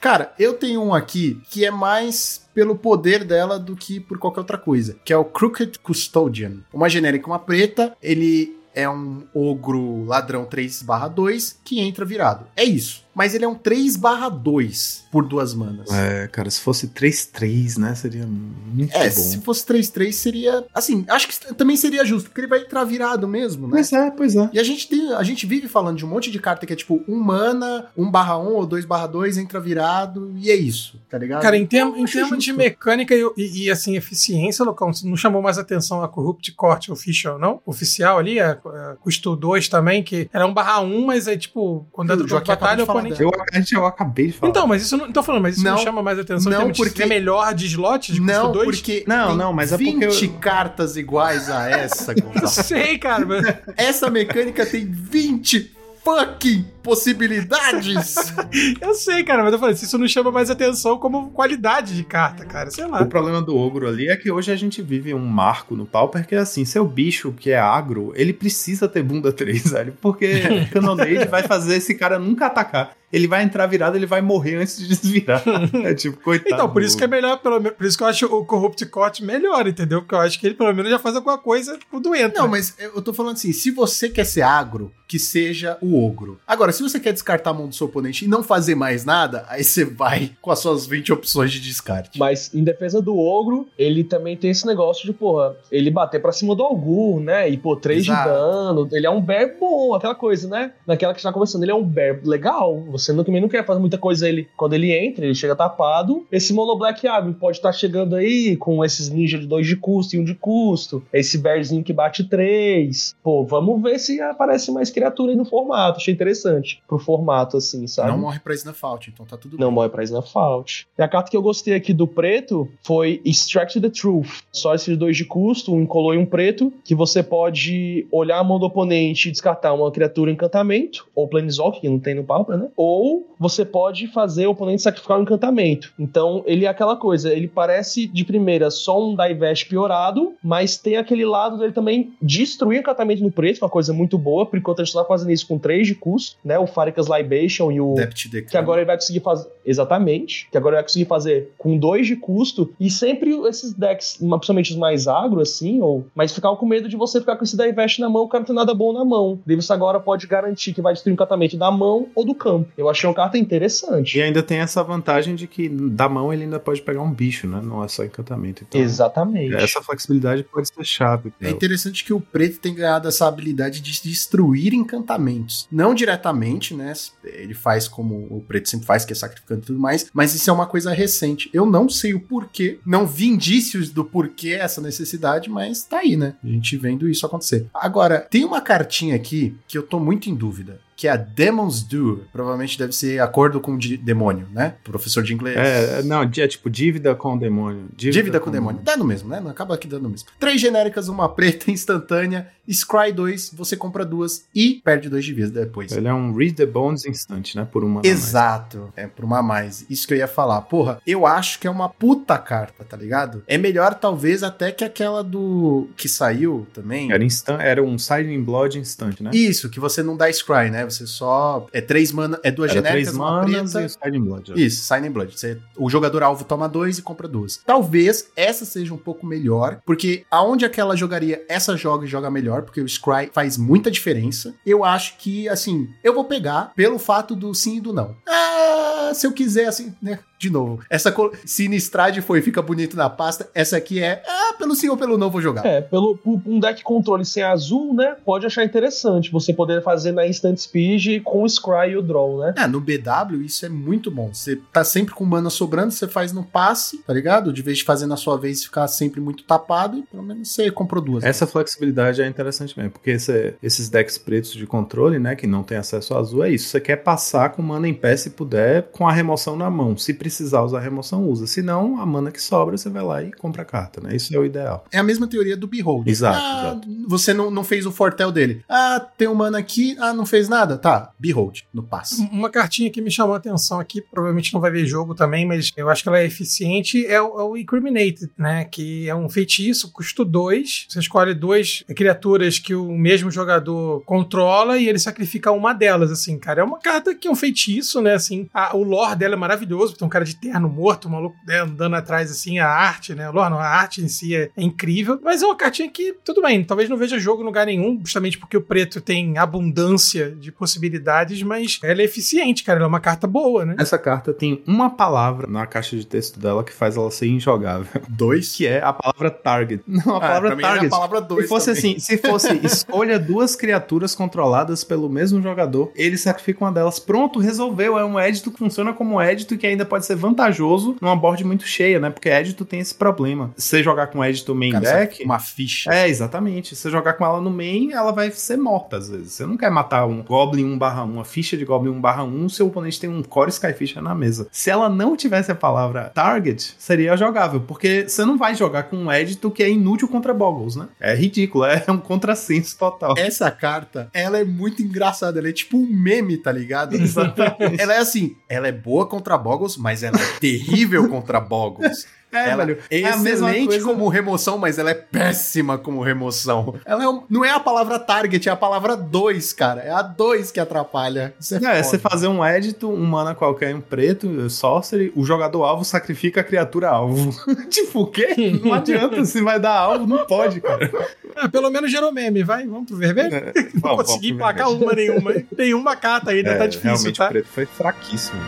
[0.01, 4.41] Cara, eu tenho um aqui que é mais pelo poder dela do que por qualquer
[4.41, 6.59] outra coisa, que é o Crooked Custodian.
[6.73, 12.47] Uma genérica, uma preta, ele é um ogro ladrão 3/2 que entra virado.
[12.57, 13.05] É isso.
[13.15, 15.91] Mas ele é um 3/2 por duas manas.
[15.91, 19.15] É, cara, se fosse 3-3, né, seria muito É, bom.
[19.23, 20.65] se fosse 3-3 seria.
[20.75, 23.73] Assim, acho que também seria justo, porque ele vai entrar virado mesmo, né?
[23.73, 24.49] Pois é, pois é.
[24.53, 26.77] E a gente, tem, a gente vive falando de um monte de carta que é
[26.77, 30.99] tipo 1 mana, 1 barra 1 ou 2 barra 2, entra virado, e é isso,
[31.11, 31.43] tá ligado?
[31.43, 35.43] Cara, em, termo- em termos de mecânica e, e, e, assim, eficiência, Lucão, não chamou
[35.43, 37.61] mais atenção a Corrupt Court Official, não?
[37.67, 41.87] Oficial ali, a, a custo 2 também, que era 1 barra 1, mas aí, tipo,
[41.93, 43.73] quando entra pra batalha, oponente.
[43.75, 44.51] Eu, eu acabei de falar.
[44.51, 45.13] Então, mas isso não.
[45.13, 46.51] Tô falando, mas isso não, Não, chama mais atenção.
[46.53, 48.65] não, que porque- ser melhor de slot de custo Não, 2?
[48.65, 52.49] porque Não, tem não, mas é porque 20 eu- cartas iguais a essa, Eu Gonçalo.
[52.49, 53.25] sei, cara.
[53.27, 53.45] Mas...
[53.77, 55.71] Essa mecânica tem 20
[56.05, 58.15] fucking possibilidades.
[58.81, 62.05] Eu sei, cara, mas eu falei, se isso não chama mais atenção como qualidade de
[62.05, 62.71] carta, cara.
[62.71, 63.03] Sei lá.
[63.03, 66.27] O problema do ogro ali é que hoje a gente vive um marco no Pauper
[66.27, 70.67] que é assim, seu bicho que é agro, ele precisa ter bunda 3, velho, porque
[70.73, 72.97] Canonade vai fazer esse cara nunca atacar.
[73.13, 75.43] Ele vai entrar virado, ele vai morrer antes de desvirar.
[75.85, 76.55] É tipo, coitado.
[76.55, 78.85] Então, por isso que é melhor, pelo menos, por isso que eu acho o Corrupt
[78.87, 80.01] Cot melhor, entendeu?
[80.01, 82.37] Porque eu acho que ele pelo menos já faz alguma coisa com o doente.
[82.37, 86.41] Não, mas eu tô falando assim, se você quer ser agro, que seja o ogro.
[86.47, 89.45] Agora, se você quer descartar a mão do seu oponente e não fazer mais nada,
[89.49, 92.19] aí você vai com as suas 20 opções de descarte.
[92.19, 96.33] Mas em defesa do ogro, ele também tem esse negócio de, porra, ele bater pra
[96.33, 97.49] cima do Algur, né?
[97.51, 98.89] E, pô, 3 de dano.
[98.91, 100.73] Ele é um bear bom, aquela coisa, né?
[100.87, 102.81] Naquela que a gente tá conversando, ele é um bear legal.
[102.91, 104.47] Você não, também não quer fazer muita coisa ele.
[104.57, 106.27] Quando ele entra, ele chega tapado.
[106.31, 110.15] Esse Mono Black Agro pode estar chegando aí com esses ninjas de 2 de custo
[110.15, 111.03] e 1 um de custo.
[111.13, 113.17] Esse bearzinho que bate 3.
[113.23, 115.99] Pô, vamos ver se aparece mais criatura aí no formato.
[115.99, 116.83] Achei interessante.
[116.87, 118.11] Pro formato, assim, sabe?
[118.11, 119.75] Não morre pra Snuffalt, então tá tudo Não bem.
[119.75, 120.83] morre pra Snuffalt.
[120.99, 124.43] E a carta que eu gostei aqui do preto foi Extract the Truth.
[124.53, 128.45] Só esses dois de custo, um incolor e um preto, que você pode olhar a
[128.45, 132.57] mão do oponente e descartar uma criatura encantamento, ou Planeswalker, que não tem no Pauper,
[132.57, 132.69] né?
[132.77, 132.92] Ou
[133.39, 135.93] você pode fazer o oponente sacrificar um encantamento.
[135.99, 140.97] Então, ele é aquela coisa, ele parece de primeira só um Divest piorado, mas tem
[140.97, 144.59] aquele lado dele também destruir encantamento no preto, que é uma coisa muito boa, por
[144.59, 146.59] enquanto a gente tá fazendo isso com 3 de custo, né?
[146.59, 148.43] O Faricas Libation e o Decline.
[148.43, 149.49] que agora ele vai conseguir fazer.
[149.65, 150.49] Exatamente.
[150.51, 152.73] Que agora ele vai conseguir fazer com dois de custo.
[152.79, 156.05] E sempre esses decks, principalmente os mais agro, assim, ou.
[156.15, 158.47] Mas ficar com medo de você ficar com esse Divest na mão, o cara não
[158.47, 159.39] tem nada bom na mão.
[159.47, 162.69] Daí você agora pode garantir que vai destruir um encantamento da mão ou do campo.
[162.83, 164.19] Eu achei uma carta interessante.
[164.19, 167.47] E ainda tem essa vantagem de que da mão ele ainda pode pegar um bicho,
[167.47, 167.61] né?
[167.63, 168.65] Não é só encantamento.
[168.69, 169.55] Então, Exatamente.
[169.55, 171.33] essa flexibilidade pode ser chave.
[171.41, 175.69] É interessante que o preto tem ganhado essa habilidade de destruir encantamentos.
[175.71, 176.93] Não diretamente, né?
[177.25, 180.51] Ele faz como o preto sempre faz, que é sacrificando e tudo mais, mas isso
[180.51, 181.49] é uma coisa recente.
[181.53, 186.17] Eu não sei o porquê, não vi indícios do porquê essa necessidade, mas tá aí,
[186.17, 186.35] né?
[186.43, 187.67] A gente vendo isso acontecer.
[187.73, 190.81] Agora, tem uma cartinha aqui que eu tô muito em dúvida.
[190.97, 192.25] Que é a Demon's Do.
[192.33, 194.75] Provavelmente deve ser acordo com o de- demônio, né?
[194.85, 195.57] Professor de inglês.
[195.57, 197.87] É, não, é tipo dívida com o demônio.
[197.97, 198.81] Dívida com o demônio.
[198.83, 199.41] Dá no mesmo, né?
[199.41, 200.29] Não acaba aqui dando mesmo.
[200.39, 202.49] Três genéricas, uma preta instantânea.
[202.71, 205.91] Scry 2, você compra duas e perde dois de vida depois.
[205.91, 207.67] Ele é um Read the Bones instante, né?
[207.71, 208.01] Por uma.
[208.05, 208.93] Exato.
[208.97, 209.85] É por uma a mais.
[209.91, 210.61] Isso que eu ia falar.
[210.63, 213.43] Porra, eu acho que é uma puta carta, tá ligado?
[213.49, 215.89] É melhor, talvez, até que aquela do.
[215.97, 217.11] que saiu também.
[217.13, 219.31] Era, instan era um Silent Blood instante, né?
[219.35, 220.82] Isso, que você não dá Scry, né?
[220.85, 221.67] Você só.
[221.73, 222.39] É três mana.
[222.43, 223.81] É duas Era genéricas, três uma preta.
[223.83, 224.53] e o Silent Blood.
[224.65, 225.39] Isso, Sign Blood.
[225.39, 227.61] Você- o jogador alvo toma dois e compra duas.
[227.65, 232.63] Talvez essa seja um pouco melhor, porque aonde aquela jogaria, essa joga e joga melhor,
[232.63, 234.55] porque o Scry faz muita diferença.
[234.65, 238.17] Eu acho que, assim, eu vou pegar pelo fato do sim e do não.
[238.29, 240.19] Ah, se eu quiser, assim, né?
[240.43, 243.49] De novo, essa cor- Sinistrade foi, fica bonito na pasta.
[243.55, 245.65] Essa aqui é, ah, pelo sim ou pelo não vou jogar.
[245.65, 248.17] É, pelo um deck controle sem azul, né?
[248.25, 252.39] Pode achar interessante você poder fazer na Instant Speed com o Scry e o Draw,
[252.41, 252.55] né?
[252.59, 254.35] Ah, no BW isso é muito bom.
[254.35, 257.53] Você tá sempre com mana sobrando, você faz no passe, tá ligado?
[257.53, 260.51] De vez de fazer na sua vez e ficar sempre muito tapado, e pelo menos
[260.53, 261.23] você comprou duas.
[261.23, 265.63] Essa flexibilidade é interessante mesmo, porque esse- esses decks pretos de controle, né, que não
[265.63, 266.69] tem acesso ao azul, é isso.
[266.69, 269.97] Você quer passar com mana em pé se puder, com a remoção na mão.
[269.97, 271.47] Se precisar usar a remoção, usa.
[271.47, 274.15] Se não, a mana que sobra, você vai lá e compra a carta, né?
[274.17, 274.85] Isso é o ideal.
[274.93, 276.07] É a mesma teoria do Behold.
[276.09, 278.63] Exato, Ah, Você não, não fez o fortel dele.
[278.69, 279.97] Ah, tem um mana aqui.
[279.99, 280.77] Ah, não fez nada.
[280.79, 282.23] Tá, Behold, no passe.
[282.33, 285.73] Uma cartinha que me chamou a atenção aqui, provavelmente não vai ver jogo também, mas
[285.77, 288.65] eu acho que ela é eficiente, é o, é o Incriminated, né?
[288.65, 290.87] Que é um feitiço, custo 2.
[290.89, 296.39] Você escolhe duas criaturas que o mesmo jogador controla e ele sacrifica uma delas, assim,
[296.39, 296.61] cara.
[296.61, 298.15] É uma carta que é um feitiço, né?
[298.15, 301.37] Assim, a- o lore dela é maravilhoso, tem um cara de terno morto, um maluco
[301.47, 303.29] né, andando atrás, assim, a arte, né?
[303.29, 306.15] O lore, não, a arte em si é, é incrível, mas é uma cartinha que,
[306.25, 310.31] tudo bem, talvez não veja jogo em lugar nenhum, justamente porque o preto tem abundância
[310.31, 312.79] de possibilidades, mas ela é eficiente, cara.
[312.79, 313.77] Ela é uma carta boa, né?
[313.79, 317.87] Essa carta tem uma palavra na caixa de texto dela que faz ela ser injogável,
[318.09, 318.55] Dois.
[318.57, 319.83] que é a palavra target.
[319.87, 320.87] Não, a Ah, palavra target.
[320.87, 321.43] a palavra dois.
[321.45, 321.93] Se fosse também.
[321.93, 326.99] assim, se fosse escolha duas criaturas controladas pelo mesmo jogador, ele sacrifica uma delas.
[326.99, 327.99] Pronto, resolveu.
[327.99, 331.17] É um édito que funciona como um édito que ainda pode ser ser vantajoso numa
[331.17, 332.11] board muito cheia, né?
[332.11, 333.51] Porque Edito tem esse problema.
[333.57, 335.15] Se você jogar com Edito main Cara, deck.
[335.15, 335.93] sabe, uma ficha.
[335.93, 336.75] É, exatamente.
[336.75, 339.33] Se você jogar com ela no main, ela vai ser morta às vezes.
[339.33, 343.11] Você não quer matar um Goblin 1/1, uma ficha de Goblin 1/1, seu oponente tem
[343.11, 344.49] um Core Skyfisher na mesa.
[344.51, 348.97] Se ela não tivesse a palavra target, seria jogável, porque você não vai jogar com
[348.97, 350.89] um Edito que é inútil contra Boggles, né?
[351.01, 353.15] É ridículo, é um contrassenso total.
[353.17, 355.39] Essa carta, ela é muito engraçada.
[355.39, 356.95] Ela é tipo um meme, tá ligado?
[357.03, 357.81] Exatamente.
[357.81, 362.07] ela é assim, ela é boa contra Boggles, mas ela é terrível contra Boggles.
[362.35, 362.79] É, ela velho.
[362.91, 366.77] é É a mesma excelente coisa- como remoção, mas ela é péssima como remoção.
[366.87, 369.83] Ela é um- não é a palavra target, é a palavra 2, cara.
[369.83, 371.35] É a 2 que atrapalha.
[371.39, 371.83] Isso é, É, foda.
[371.85, 376.45] você fazer um edito, um mana qualquer, um preto, sorcery, o jogador alvo sacrifica a
[376.45, 377.39] criatura alvo.
[377.69, 378.35] tipo, o quê?
[378.65, 380.91] Não adianta, se vai dar alvo, não pode, cara.
[381.37, 383.35] Ah, pelo menos gerou meme, vai, vamos pro vermelho.
[383.35, 384.83] É, Não vamos, consegui vamos pro emplacar vermelho.
[384.87, 385.35] uma nenhuma.
[385.59, 387.27] Nenhuma carta ainda, É, tá difícil, realmente tá?
[387.27, 388.41] o preto foi fraquíssimo.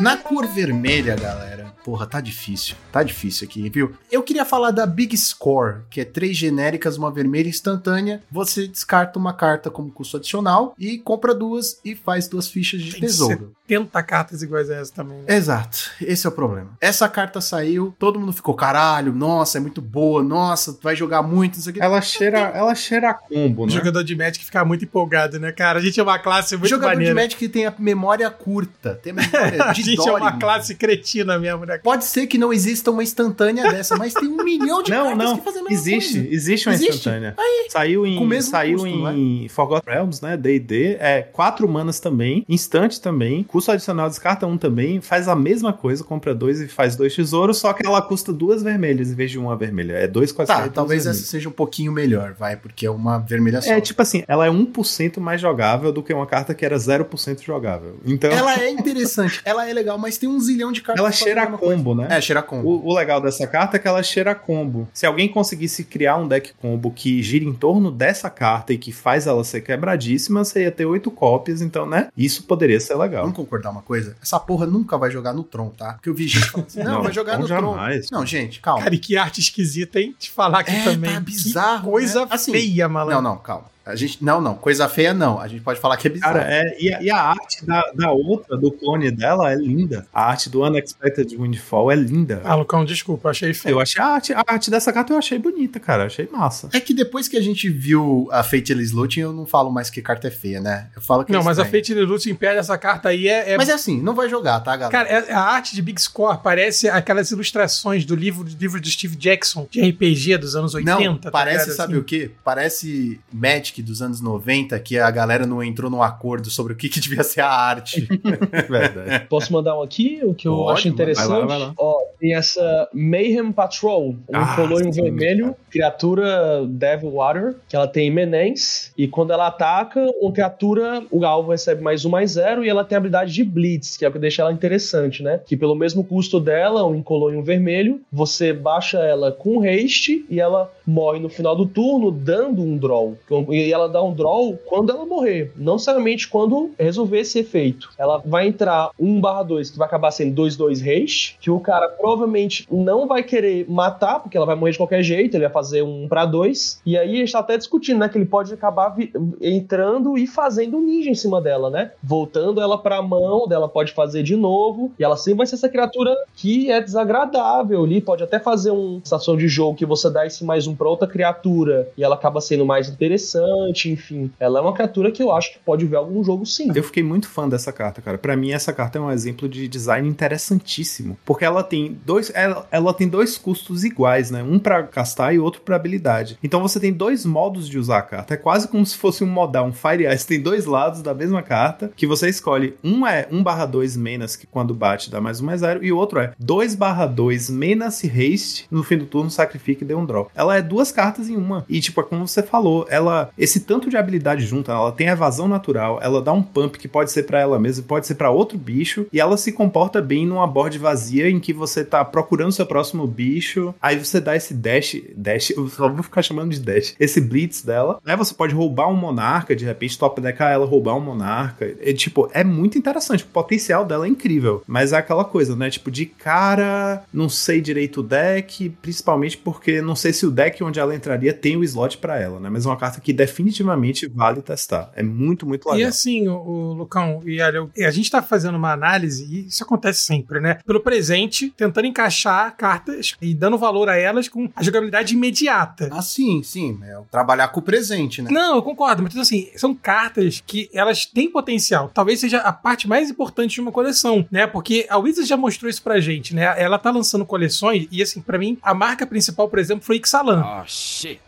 [0.00, 2.76] Na cor vermelha, galera, porra, tá difícil.
[2.92, 3.94] Tá difícil aqui, viu?
[4.10, 8.22] Eu queria falar da Big Score, que é três genéricas, uma vermelha instantânea.
[8.30, 12.92] Você descarta uma carta como custo adicional e compra duas e faz duas fichas de
[12.92, 13.52] Tem tesouro.
[13.68, 15.18] 70 cartas iguais a essa também.
[15.18, 15.24] né?
[15.28, 16.70] Exato, esse é o problema.
[16.80, 21.54] Essa carta saiu, todo mundo ficou, caralho, nossa, é muito boa, nossa, vai jogar muito,
[21.56, 21.80] não sei o que.
[21.82, 23.72] Ela cheira, ela cheira a combo, O né?
[23.72, 25.78] jogador de Magic fica muito empolgado, né, cara?
[25.78, 27.14] A gente é uma classe muito Jogador maneira.
[27.14, 30.18] de Magic que tem a memória curta, tem a memória A de gente é uma
[30.18, 30.40] mano.
[30.40, 31.69] classe cretina mesmo, né?
[31.78, 35.24] Pode ser que não exista uma instantânea dessa, mas tem um milhão de Não, cartas
[35.24, 36.34] não, que fazem a existe, coisa.
[36.34, 36.94] existe uma Existe?
[36.94, 37.34] instantânea.
[37.68, 40.36] Saiu Com o em, saiu custo, em Forgotten Realms, né?
[40.36, 45.72] D&D, é quatro manas também, instante também, custo adicional descarta um também, faz a mesma
[45.72, 49.30] coisa, compra dois e faz dois tesouros, só que ela custa duas vermelhas em vez
[49.30, 49.92] de uma vermelha.
[49.92, 53.60] É dois com Tá, talvez essa seja um pouquinho melhor, vai, porque é uma vermelha
[53.60, 53.70] só.
[53.72, 57.42] É tipo assim, ela é 1% mais jogável do que uma carta que era 0%
[57.42, 58.00] jogável.
[58.04, 61.04] Então, ela, Ela é interessante, ela é legal, mas tem um zilhão de cartas.
[61.04, 61.46] fazem cheira a.
[61.60, 62.08] combo, né?
[62.10, 62.68] É, cheira combo.
[62.68, 64.88] O, o legal dessa carta é que ela cheira combo.
[64.94, 68.90] Se alguém conseguisse criar um deck combo que gira em torno dessa carta e que
[68.92, 72.08] faz ela ser quebradíssima, você ia ter oito cópias, então, né?
[72.16, 73.22] Isso poderia ser legal.
[73.22, 74.16] Vamos concordar uma coisa?
[74.22, 75.94] Essa porra nunca vai jogar no Tron, tá?
[75.94, 77.74] Porque eu vi gente falando assim, não, Não, vai jogar Tron no Tron.
[77.76, 78.10] jamais.
[78.10, 78.82] Não, gente, calma.
[78.82, 80.14] Cara, e que arte esquisita, hein?
[80.18, 81.12] Te falar aqui É, também.
[81.12, 82.26] tá bizarro, Que coisa né?
[82.30, 83.22] Assim, feia, malandro.
[83.22, 83.64] Não, não, calma.
[83.84, 85.40] A gente, não, não, coisa feia não.
[85.40, 86.34] A gente pode falar que é bizarro.
[86.34, 90.06] Cara, é, e, a, e a arte da, da outra, do clone dela, é linda.
[90.12, 92.40] A arte do Unexpected Windfall é linda.
[92.44, 93.74] Ah, Lucão, desculpa, achei feio.
[93.74, 96.04] Eu achei a arte, a arte dessa carta eu achei bonita, cara.
[96.04, 96.68] Achei massa.
[96.72, 100.02] É que depois que a gente viu a Fateless Looting, eu não falo mais que
[100.02, 100.88] carta é feia, né?
[100.94, 101.64] Eu falo que Não, é mas a.
[101.64, 103.52] Fate Lute impede essa carta aí é.
[103.52, 104.90] é- Mas é assim, não vai jogar, tá, galera?
[104.90, 108.88] Cara, é- a arte de Big Score parece aquelas ilustrações do livro, do livro do
[108.88, 111.00] Steve Jackson, de RPG dos anos 80.
[111.00, 111.76] Não, tá parece, ligado?
[111.76, 112.00] sabe Assim.
[112.02, 112.30] o quê?
[112.44, 116.88] Parece Magic dos anos 90, que a galera não entrou num acordo sobre o que,
[116.88, 118.06] que devia ser a arte.
[118.68, 119.26] Verdade.
[119.28, 121.28] Posso mandar um aqui, o que eu Pode, acho interessante?
[121.28, 121.72] vai lá, vai lá.
[121.78, 127.54] Ó, tem essa Mayhem Patrol, um Ah, color e um sim, vermelho, criatura Devil Water,
[127.68, 132.10] que ela tem Menens, e quando ela ataca, uma criatura, o alvo recebe mais um,
[132.10, 134.52] mais zero, e ela tem a habilidade de Blitz, que é o que deixa ela
[134.52, 135.40] interessante, né?
[135.46, 140.24] Que pelo mesmo custo dela, um incolor e um vermelho, você baixa ela com haste,
[140.28, 143.16] e ela morre no final do turno, dando um draw.
[143.50, 147.90] E ela dá um draw quando ela morrer, não necessariamente quando resolver esse efeito.
[147.98, 153.06] Ela vai entrar 1/2, que vai acabar sendo 2/2 haste, que o cara provavelmente não
[153.06, 156.24] vai querer matar, porque ela vai morrer de qualquer jeito, ele vai fazer um para
[156.24, 156.80] dois.
[156.86, 158.96] E aí a gente tá até discutindo, né, que ele pode acabar
[159.40, 161.92] entrando e fazendo um ninja em cima dela, né?
[162.02, 165.68] Voltando ela pra mão, dela pode fazer de novo, e ela sempre vai ser essa
[165.68, 170.26] criatura que é desagradável ali, pode até fazer uma estação de jogo que você dá
[170.26, 173.49] esse mais um pra outra criatura, e ela acaba sendo mais interessante,
[173.86, 174.30] enfim.
[174.38, 176.70] Ela é uma criatura que eu acho que pode ver algum jogo sim.
[176.74, 178.18] Eu fiquei muito fã dessa carta, cara.
[178.18, 181.18] Pra mim, essa carta é um exemplo de design interessantíssimo.
[181.24, 184.42] Porque ela tem dois, ela, ela tem dois custos iguais, né?
[184.42, 186.38] Um pra castar e outro pra habilidade.
[186.42, 188.34] Então você tem dois modos de usar a carta.
[188.34, 190.26] É quase como se fosse um modal, um Fire Ice.
[190.26, 192.74] Tem dois lados da mesma carta que você escolhe.
[192.82, 195.84] Um é 1/2 menas, que quando bate dá mais um mais zero.
[195.84, 198.66] E o outro é 2/2 menas haste.
[198.70, 200.30] No fim do turno, sacrifica e dê um draw.
[200.34, 201.64] Ela é duas cartas em uma.
[201.68, 203.30] E, tipo, é como você falou, ela.
[203.40, 207.10] Esse tanto de habilidade junto, ela tem evasão natural, ela dá um pump que pode
[207.10, 210.46] ser pra ela mesma, pode ser pra outro bicho, e ela se comporta bem numa
[210.46, 215.00] board vazia em que você tá procurando seu próximo bicho, aí você dá esse dash,
[215.16, 218.88] dash, eu só vou ficar chamando de dash, esse blitz dela, aí você pode roubar
[218.90, 223.24] um monarca, de repente top deckar ela, roubar um monarca, é, tipo, é muito interessante,
[223.24, 227.62] o potencial dela é incrível, mas é aquela coisa, né, tipo, de cara, não sei
[227.62, 231.64] direito o deck, principalmente porque não sei se o deck onde ela entraria tem o
[231.64, 235.68] slot para ela, né, mas é uma carta que definitivamente vale testar, é muito, muito
[235.68, 235.80] legal.
[235.80, 239.62] E assim, o, o Lucão, e olha, a gente tá fazendo uma análise, e isso
[239.62, 244.62] acontece sempre, né, pelo presente, tentando encaixar cartas e dando valor a elas com a
[244.62, 245.88] jogabilidade imediata.
[245.92, 246.78] Ah, sim, sim.
[246.82, 248.30] É trabalhar com o presente, né?
[248.30, 251.90] Não, eu concordo, mas assim, são cartas que elas têm potencial.
[251.92, 254.46] Talvez seja a parte mais importante de uma coleção, né?
[254.46, 256.54] Porque a Wizards já mostrou isso pra gente, né?
[256.56, 260.42] Ela tá lançando coleções e assim, pra mim, a marca principal, por exemplo, foi Ixalan.
[260.42, 261.20] Oh shit.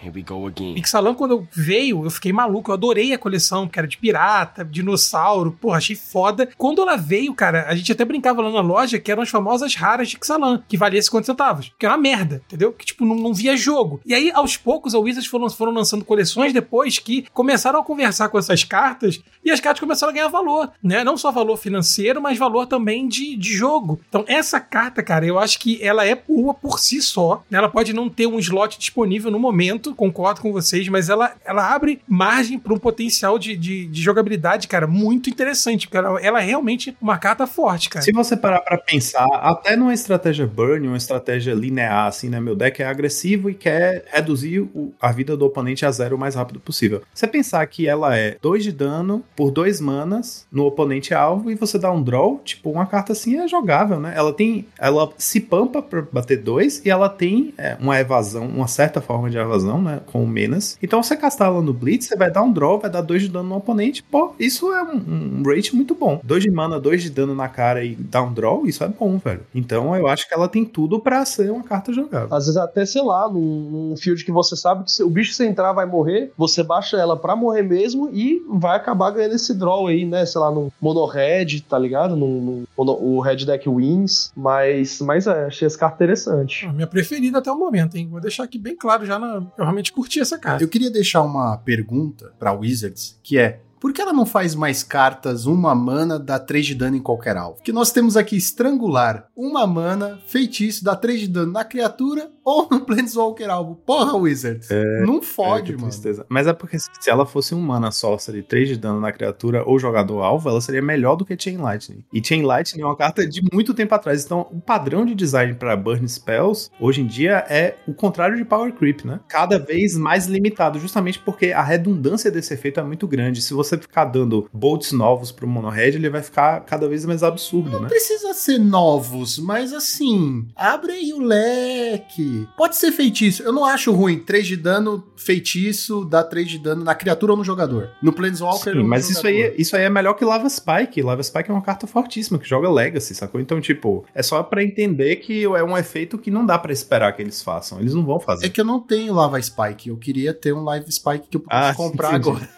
[0.00, 0.76] Here we go again.
[0.78, 2.70] Ixalan, quando veio, eu fiquei maluco.
[2.70, 5.52] Eu adorei a coleção, que era de pirata, dinossauro.
[5.60, 6.48] Porra, achei foda.
[6.56, 9.74] Quando ela veio, cara, a gente até brincava lá na loja que eram as famosas
[9.74, 11.72] raras de Ixalan, que valia 50 centavos.
[11.78, 12.72] Que era uma merda, entendeu?
[12.72, 14.00] Que, tipo, não, não via jogo.
[14.06, 18.28] E aí, aos poucos, a Wizards foram, foram lançando coleções depois que começaram a conversar
[18.28, 21.02] com essas cartas e as cartas começaram a ganhar valor, né?
[21.02, 24.00] Não só valor financeiro, mas valor também de, de jogo.
[24.08, 27.42] Então, essa carta, cara, eu acho que ela é boa por si só.
[27.50, 27.58] né?
[27.58, 31.72] Ela pode não ter um slot disponível no momento, concordo com vocês, mas ela, ela
[31.74, 36.42] abre margem para um potencial de, de, de jogabilidade, cara, muito interessante, porque ela, ela
[36.42, 38.04] é realmente uma carta forte, cara.
[38.04, 42.40] Se você parar pra pensar, até numa estratégia burn, uma estratégia linear, assim, né?
[42.40, 46.18] Meu deck é agressivo e quer reduzir o- a vida do oponente a zero o
[46.18, 47.02] mais rápido possível.
[47.14, 51.54] Você pensar que ela é 2 de dano por dois manas no oponente alvo e
[51.54, 54.12] você dá um draw, tipo, uma carta assim é jogável, né?
[54.16, 54.66] Ela tem.
[54.78, 59.30] Ela se pampa pra bater dois e ela tem é, uma evasão, uma certa forma
[59.30, 60.00] de evasão, né?
[60.06, 60.76] Com o menos.
[60.82, 63.28] Então você castar ela no Blitz, você vai dar um draw, vai dar dois de
[63.28, 64.02] dano no oponente.
[64.02, 66.20] Pô, isso é um, um rate muito bom.
[66.22, 69.18] Dois de mana, dois de dano na cara e dar um draw, isso é bom,
[69.18, 69.40] velho.
[69.54, 72.28] Então eu acho que ela tem tudo pra ser uma carta jogável.
[72.34, 75.30] Às vezes até, sei lá, num, num field que você sabe que se- o bicho
[75.30, 79.34] que você entrar vai morrer, você baixa ela pra morrer mesmo e vai acabar ganhando
[79.34, 80.24] esse draw aí, né?
[80.26, 82.16] Sei lá, no mono red, tá ligado?
[82.16, 84.32] No, no- o red deck wins.
[84.36, 86.66] Mas, mas é, achei essa carta interessante.
[86.66, 88.08] A minha preferida até o momento, hein?
[88.10, 89.18] Vou deixar aqui bem claro já.
[89.18, 89.42] Na...
[89.56, 90.62] Eu realmente curti essa carta.
[90.62, 93.60] Eu queria deixar uma pergunta pra Wizards, que é.
[93.80, 97.36] Por que ela não faz mais cartas uma mana, dá 3 de dano em qualquer
[97.36, 97.58] alvo?
[97.58, 102.66] Porque nós temos aqui estrangular, uma mana, feitiço, dá 3 de dano na criatura ou
[102.68, 103.76] no Planeswalker alvo.
[103.86, 104.68] Porra, Wizards.
[105.06, 105.88] não É, fode, que mano.
[105.88, 106.26] tristeza.
[106.28, 109.78] Mas é porque se ela fosse um mana sorcery 3 de dano na criatura ou
[109.78, 112.02] jogador alvo, ela seria melhor do que Chain Lightning.
[112.12, 114.24] E Chain Lightning é uma carta de muito tempo atrás.
[114.24, 118.44] Então, o padrão de design para burn spells hoje em dia é o contrário de
[118.44, 119.20] power creep, né?
[119.28, 123.40] Cada vez mais limitado, justamente porque a redundância desse efeito é muito grande.
[123.40, 127.22] Se você ficar dando bolts novos pro mono red, ele vai ficar cada vez mais
[127.22, 127.78] absurdo, né?
[127.82, 132.46] Não precisa ser novos, mas assim, abre aí o leque.
[132.56, 133.42] Pode ser feitiço.
[133.42, 134.18] Eu não acho ruim.
[134.18, 137.90] 3 de dano, feitiço, dá 3 de dano na criatura ou no jogador.
[138.02, 141.02] No Planeswalker Sim, mas isso aí, isso aí é melhor que Lava Spike.
[141.02, 143.40] Lava Spike é uma carta fortíssima que joga Legacy, sacou?
[143.40, 147.12] Então, tipo, é só pra entender que é um efeito que não dá pra esperar
[147.14, 147.80] que eles façam.
[147.80, 148.46] Eles não vão fazer.
[148.46, 149.88] É que eu não tenho Lava Spike.
[149.88, 152.28] Eu queria ter um Live Spike que eu pudesse Ah, comprar entendi.
[152.28, 152.48] agora.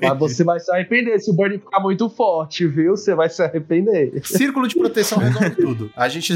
[0.02, 1.18] Mas você vai se arrepender.
[1.20, 2.96] Se o burn ficar muito forte, viu?
[2.96, 4.20] Você vai se arrepender.
[4.24, 5.69] Círculo de proteção resolve tudo.
[5.96, 6.32] A gente.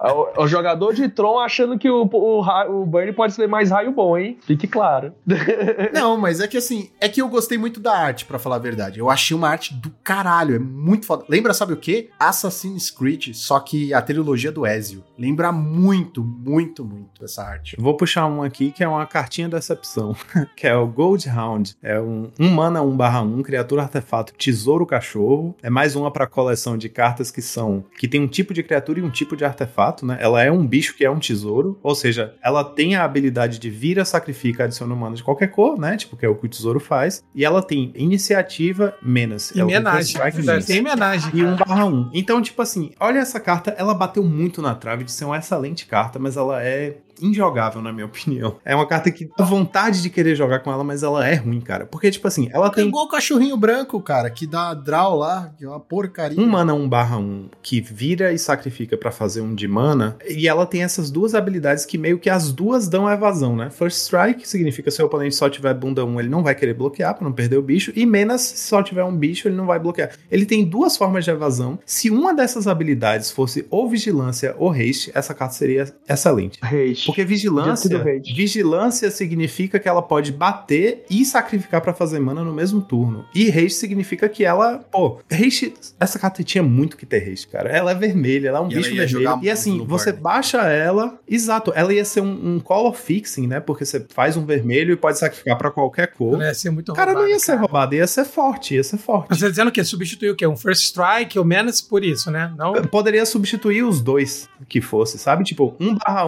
[0.00, 3.92] O, o jogador de Tron achando que o, o, o burn pode ser mais raio
[3.92, 4.38] bom, hein?
[4.42, 5.12] Fique claro.
[5.92, 8.60] Não, mas é que assim, é que eu gostei muito da arte, pra falar a
[8.60, 8.98] verdade.
[8.98, 11.24] Eu achei uma arte do caralho, é muito foda.
[11.28, 12.10] Lembra, sabe o quê?
[12.18, 15.04] Assassin's Creed, só que a trilogia do Ezio.
[15.18, 17.76] Lembra muito, muito, muito essa arte.
[17.78, 20.14] Vou puxar um aqui que é uma cartinha decepção,
[20.56, 21.76] que é o Gold Hound.
[21.82, 25.54] É um 1 mana 1 barra 1, criatura artefato tesouro cachorro.
[25.62, 28.98] É mais uma pra coleção de cartas que são que tem um tipo de criatura
[28.98, 30.16] e um tipo de artefato, né?
[30.18, 33.68] Ela é um bicho que é um tesouro, ou seja, ela tem a habilidade de
[33.68, 35.98] vira, sacrifica, adiciona um mana de qualquer cor, né?
[35.98, 37.22] Tipo, que é o que o tesouro faz.
[37.34, 39.50] E ela tem iniciativa menos.
[39.50, 40.16] E é o homenagem.
[40.16, 41.30] Strike Tem menos homenagem.
[41.34, 42.10] e 1 barra 1.
[42.14, 45.84] Então, tipo assim, olha essa carta, ela bateu muito na trave de ser uma excelente
[45.84, 48.56] carta, mas ela é injogável, na minha opinião.
[48.64, 51.60] É uma carta que dá vontade de querer jogar com ela, mas ela é ruim,
[51.60, 51.86] cara.
[51.86, 55.64] Porque, tipo assim, ela tem igual o cachorrinho branco, cara, que dá draw lá, que
[55.64, 56.40] é uma porcaria.
[56.40, 60.48] um mana 1 barra 1 que vira e sacrifica pra fazer um de mana, e
[60.48, 63.70] ela tem essas duas habilidades que meio que as duas dão evasão, né?
[63.70, 66.74] First Strike, que significa se o oponente só tiver bunda 1, ele não vai querer
[66.74, 69.66] bloquear pra não perder o bicho, e Menas, se só tiver um bicho, ele não
[69.66, 70.10] vai bloquear.
[70.30, 71.78] Ele tem duas formas de evasão.
[71.84, 76.58] Se uma dessas habilidades fosse ou vigilância ou haste, essa carta seria excelente.
[76.62, 77.05] Hate.
[77.06, 82.80] Porque vigilância, vigilância significa que ela pode bater e sacrificar pra fazer mana no mesmo
[82.80, 83.24] turno.
[83.34, 87.70] E haste significa que ela, pô, haste, essa carta tinha muito que ter haste, cara.
[87.70, 89.40] Ela é vermelha, ela é um E ela bicho vermelho.
[89.42, 93.60] E assim, você baixa ela, exato, ela ia ser um, um color fixing, né?
[93.60, 96.38] Porque você faz um vermelho e pode sacrificar pra qualquer cor.
[96.38, 97.60] Não ia ser muito Cara, não ia ser cara.
[97.60, 99.26] roubado, ia ser forte, ia ser forte.
[99.30, 100.46] Mas Você tá dizendo que substituiu o quê?
[100.46, 102.52] Um First Strike, o Menace por isso, né?
[102.56, 102.74] Não?
[102.84, 105.44] Poderia substituir os dois que fosse, sabe?
[105.44, 106.26] Tipo, 1 barra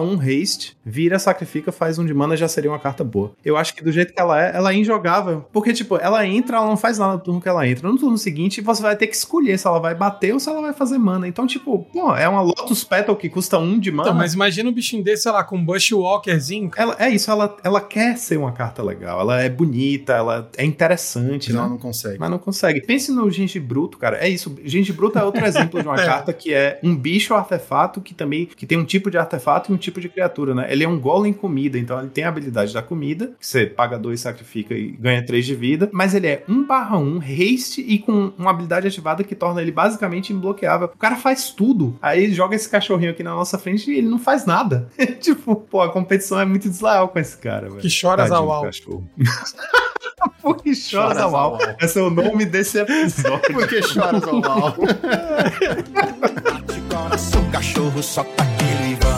[0.69, 3.31] 1 haste, vira, sacrifica, faz um de mana, já seria uma carta boa.
[3.43, 5.45] Eu acho que do jeito que ela é, ela é injogável.
[5.51, 7.87] Porque, tipo, ela entra, ela não faz nada no turno que ela entra.
[7.87, 10.61] No turno seguinte, você vai ter que escolher se ela vai bater ou se ela
[10.61, 11.27] vai fazer mana.
[11.27, 14.09] Então, tipo, pô, é uma Lotus Petal que custa um de mana.
[14.09, 16.71] Então, mas imagina um bichinho desse, sei lá, com um Bushwalkerzinho.
[16.75, 19.21] Ela, é isso, ela, ela quer ser uma carta legal.
[19.21, 21.69] Ela é bonita, ela é interessante, Não, né?
[21.69, 22.19] não consegue.
[22.19, 22.81] Mas não consegue.
[22.81, 24.17] Pense no Genji Bruto, cara.
[24.17, 24.55] É isso.
[24.63, 28.45] Genji Bruto é outro exemplo de uma carta que é um bicho artefato que também
[28.45, 30.58] que tem um tipo de artefato e um tipo de criatura, né?
[30.67, 33.97] Ele é um golem comida, então ele tem a habilidade da comida, que você paga
[33.97, 37.99] dois, sacrifica e ganha três de vida, mas ele é 1 barra 1, haste e
[37.99, 40.91] com uma habilidade ativada que torna ele basicamente imbloqueável.
[40.93, 41.97] O cara faz tudo.
[42.01, 44.89] Aí ele joga esse cachorrinho aqui na nossa frente e ele não faz nada.
[45.19, 47.81] tipo, pô, a competição é muito desleal com esse cara, velho.
[47.81, 49.09] Que choras Tadinho ao cachorro.
[50.41, 51.57] Porque choras ao au.
[51.81, 53.53] Esse é o nome desse episódio.
[53.53, 54.75] Porque choras ao mal.
[56.43, 59.08] Bate coração, cachorro, só tá aquilo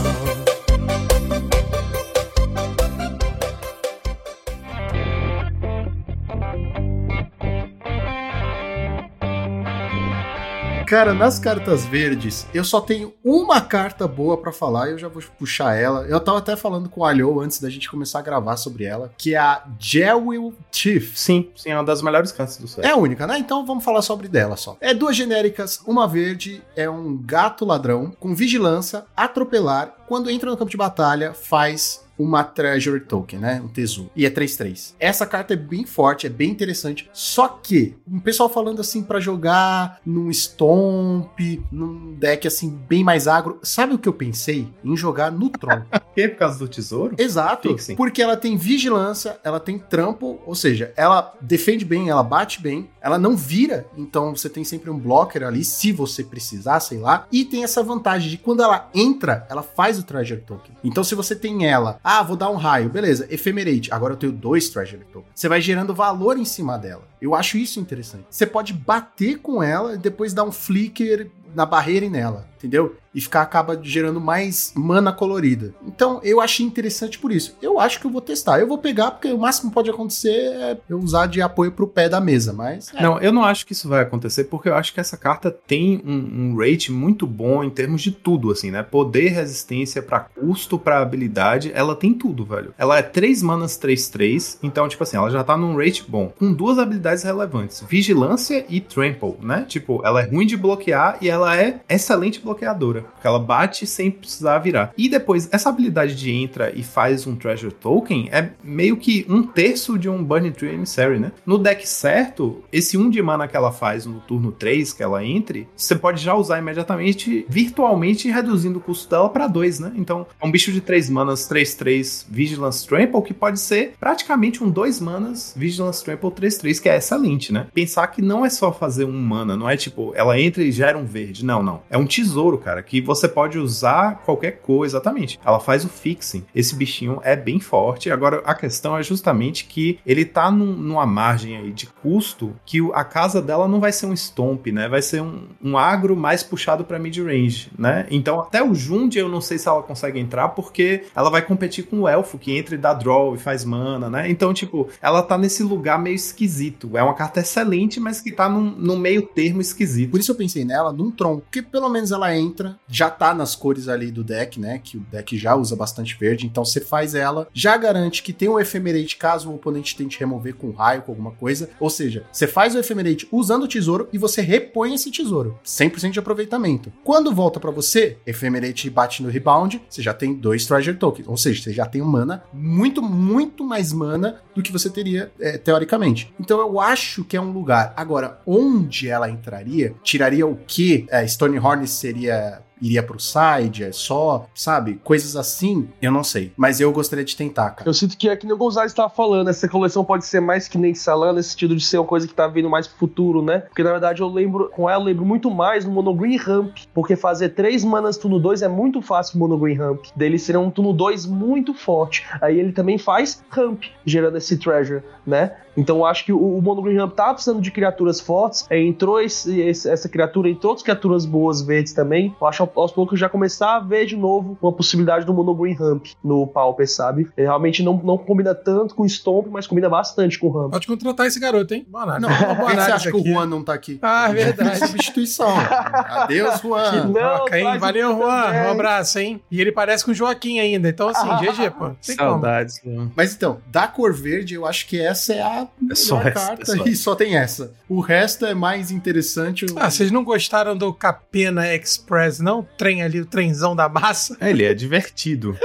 [10.91, 15.07] Cara, nas cartas verdes, eu só tenho uma carta boa pra falar e eu já
[15.07, 16.05] vou puxar ela.
[16.05, 19.09] Eu tava até falando com o Alho antes da gente começar a gravar sobre ela,
[19.18, 21.18] que é a Jewel Chief.
[21.18, 22.85] Sim, sim, é uma das melhores cartas do set.
[22.85, 23.38] É a única, né?
[23.38, 24.76] Então vamos falar sobre dela só.
[24.81, 30.57] É duas genéricas, uma verde é um gato ladrão com vigilância, atropelar, quando entra no
[30.57, 33.61] campo de batalha faz uma Treasure Token, né?
[33.64, 34.11] Um tesouro.
[34.15, 34.93] E é 3-3.
[34.99, 37.10] Essa carta é bem forte, é bem interessante.
[37.14, 41.39] Só que, o pessoal falando assim pra jogar num Stomp,
[41.72, 43.60] num deck assim bem mais agro.
[43.64, 44.68] Sabe o que eu pensei?
[44.84, 45.81] Em jogar no Tron.
[46.14, 47.15] que por causa do tesouro?
[47.18, 47.95] Exato, Fixing.
[47.95, 52.89] porque ela tem vigilância, ela tem trampo, ou seja, ela defende bem, ela bate bem,
[53.02, 57.28] ela não vira, então você tem sempre um blocker ali, se você precisar, sei lá,
[57.32, 60.76] e tem essa vantagem de quando ela entra, ela faz o Treasure Token.
[60.84, 64.32] Então se você tem ela, ah, vou dar um raio, beleza, Ephemerate, agora eu tenho
[64.32, 65.32] dois Treasure Tokens.
[65.34, 67.03] Você vai gerando valor em cima dela.
[67.22, 68.26] Eu acho isso interessante.
[68.30, 72.95] Você pode bater com ela e depois dar um flicker na barreira e nela, entendeu?
[73.13, 75.73] E ficar acaba gerando mais mana colorida.
[75.85, 77.57] Então eu achei interessante por isso.
[77.61, 78.59] Eu acho que eu vou testar.
[78.59, 81.88] Eu vou pegar porque o máximo que pode acontecer é eu usar de apoio pro
[81.88, 83.01] pé da mesa, mas é.
[83.01, 86.01] Não, eu não acho que isso vai acontecer, porque eu acho que essa carta tem
[86.05, 88.83] um, um rate muito bom em termos de tudo, assim, né?
[88.83, 92.73] Poder, resistência, pra custo, pra habilidade, ela tem tudo, velho.
[92.77, 96.53] Ela é 3 manas 3-3, então, tipo assim, ela já tá num rate bom, com
[96.53, 99.65] duas habilidades relevantes, vigilância e trample, né?
[99.67, 104.11] Tipo, ela é ruim de bloquear e ela é excelente bloqueadora, porque ela bate sem
[104.11, 104.94] precisar virar.
[104.98, 109.44] E depois, essa habilidade de entra e faz um treasure token é meio que um
[109.44, 111.32] terço de um Burning Tree Emissary, né?
[111.45, 115.23] No deck certo, esse 1 de mana que ela faz no turno 3, que ela
[115.23, 119.94] entre, você pode já usar imediatamente, virtualmente reduzindo o custo dela pra 2, né?
[119.95, 124.69] Então, é um bicho de 3 manas 3-3 Vigilance Trample que pode ser praticamente um
[124.69, 127.68] 2 manas Vigilance Trample 3-3, que é excelente, né?
[127.73, 130.98] Pensar que não é só fazer um mana, não é tipo, ela entra e gera
[130.98, 131.45] um verde.
[131.45, 131.82] Não, não.
[131.90, 135.39] É um tesouro, cara, que você pode usar qualquer coisa, exatamente.
[135.45, 136.43] Ela faz o fixing.
[136.53, 138.11] Esse bichinho é bem forte.
[138.11, 142.80] Agora, a questão é justamente que ele tá num- numa margem aí de custo que
[142.93, 144.88] a casa dela não vai ser um stomp, né?
[144.89, 148.05] Vai ser um, um agro mais puxado pra mid-range, né?
[148.09, 151.85] Então, até o Jund eu não sei se ela consegue entrar, porque ela vai competir
[151.85, 154.30] com o elfo, que entra e dá draw e faz mana, né?
[154.30, 156.97] Então, tipo, ela tá nesse lugar meio esquisito.
[156.97, 160.11] É uma carta excelente, mas que tá num, num meio termo esquisito.
[160.11, 163.56] Por isso eu pensei nela num Tron, porque pelo menos ela entra, já tá nas
[163.56, 164.80] cores ali do deck, né?
[164.84, 168.49] Que o deck já usa bastante verde, então você faz ela, já garante que tem
[168.49, 171.70] o Ephemerate caso o oponente tente remover com raio, com alguma coisa.
[171.80, 175.60] Ou seja, você faz o Ephemerate usando o tesouro e você repõe esse tesouro.
[175.66, 176.91] 100% de aproveitamento.
[177.03, 181.28] Quando volta pra você, Ephemerate bate no rebound, você já tem dois Treasure Tokens.
[181.28, 185.32] Ou seja, você já tem um mana, muito, muito mais mana do que você teria
[185.40, 186.34] é, teoricamente.
[186.40, 187.94] Então eu acho que é um lugar.
[187.95, 191.06] Agora, onde ela entraria, tiraria o que?
[191.10, 192.60] É, Stonehorn seria yeah.
[192.82, 194.99] Iria pro side, é só, sabe?
[195.03, 196.52] Coisas assim, eu não sei.
[196.58, 197.90] Mas eu gostaria de tentar, cara.
[197.90, 200.68] Eu sinto que é que nem o Gonzalez estava falando, essa coleção pode ser mais
[200.68, 203.41] que nem Salan, nesse sentido de ser uma coisa que tá vindo mais pro futuro,
[203.41, 203.60] né?
[203.60, 207.16] Porque na verdade eu lembro, com ela, eu lembro muito mais no Monogreen Ramp, porque
[207.16, 210.06] fazer três manas turno 2 é muito fácil no Monogreen Ramp.
[210.16, 212.26] Dele seria um turno 2 muito forte.
[212.41, 215.56] Aí ele também faz Ramp, gerando esse Treasure, né?
[215.78, 218.66] Então eu acho que o, o Mono Green Ramp tá precisando de criaturas fortes.
[218.70, 222.36] É, entrou esse- essa criatura, entrou outras criaturas boas verdes também.
[222.41, 225.73] Eu acho aos poucos já começar a ver de novo uma possibilidade do Mono Green
[225.73, 227.30] Ramp no Pauper, sabe?
[227.38, 230.72] Ele realmente não, não combina tanto com o Stomp, mas combina bastante com o Ramp.
[230.72, 231.85] Pode contratar esse garoto, hein?
[231.89, 233.31] Boa Não, Uma boa que você análise acha que o aqui.
[233.31, 233.99] Juan não tá aqui?
[234.02, 234.80] Ah, verdade.
[234.88, 235.49] Substituição.
[235.57, 237.06] Adeus, Juan.
[237.06, 237.64] Não, Troca, hein?
[237.64, 238.43] traz o Valeu, Juan.
[238.43, 238.61] também.
[238.61, 239.41] Um abraço, hein?
[239.52, 240.89] E ele parece com o Joaquim ainda.
[240.89, 241.89] Então, assim, GG, pô.
[242.06, 242.30] Tem como.
[242.31, 242.81] Saudades.
[242.84, 243.11] mano.
[243.15, 246.61] Mas então, da cor verde, eu acho que essa é a melhor só essa, carta
[246.61, 247.73] é só e só tem essa.
[247.88, 249.65] O resto é mais interessante.
[249.76, 252.60] Ah, vocês não gostaram do Capena Express, não?
[252.61, 254.38] O trem ali, o trenzão da massa?
[254.39, 255.57] É, Ele é divertido.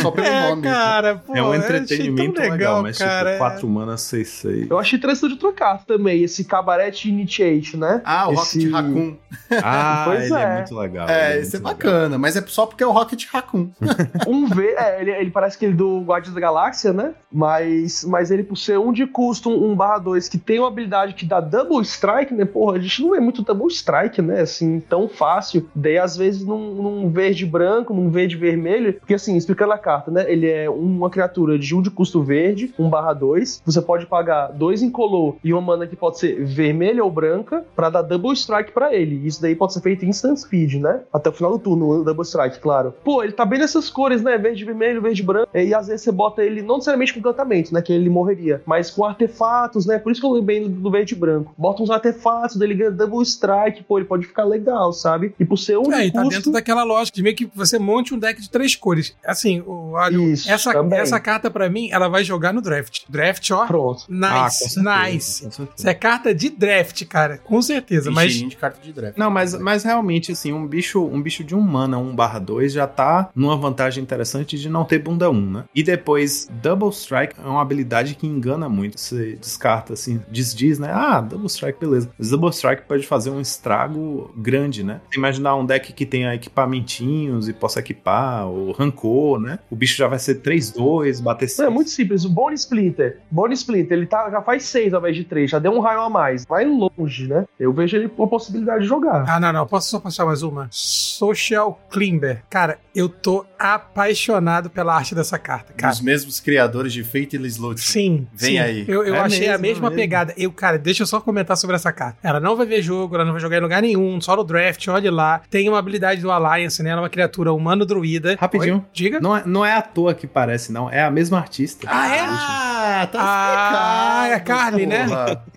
[0.00, 0.62] Só pelo é, nome.
[0.62, 1.36] cara, pô.
[1.36, 3.30] é um tão entretenimento legal, legal, mas cara.
[3.32, 4.70] tipo, 4 manas 6, 6.
[4.70, 8.00] Eu achei interessante carta também, esse Cabaret Initiate, né?
[8.04, 9.16] Ah, o Esse- Rocket Raccoon.
[9.62, 10.42] Ah, Pois ele é.
[10.42, 10.54] é.
[10.56, 11.08] muito legal.
[11.08, 11.92] É, ele esse é muito legal.
[11.92, 13.70] bacana, mas é só porque é o Rocket Raccoon.
[14.26, 17.12] Um V, é, ele, ele parece que ele do Guardiões da Galáxia, né?
[17.30, 21.14] Mas, mas ele, por ser um de custo, um barra 2, que tem uma habilidade
[21.14, 22.44] que dá double strike, né?
[22.44, 24.40] Porra, a gente não é muito double strike, né?
[24.40, 25.68] Assim, tão fácil.
[25.74, 28.94] Daí, às vezes, num, num verde branco, num verde vermelho.
[28.94, 30.30] Porque, assim, explicando a carta, né?
[30.30, 33.62] Ele é uma criatura de um de custo verde, um barra 2.
[33.64, 37.90] Você pode pagar dois incolor e uma mana que pode ser vermelha ou branca pra
[37.90, 39.26] dar double strike pra ele.
[39.26, 41.00] Isso daí pode ser feito em instant speed, né?
[41.12, 42.94] Até o final do turno, o double strike, claro.
[43.04, 44.36] Pô, ele tá bem nessas cores, né?
[44.38, 45.48] Verde, vermelho, verde, branco.
[45.54, 47.82] E às vezes você bota ele, não necessariamente com encantamento, né?
[47.82, 49.98] Que ele morreria, mas com artefatos, né?
[49.98, 51.54] Por isso que eu do, do verde e branco.
[51.56, 55.34] Bota uns artefatos, dele ganha double strike, pô, ele pode ficar legal, sabe?
[55.38, 58.14] E por ser um É, e tá dentro daquela lógica de meio que você monte
[58.14, 59.14] um deck de três cores.
[59.24, 60.98] Assim, o, olha, Isso, essa, também.
[60.98, 63.02] essa carta pra mim, ela vai jogar no draft.
[63.08, 63.66] Draft, ó.
[63.66, 64.04] Pronto.
[64.08, 65.48] Nice, Ah, nice.
[65.48, 67.38] Isso é carta de draft, cara.
[67.38, 68.10] Com certeza.
[68.10, 69.16] Mas de carta de draft.
[69.18, 72.72] Não, mas, mas realmente, assim, um bicho, um bicho de 1 mana, 1 barra 2,
[72.72, 75.64] já tá numa vantagem interessante de não ter bunda 1, né?
[75.74, 78.98] E depois, Double Strike é uma habilidade que engana muito.
[79.00, 80.90] Você descarta, assim, desdiz, né?
[80.92, 82.10] Ah, Double Strike, beleza.
[82.18, 85.00] Mas Double Strike pode fazer um estrago grande, né?
[85.14, 89.58] Imaginar um deck que tenha equipamentinhos e possa equipar, ou rancor, né?
[89.70, 92.24] O bicho já vai ser 3-2, bater Não, é muito simples.
[92.24, 93.18] O Bone Splinter.
[93.30, 96.00] Bone Splinter, ele tá, já faz 6 ao invés de 3, já deu um raio
[96.00, 96.44] a mais.
[96.44, 97.44] Vai longe, né?
[97.58, 99.24] Eu vejo ele com a possibilidade de jogar.
[99.28, 99.66] Ah, não, não.
[99.66, 100.68] Posso só passar mais uma?
[100.70, 102.42] Social Climber.
[102.50, 105.92] Cara, eu tô apaixonado pela arte dessa carta, cara.
[105.92, 107.80] Os mesmos criadores de Fate e Slot.
[107.80, 108.26] Sim.
[108.32, 108.58] Vem sim.
[108.58, 108.84] aí.
[108.88, 109.96] Eu, eu É achei a mesmo, mesma é mesmo.
[110.02, 110.34] pegada.
[110.36, 112.18] Eu, cara, deixa eu só comentar sobre essa carta.
[112.22, 114.86] Ela não vai ver jogo, ela não vai jogar em lugar nenhum, só no draft,
[114.88, 115.42] olhe lá.
[115.50, 116.90] Tem uma habilidade do Alliance, né?
[116.90, 118.36] Ela é uma criatura humano druida.
[118.40, 118.76] Rapidinho.
[118.76, 118.82] Oi?
[118.92, 119.20] Diga.
[119.20, 120.90] Não é, não é à toa que parece, não.
[120.90, 121.86] É a mesma artista.
[121.90, 122.20] Ah, é?
[122.20, 125.06] Ah, tá Ah, é a Carly, né?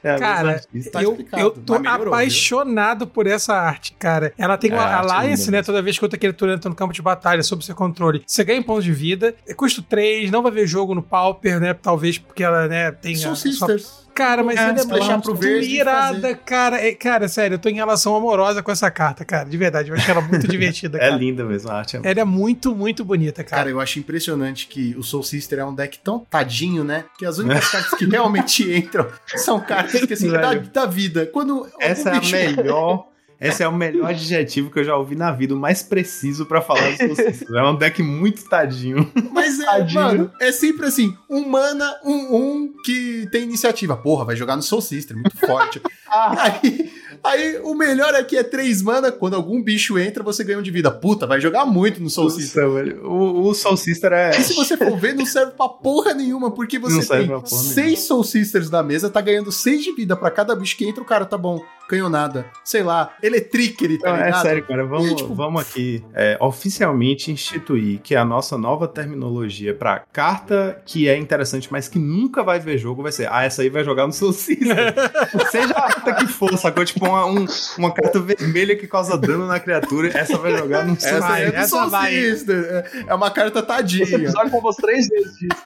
[0.03, 0.91] É a Cara, artista.
[0.91, 4.33] Tá eu, eu tô melhorou, apaixonado por essa arte, cara.
[4.37, 5.63] Ela tem É, uma Alliance, né?
[5.63, 8.59] Toda vez que outra criatura entra no campo de batalha sob seu controle, você ganha
[8.59, 9.35] um ponto de vida.
[9.47, 11.73] É Custo 3, não vai ver jogo no Pauper, né?
[11.73, 14.04] Talvez porque ela, né, tem São a sua sisters.
[14.15, 16.37] Cara, mas É, ela é muito pro verde irada, fazer.
[16.37, 16.79] cara.
[16.87, 19.43] É, cara, sério, eu tô em relação amorosa com essa carta, cara.
[19.49, 21.15] De verdade, eu acho ela muito divertida, É cara.
[21.17, 21.97] linda mesmo a arte.
[21.97, 23.69] É Ela é muito, muito bonita, Cara, cara.
[23.69, 27.03] eu acho impressionante que o Soul Sister é um deck tão tadinho, né?
[27.17, 29.05] Que as únicas cartas que realmente entram
[29.35, 31.25] são cartas que, assim, da, da vida.
[31.25, 33.07] Quando Essa é a melhor.
[33.39, 36.61] Esse é o melhor adjetivo que eu já ouvi na vida, o mais preciso pra
[36.61, 37.57] falar do Soul.
[37.57, 39.11] É um deck muito tadinho.
[39.31, 40.01] Mas é, Tadinho.
[40.01, 43.95] mano, é sempre assim: um mana, um um que tem iniciativa.
[43.97, 45.81] Porra, vai jogar no Soul Sister, muito forte.
[46.09, 46.91] aí,
[47.25, 49.11] aí o melhor é que é três mana.
[49.11, 50.91] Quando algum bicho entra, você ganha um de vida.
[50.91, 52.65] Puta, vai jogar muito no Soul Sister.
[53.03, 54.31] O, o Soul Sister é.
[54.39, 57.45] E se você for ver, não serve pra porra nenhuma, porque Não você serve tem
[57.45, 57.99] seis.
[57.99, 61.05] Soul Sisters na mesa, tá ganhando seis de vida pra cada bicho que entra, o
[61.05, 64.41] cara tá bom, canhonada, sei lá, Electric, tá Não, é ligado?
[64.41, 64.85] sério, cara.
[64.85, 70.81] Vamos, E, tipo, vamos aqui é, oficialmente instituir que a nossa nova terminologia pra carta
[70.85, 73.83] que é interessante, mas que nunca vai ver jogo, vai ser: ah, essa aí vai
[73.83, 74.93] jogar no Soul Sister.
[75.51, 76.83] Seja a carta que for, sacou?
[76.85, 77.45] Tipo, uma, um-
[77.77, 81.51] uma carta vermelha que causa dano na criatura, essa vai jogar no Essa vai, é
[81.51, 82.11] do essa vai.
[82.13, 82.85] Sister.
[83.07, 84.03] É- uma carta Esse tadinha.
[84.17, 85.61] episódio falamos três vezes disso.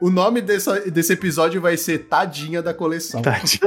[0.00, 3.22] O nome dessa- desse episódio vai ser Tadinha da coleção.
[3.22, 3.60] Tadinho.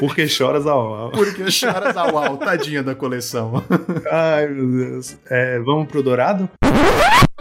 [0.00, 1.10] Porque choras ao ao.
[1.12, 3.62] Porque choras ao uau, tadinha da coleção.
[4.10, 5.16] Ai, meu Deus.
[5.30, 6.48] É, vamos pro Dourado?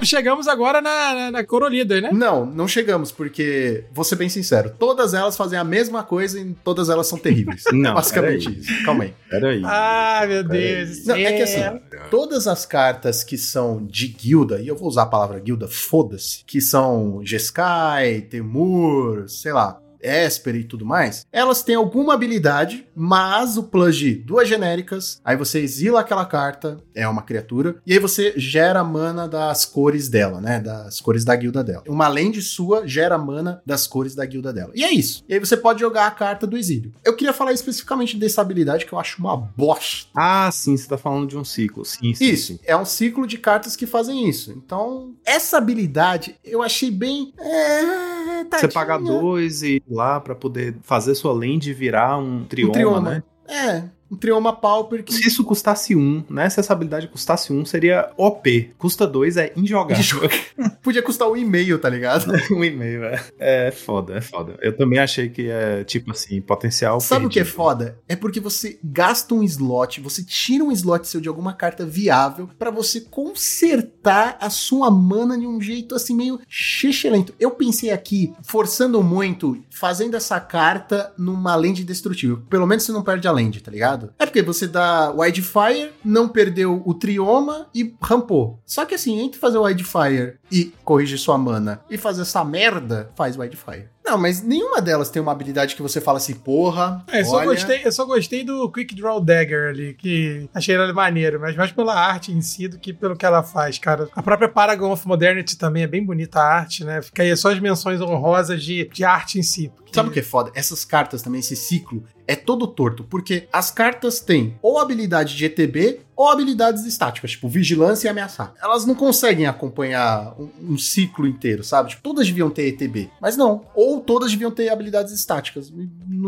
[0.06, 2.10] Chegamos agora na, na, na Corolida, né?
[2.12, 6.54] Não, não chegamos, porque, vou ser bem sincero, todas elas fazem a mesma coisa e
[6.64, 7.64] todas elas são terríveis.
[7.74, 8.60] Não, Basicamente peraí.
[8.60, 8.86] isso.
[8.86, 9.14] Calma aí.
[9.30, 9.62] Peraí.
[9.66, 11.06] Ah, meu Deus.
[11.06, 11.74] Não, é que céu.
[11.74, 15.68] assim, todas as cartas que são de guilda, e eu vou usar a palavra guilda,
[15.68, 22.88] foda-se, que são Jeskai, Temur, sei lá, Esper e tudo mais, elas têm alguma habilidade,
[22.96, 27.94] mas o plus de duas genéricas, aí você exila aquela carta, é uma criatura, e
[27.94, 30.60] aí você gera mana das cores dela, né?
[30.60, 31.84] Das cores da guilda dela.
[31.88, 34.72] Uma land sua gera mana das cores da guilda dela.
[34.76, 35.24] E é isso.
[35.28, 36.94] E aí você pode jogar a carta do exílio.
[37.04, 40.10] Eu queria falar especificamente dessa habilidade que eu acho uma bosta.
[40.16, 41.84] Ah, sim, você tá falando de um ciclo.
[41.86, 42.26] Sim, sim.
[42.26, 44.52] Isso, é um ciclo de cartas que fazem isso.
[44.52, 47.34] Então, essa habilidade eu achei bem.
[47.40, 52.74] É, Você paga dois e lá pra poder fazer sua land virar um trioma, Um
[52.74, 53.10] trioma.
[53.10, 53.24] né?
[53.48, 55.14] É, um trioma pauper que.
[55.14, 56.50] Se isso custasse um, né?
[56.50, 58.72] Se essa habilidade custasse um, seria OP.
[58.78, 60.30] Custa dois, é injogável.
[60.82, 62.32] Podia custar um e-mail, tá ligado?
[62.52, 63.24] um e-mail, é.
[63.40, 64.58] É foda, é foda.
[64.62, 67.00] Eu também achei que é, tipo assim, potencial.
[67.00, 67.56] Sabe o que é perdido.
[67.56, 68.00] foda?
[68.08, 72.50] É porque você gasta um slot, você tira um slot seu de alguma carta viável
[72.60, 77.34] pra você consertar a sua mana de um jeito assim meio xixelento.
[77.40, 82.42] Eu pensei aqui, forçando muito, fazendo essa carta numa land destrutível.
[82.50, 83.95] Pelo menos você não perde a land, tá ligado?
[84.20, 88.60] É porque você dá Wildfire, não perdeu o Trioma e rampou.
[88.66, 93.10] Só que assim, entre fazer o Wildfire e corrigir sua mana e fazer essa merda,
[93.16, 93.88] faz Wildfire.
[94.06, 97.04] Não, mas nenhuma delas tem uma habilidade que você fala assim, porra.
[97.12, 100.94] É, eu, só gostei, eu só gostei do Quick Draw Dagger ali, que achei ela
[100.94, 104.08] maneiro, mas mais pela arte em si do que pelo que ela faz, cara.
[104.16, 107.02] A própria Paragon of Modernity também é bem bonita a arte, né?
[107.02, 109.70] Fica aí só as menções honrosas de, de arte em si.
[109.76, 110.52] porque- Sabe o que é foda?
[110.54, 115.46] Essas cartas também, esse ciclo, é todo torto, porque as cartas têm ou habilidade de
[115.46, 118.54] ETB ou habilidades estáticas, tipo vigilância e ameaçar.
[118.62, 121.90] Elas não conseguem acompanhar um, um ciclo inteiro, sabe?
[121.90, 123.66] Tipo, todas deviam ter ETB, mas não.
[123.76, 125.72] Ou todas deviam ter habilidades estáticas.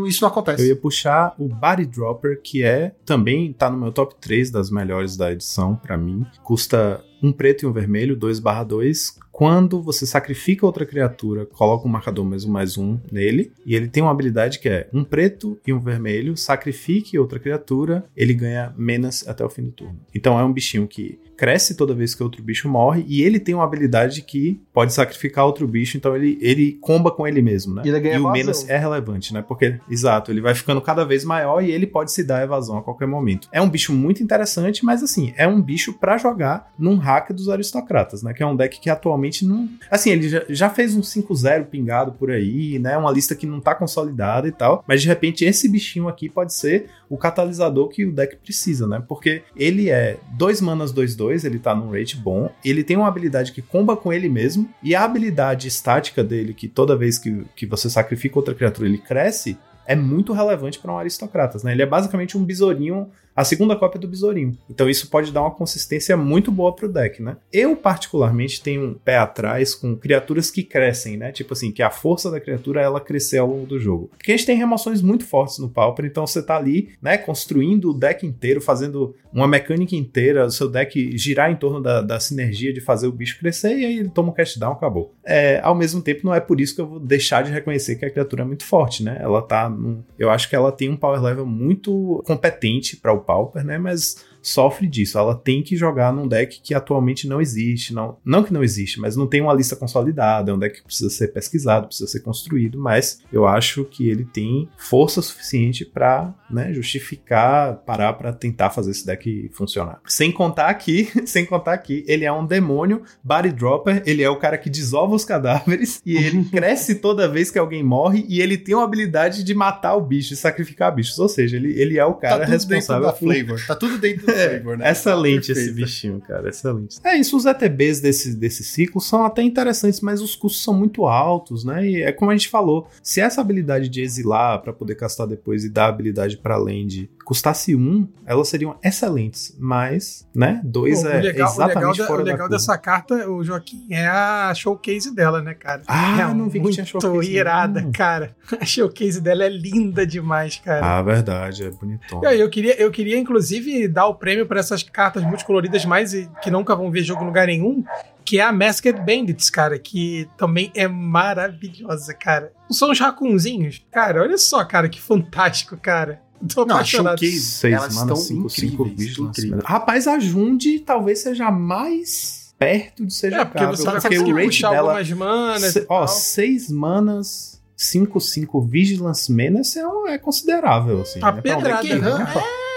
[0.06, 0.62] Isso não acontece.
[0.62, 4.70] Eu ia puxar o Body Dropper, que é também tá no meu top 3 das
[4.70, 6.26] melhores da edição, pra mim.
[6.42, 9.18] Custa um preto e um vermelho, 2 barra 2.
[9.38, 13.52] Quando você sacrifica outra criatura, coloca um marcador mesmo mais um nele.
[13.64, 16.36] E ele tem uma habilidade que é um preto e um vermelho.
[16.36, 20.00] Sacrifique outra criatura, ele ganha menos até o fim do turno.
[20.12, 23.04] Então é um bichinho que cresce toda vez que outro bicho morre.
[23.06, 25.96] E ele tem uma habilidade que pode sacrificar outro bicho.
[25.96, 27.82] Então ele, ele comba com ele mesmo, né?
[27.86, 29.40] E ele e o menos é relevante, né?
[29.40, 32.82] Porque, exato, ele vai ficando cada vez maior e ele pode se dar evasão a
[32.82, 33.48] qualquer momento.
[33.52, 37.48] É um bicho muito interessante, mas assim, é um bicho pra jogar num hack dos
[37.48, 38.34] aristocratas, né?
[38.34, 39.68] Que é um deck que atualmente não.
[39.88, 42.96] Assim, ele já, já fez um 5-0 pingado por aí, né?
[42.96, 44.82] Uma lista que não tá consolidada e tal.
[44.88, 49.02] Mas de repente, esse bichinho aqui pode ser o catalisador que o deck precisa, né?
[49.06, 52.50] Porque ele é 2 manas 2-2, ele tá num rate bom.
[52.64, 54.68] Ele tem uma habilidade que comba com ele mesmo.
[54.82, 58.98] E a habilidade estática dele, que toda vez que, que você sacrifica outra criatura ele
[58.98, 59.56] cresce,
[59.86, 61.72] é muito relevante para um aristocratas, né?
[61.72, 64.58] Ele é basicamente um besourinho, a segunda cópia do besourinho.
[64.68, 67.36] Então isso pode dar uma consistência muito boa pro deck, né?
[67.52, 71.30] Eu particularmente tenho um pé atrás com criaturas que crescem, né?
[71.30, 74.10] Tipo assim, que a força da criatura é ela crescer ao longo do jogo.
[74.18, 77.90] Porque a gente tem remoções muito fortes no Pauper, então você tá ali, né, construindo
[77.90, 82.18] o deck inteiro, fazendo uma mecânica inteira, o seu deck girar em torno da, da
[82.18, 85.14] sinergia de fazer o bicho crescer e aí ele toma um cast down, acabou.
[85.24, 88.04] É, ao mesmo tempo, não é por isso que eu vou deixar de reconhecer que
[88.04, 89.18] a criatura é muito forte, né?
[89.20, 93.27] Ela tá num, eu acho que ela tem um power level muito competente para o
[93.28, 93.76] Pauper, né?
[93.76, 95.18] Mas sofre disso.
[95.18, 97.94] Ela tem que jogar num deck que atualmente não existe.
[97.94, 100.50] Não, não que não existe, mas não tem uma lista consolidada.
[100.50, 102.78] É um deck que precisa ser pesquisado, precisa ser construído.
[102.78, 108.90] Mas eu acho que ele tem força suficiente para né, justificar, parar para tentar fazer
[108.90, 110.00] esse deck funcionar.
[110.06, 114.02] Sem contar aqui, sem contar aqui, ele é um demônio body dropper.
[114.06, 117.82] Ele é o cara que desova os cadáveres e ele cresce toda vez que alguém
[117.82, 118.24] morre.
[118.28, 121.18] E ele tem uma habilidade de matar o bicho, de sacrificar bichos.
[121.18, 123.66] Ou seja, ele, ele é o cara tá tudo dentro responsável da flavor.
[123.66, 124.90] Tá tudo dentro flavor, né?
[124.90, 125.74] Excelente esse Perfeito.
[125.74, 126.48] bichinho, cara.
[126.48, 126.98] Excelente.
[127.04, 131.06] É isso, os ETBs desse, desse ciclo são até interessantes, mas os custos são muito
[131.06, 131.86] altos, né?
[131.86, 135.64] E é como a gente falou: se essa habilidade de exilar pra poder castar depois
[135.64, 139.54] e dar habilidade pra land custasse um, elas seriam excelentes.
[139.58, 140.62] Mas, né?
[140.64, 142.56] Dois Pô, é o legal, o exatamente da- fora o da legal curva.
[142.56, 145.82] dessa carta, o Joaquim, é a showcase dela, né, cara?
[145.86, 147.92] Ah, é eu não vi que muito tinha showcase, irada, não.
[147.92, 148.34] cara.
[148.58, 150.86] A showcase dela é linda demais, cara.
[150.98, 152.22] Ah, verdade, é bonitão.
[152.22, 156.12] E aí, eu queria, eu queria, inclusive, dar o prêmio para essas cartas multicoloridas mais
[156.42, 157.84] que nunca vão ver jogo em lugar nenhum,
[158.24, 162.52] que é a Masked Bandits, cara, que também é maravilhosa, cara.
[162.70, 163.84] São os racunzinhos?
[163.92, 166.20] Cara, olha só, cara, que fantástico, cara.
[166.54, 167.18] Tô Não, a apaixonado.
[167.18, 169.40] showcase, Seis elas mana, estão cinco, cinco incríveis, vigilance.
[169.40, 169.64] incríveis.
[169.64, 174.18] Rapaz, a Jundi talvez seja mais perto de ser É, porque jogável, você vai porque
[174.18, 174.78] o rate dela...
[174.98, 175.72] algumas manas.
[175.72, 176.06] Se- ó.
[176.06, 181.20] 6 manas, 5, 5 Vigilance Menace é, um- é considerável, assim.
[181.22, 181.40] A né?
[181.40, 182.08] Pedrada, deck né?
[182.10, 182.67] É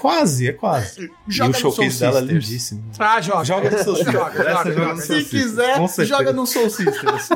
[0.00, 1.04] quase, é quase.
[1.04, 2.90] e Joga o no showcase Soul dela é lindíssimo.
[2.98, 3.44] Ah, joga.
[3.44, 4.12] Joga no Soul Sisters.
[4.14, 4.94] Joga, joga, joga joga.
[4.94, 7.28] no Se Soul Sisters, quiser, joga no Soul Sisters.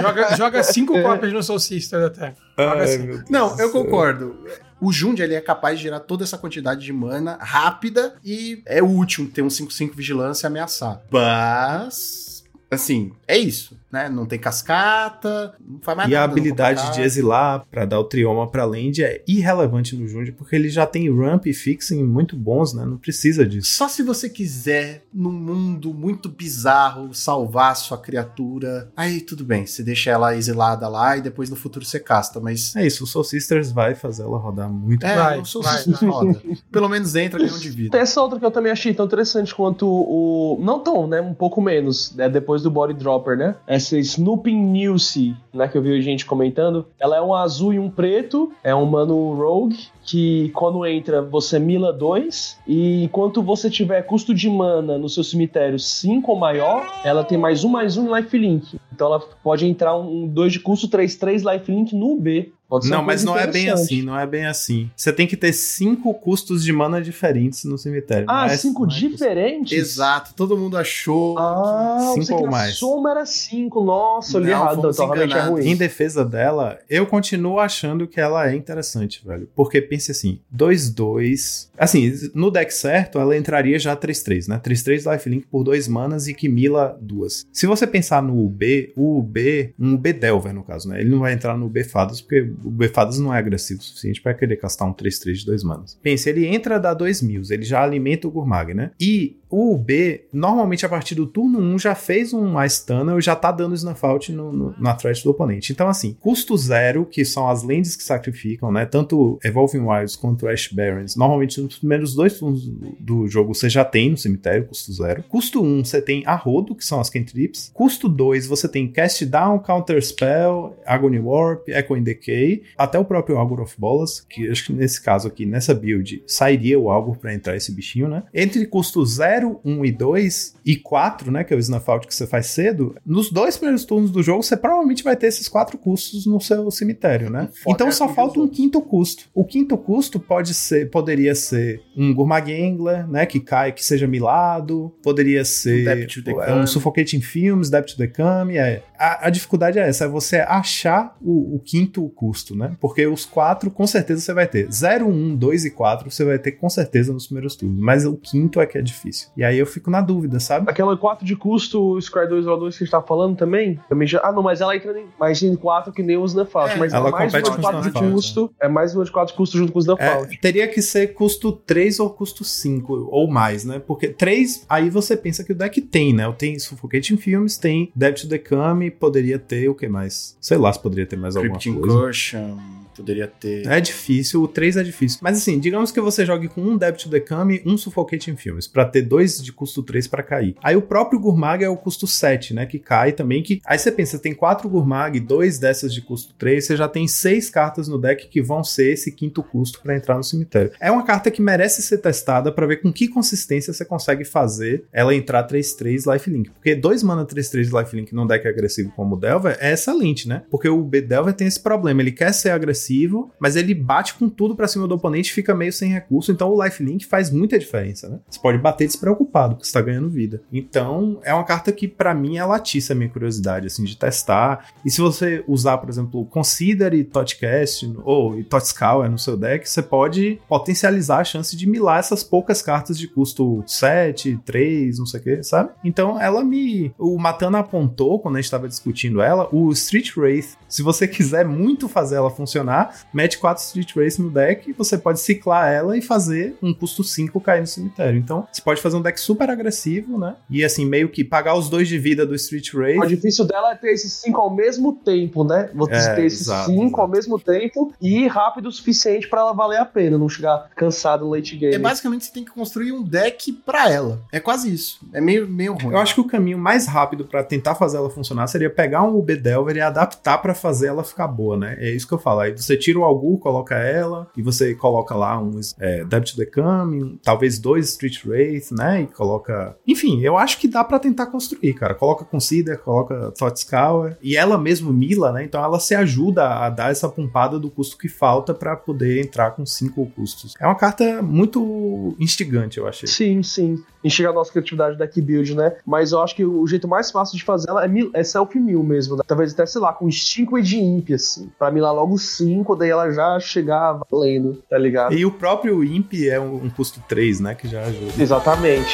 [0.00, 2.34] Joga, joga cinco cópias no Soul Sister até.
[2.58, 4.44] Joga Ai, Não, eu concordo.
[4.80, 8.82] O Jund ele é capaz de gerar toda essa quantidade de mana rápida e é
[8.82, 11.02] útil ter um 5-5 vigilância e ameaçar.
[11.10, 14.08] Mas, assim, é isso, né?
[14.08, 16.26] Não tem cascata, não faz mais E a nada.
[16.28, 20.32] não habilidade compra de exilar pra dar o trioma pra land é irrelevante no Jund,
[20.32, 22.84] porque ele já tem ramp e fixing muito bons, né?
[22.84, 23.68] Não precisa disso.
[23.70, 28.90] Só se você quiser, num mundo muito bizarro, salvar sua criatura.
[28.96, 32.74] Aí tudo bem, você deixa ela exilada lá e depois no futuro você casta, mas.
[32.76, 35.04] É isso, o Soul Sisters vai fazer ela rodar muito.
[35.04, 36.40] É, Vai, não sou vai, foda.
[36.70, 37.90] Pelo menos entra ganhando de vida.
[37.92, 40.58] Tem essa outra que eu também achei tão interessante quanto o.
[40.60, 41.20] Não tão, né?
[41.20, 42.28] Um pouco menos, né?
[42.28, 43.56] Depois do Body Dropper, né?
[43.80, 45.66] Essa Snooping Newsy, né?
[45.66, 46.84] Que eu vi gente comentando.
[46.98, 48.52] Ela é um azul e um preto.
[48.62, 49.88] É um mano rogue.
[50.04, 52.58] Que quando entra, você mila 2.
[52.68, 57.38] E enquanto você tiver custo de mana no seu cemitério 5 ou maior, ela tem
[57.38, 58.78] mais um mais um lifelink.
[58.92, 62.52] Então ela pode entrar um 2 de custo 3-3 lifelink no B.
[62.70, 64.88] Pode ser Não, mas não é bem assim, não é bem assim.
[64.96, 68.26] Você tem que ter cinco custos de mana diferentes no cemitério.
[68.28, 69.76] Ah, é- cinco não é diferentes?
[69.76, 71.36] Exato, todo mundo achou.
[71.36, 72.76] Ah, Cinco ou a mais.
[72.76, 73.82] soma era 5.
[73.84, 74.88] Nossa, eu li errado.
[74.88, 75.66] Então realmente é ruim.
[75.66, 79.48] Em defesa dela, eu continuo achando que ela é interessante, velho.
[79.56, 81.68] Porque pense assim: 2-2.
[81.76, 84.60] Assim, no deck certo, ela entraria já 3-3, né?
[84.62, 87.46] 3-3 lifelink por 2 manas e que mila duas.
[87.52, 91.00] Se você pensar no UB, o UB, um UB Delver no caso, né?
[91.00, 93.82] Ele não vai entrar no UB Fadas, porque o UB Fadas não é agressivo o
[93.82, 95.98] suficiente pra querer castar um 3-3 de 2 manas.
[96.02, 98.92] Pense, ele entra dá 2 mil, ele já alimenta o Gurmag, né?
[99.00, 103.22] E o UB, normalmente a partir do turno 1, já fez um Ice Tunnel e
[103.22, 105.72] já tá dando Snuff Out no, no, na threat do oponente.
[105.72, 108.86] Então, assim, custo zero, que são as lands que sacrificam, né?
[108.86, 111.16] Tanto Evolving Wilds quanto Ash Barrens.
[111.16, 115.24] Normalmente, nos primeiros dois turnos do, do jogo, você já tem no cemitério, custo zero.
[115.28, 117.70] Custo 1, você tem Arrodo, que são as cantrips.
[117.74, 123.36] Custo 2, você tem Cast Down, Counter Spell, Agony Warp, Echoing Decay, até o próprio
[123.36, 127.34] Algor of Bolas, que acho que nesse caso aqui, nessa build, sairia o Algor pra
[127.34, 128.22] entrar esse bichinho, né?
[128.32, 129.04] Entre custo
[129.40, 132.46] 0, 1 e 2 e 4, né, que é o Snuff Out que você faz
[132.46, 136.40] cedo, nos dois primeiros turnos do jogo, você provavelmente vai ter esses quatro custos no
[136.40, 137.48] seu cemitério, né?
[137.66, 139.24] Então só falta um quinto custo.
[139.34, 144.06] O quinto custo pode ser, poderia ser um Gurmag Angler, né, que cai, que seja
[144.06, 148.82] milado, poderia ser the é, um Suffocating Films, Depth to the Came, é.
[148.98, 152.76] A, a dificuldade é essa, é você achar o, o quinto custo, né?
[152.80, 154.70] Porque os quatro, com certeza, você vai ter.
[154.70, 157.80] 0, 1, 2 e 4, você vai ter com certeza nos primeiros turnos.
[157.80, 159.28] Mas o quinto é que é difícil.
[159.36, 160.70] E aí eu fico na dúvida, sabe?
[160.70, 163.80] Aquela 4 de custo, o Square 2 ou 2 que a gente tá falando também,
[163.88, 164.20] também já...
[164.22, 166.74] Ah, não, mas ela entra em mais em 4 que nem o Snuff Out.
[166.74, 168.50] É, mas ela é mais compete uma de com o 4 de custo.
[168.60, 171.14] É mais uma de 4 de custo junto com o Snuff É, teria que ser
[171.14, 173.78] custo 3 ou custo 5, ou mais, né?
[173.78, 176.30] Porque 3, aí você pensa que o deck tem, né?
[176.36, 180.36] Tem Suffocating Films, tem Depth to the Came, poderia ter o que mais?
[180.40, 181.96] Sei lá se poderia ter mais alguma Crypt coisa.
[181.96, 182.56] Incursion,
[183.00, 183.66] poderia ter.
[183.66, 185.18] É difícil, o 3 é difícil.
[185.22, 188.66] Mas assim, digamos que você jogue com um Depth to the Came um Suffocating Films,
[188.66, 190.54] pra ter dois de custo 3 pra cair.
[190.62, 192.66] Aí o próprio Gurmag é o custo 7, né?
[192.66, 193.42] Que cai também.
[193.42, 197.08] que Aí você pensa, tem quatro Gurmag, dois dessas de custo 3, você já tem
[197.08, 200.72] seis cartas no deck que vão ser esse quinto custo pra entrar no cemitério.
[200.80, 204.84] É uma carta que merece ser testada pra ver com que consistência você consegue fazer
[204.92, 206.50] ela entrar 3-3 lifelink.
[206.50, 210.42] Porque dois mana 3-3 lifelink num deck agressivo como o Delver é excelente, né?
[210.50, 212.89] Porque o B Delver tem esse problema, ele quer ser agressivo,
[213.38, 216.52] mas ele bate com tudo pra cima do oponente e fica meio sem recurso, então
[216.52, 218.18] o lifelink faz muita diferença, né?
[218.28, 220.42] Você pode bater despreocupado, porque você tá ganhando vida.
[220.52, 224.68] Então, é uma carta que pra mim ela atiça a minha curiosidade, assim, de testar.
[224.84, 229.82] E se você usar, por exemplo, Consider e Totcast ou Totscour no seu deck, você
[229.82, 235.20] pode potencializar a chance de milar essas poucas cartas de custo 7, 3, não sei
[235.20, 235.70] o que, sabe?
[235.84, 236.92] Então, ela me...
[236.98, 240.56] O Matana apontou, quando a gente tava discutindo ela, o Street Wraith.
[240.68, 242.69] Se você quiser muito fazer ela funcionar,
[243.12, 247.40] mete 4 Street Wraith no deck, você pode ciclar ela e fazer um custo 5
[247.40, 248.18] cair no cemitério.
[248.18, 250.36] Então, você pode fazer um deck super agressivo, né?
[250.48, 253.00] E assim, meio que pagar os dois de vida do Street Wraith.
[253.00, 255.70] O difícil dela é ter esses 5 ao mesmo tempo, né?
[255.74, 257.00] Você É, ter esses exato, 5 exato.
[257.00, 260.68] ao mesmo tempo e ir rápido o suficiente pra ela valer a pena, não chegar
[260.76, 261.74] cansado no late game.
[261.74, 264.20] É basicamente você tem que construir um deck pra ela.
[264.32, 265.00] É quase isso.
[265.12, 265.92] É meio, meio ruim.
[265.92, 269.16] Eu acho que o caminho mais rápido pra tentar fazer ela funcionar seria pegar um
[269.18, 271.76] UB Delver e adaptar pra fazer ela ficar boa, né?
[271.78, 272.40] É isso que eu falo.
[272.40, 276.38] Aí você tira o Algur, coloca ela, e você coloca lá um é, Debit to
[276.38, 279.02] the Coming, talvez dois Street Wraith, né?
[279.02, 279.76] E coloca.
[279.86, 281.94] Enfim, eu acho que dá para tentar construir, cara.
[281.94, 284.16] Coloca Consider, coloca Thoughtscour.
[284.22, 285.44] E ela mesmo mila, né?
[285.44, 289.50] Então ela se ajuda a dar essa pompada do custo que falta para poder entrar
[289.52, 290.54] com cinco custos.
[290.60, 293.08] É uma carta muito instigante, eu achei.
[293.08, 293.82] Sim, sim.
[294.02, 295.72] Enxergar a nossa criatividade deck build, né?
[295.86, 298.82] Mas eu acho que o jeito mais fácil de fazer ela é, mil- é self-mill
[298.82, 299.22] mesmo, né?
[299.26, 301.50] Talvez até, sei lá, com Instinct de Imp, assim.
[301.58, 305.12] Pra milar logo 5, daí ela já chegar valendo, tá ligado?
[305.14, 307.54] E o próprio Imp é um, um custo 3, né?
[307.54, 308.12] Que já ajuda.
[308.22, 308.90] Exatamente.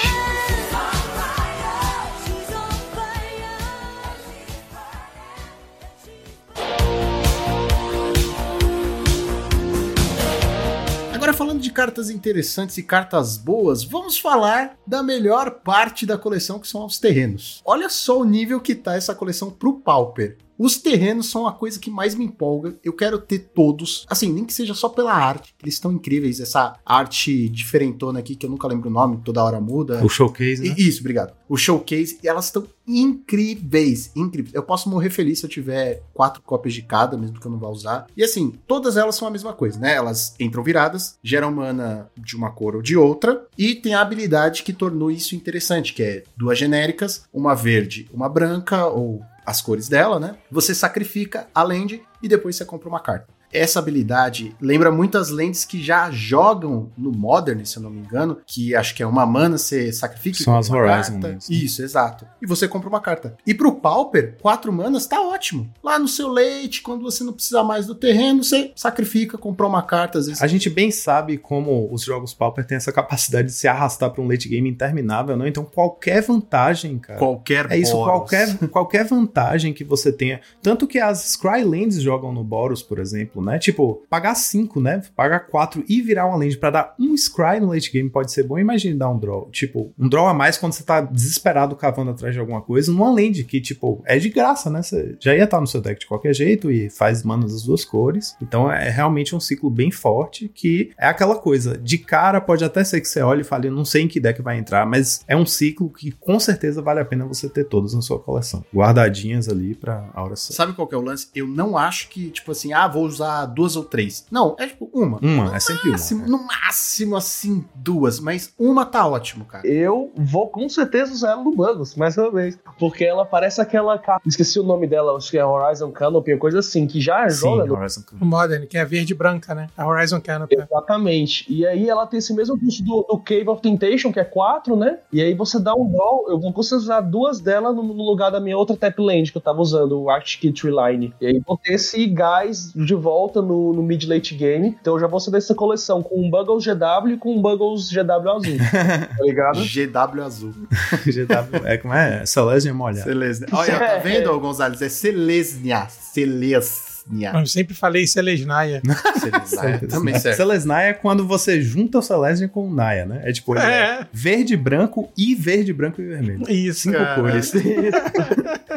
[11.56, 16.68] Falando de cartas interessantes e cartas boas, vamos falar da melhor parte da coleção, que
[16.68, 17.62] são os terrenos.
[17.64, 20.36] Olha só o nível que tá essa coleção pro Pauper.
[20.58, 22.76] Os terrenos são a coisa que mais me empolga.
[22.82, 24.06] Eu quero ter todos.
[24.08, 25.54] Assim, nem que seja só pela arte.
[25.56, 26.40] que Eles estão incríveis.
[26.40, 30.04] Essa arte diferentona aqui, que eu nunca lembro o nome, toda hora muda.
[30.04, 30.74] O showcase, né?
[30.78, 31.34] Isso, obrigado.
[31.48, 34.54] O showcase, e elas estão incríveis, incríveis.
[34.54, 37.58] Eu posso morrer feliz se eu tiver quatro cópias de cada, mesmo que eu não
[37.58, 38.06] vá usar.
[38.16, 39.94] E assim, todas elas são a mesma coisa, né?
[39.94, 44.62] Elas entram viradas, geram mana de uma cor ou de outra, e tem a habilidade
[44.62, 49.88] que tornou isso interessante, que é duas genéricas, uma verde, uma branca, ou as cores
[49.88, 50.36] dela, né?
[50.50, 53.35] Você sacrifica a land e depois você compra uma carta.
[53.52, 58.38] Essa habilidade lembra muitas lentes que já jogam no Modern, se eu não me engano,
[58.46, 61.38] que acho que é uma mana, você sacrifica e São compra as uma Horizon né?
[61.48, 62.26] Isso, exato.
[62.40, 63.36] E você compra uma carta.
[63.46, 65.70] E pro Pauper, quatro manas tá ótimo.
[65.82, 69.82] Lá no seu leite, quando você não precisar mais do terreno, você sacrifica, comprou uma
[69.82, 70.42] carta, às vezes.
[70.42, 74.22] A gente bem sabe como os jogos Pauper têm essa capacidade de se arrastar para
[74.22, 75.46] um late game interminável, não?
[75.46, 77.18] Então qualquer vantagem, cara.
[77.18, 78.10] Qualquer É isso, Boros.
[78.12, 80.40] qualquer, qualquer vantagem que você tenha.
[80.62, 83.58] Tanto que as Scrylands jogam no Boros, por exemplo, né?
[83.58, 85.02] Tipo, pagar 5, né?
[85.14, 88.42] Pagar 4 e virar uma land pra dar um Scry no late game pode ser
[88.44, 88.58] bom.
[88.58, 89.48] Imagine dar um draw.
[89.50, 93.10] Tipo, um draw a mais quando você tá desesperado cavando atrás de alguma coisa, numa
[93.10, 94.82] land que, tipo, é de graça, né?
[94.82, 97.84] Você já ia estar no seu deck de qualquer jeito e faz manas das duas
[97.84, 98.36] cores.
[98.40, 101.76] Então é realmente um ciclo bem forte que é aquela coisa.
[101.76, 104.40] De cara pode até ser que você olhe e fale, não sei em que deck
[104.42, 107.94] vai entrar, mas é um ciclo que com certeza vale a pena você ter todos
[107.94, 108.64] na sua coleção.
[108.74, 110.54] Guardadinhas ali pra a hora certa.
[110.54, 111.28] Sabe qual que é o lance?
[111.34, 114.26] Eu não acho que, tipo assim, ah, vou usar duas ou três.
[114.30, 115.18] Não, é tipo uma.
[115.20, 115.92] Uma, No é sempre uma.
[115.92, 116.28] máximo, é.
[116.28, 118.20] No máximo, assim, duas.
[118.20, 119.66] Mas uma tá ótimo, cara.
[119.66, 122.58] Eu vou com certeza usar ela no Bugos, mais uma vez.
[122.78, 124.28] Porque ela parece aquela carta.
[124.28, 127.36] Esqueci o nome dela, acho que é Horizon Canopy, uma coisa assim, que já Sim,
[127.40, 129.68] joga no Horizon O Modern, que é verde e branca, né?
[129.76, 130.56] A Horizon Canopy.
[130.56, 131.46] Exatamente.
[131.52, 134.76] E aí ela tem esse mesmo custo do, do Cave of Temptation, que é 4,
[134.76, 134.98] né?
[135.12, 138.30] E aí você dá um draw, eu vou conseguir usar duas delas no, no lugar
[138.30, 141.14] da minha outra tap land que eu tava usando, o Arctic Tree Line.
[141.20, 144.76] E aí vou ter esse gás de volta no, no mid-late game.
[144.80, 147.90] Então eu já vou sair dessa coleção com um Buggles GW e com um Buggles
[147.90, 148.56] GW azul.
[149.16, 149.60] tá ligado?
[149.60, 150.54] GW azul.
[151.04, 152.24] GW, é como é?
[152.26, 153.04] Celestia molhada.
[153.04, 153.48] Celesnia.
[153.52, 154.80] Olha, tá vendo, ô Gonzalez?
[154.82, 155.86] É Celesnia.
[155.88, 157.32] Celesnia.
[157.34, 158.82] Eu sempre falei Celesnaia.
[159.46, 159.88] Celesnia.
[159.88, 160.36] Também serve.
[160.36, 163.22] Celesnaia é quando você junta o Celestia com o Naya, né?
[163.24, 164.00] É tipo, é.
[164.00, 164.06] É.
[164.12, 166.50] verde e branco e verde, branco e vermelho.
[166.50, 166.80] Isso.
[166.80, 167.22] Cinco Caralho.
[167.22, 167.52] cores.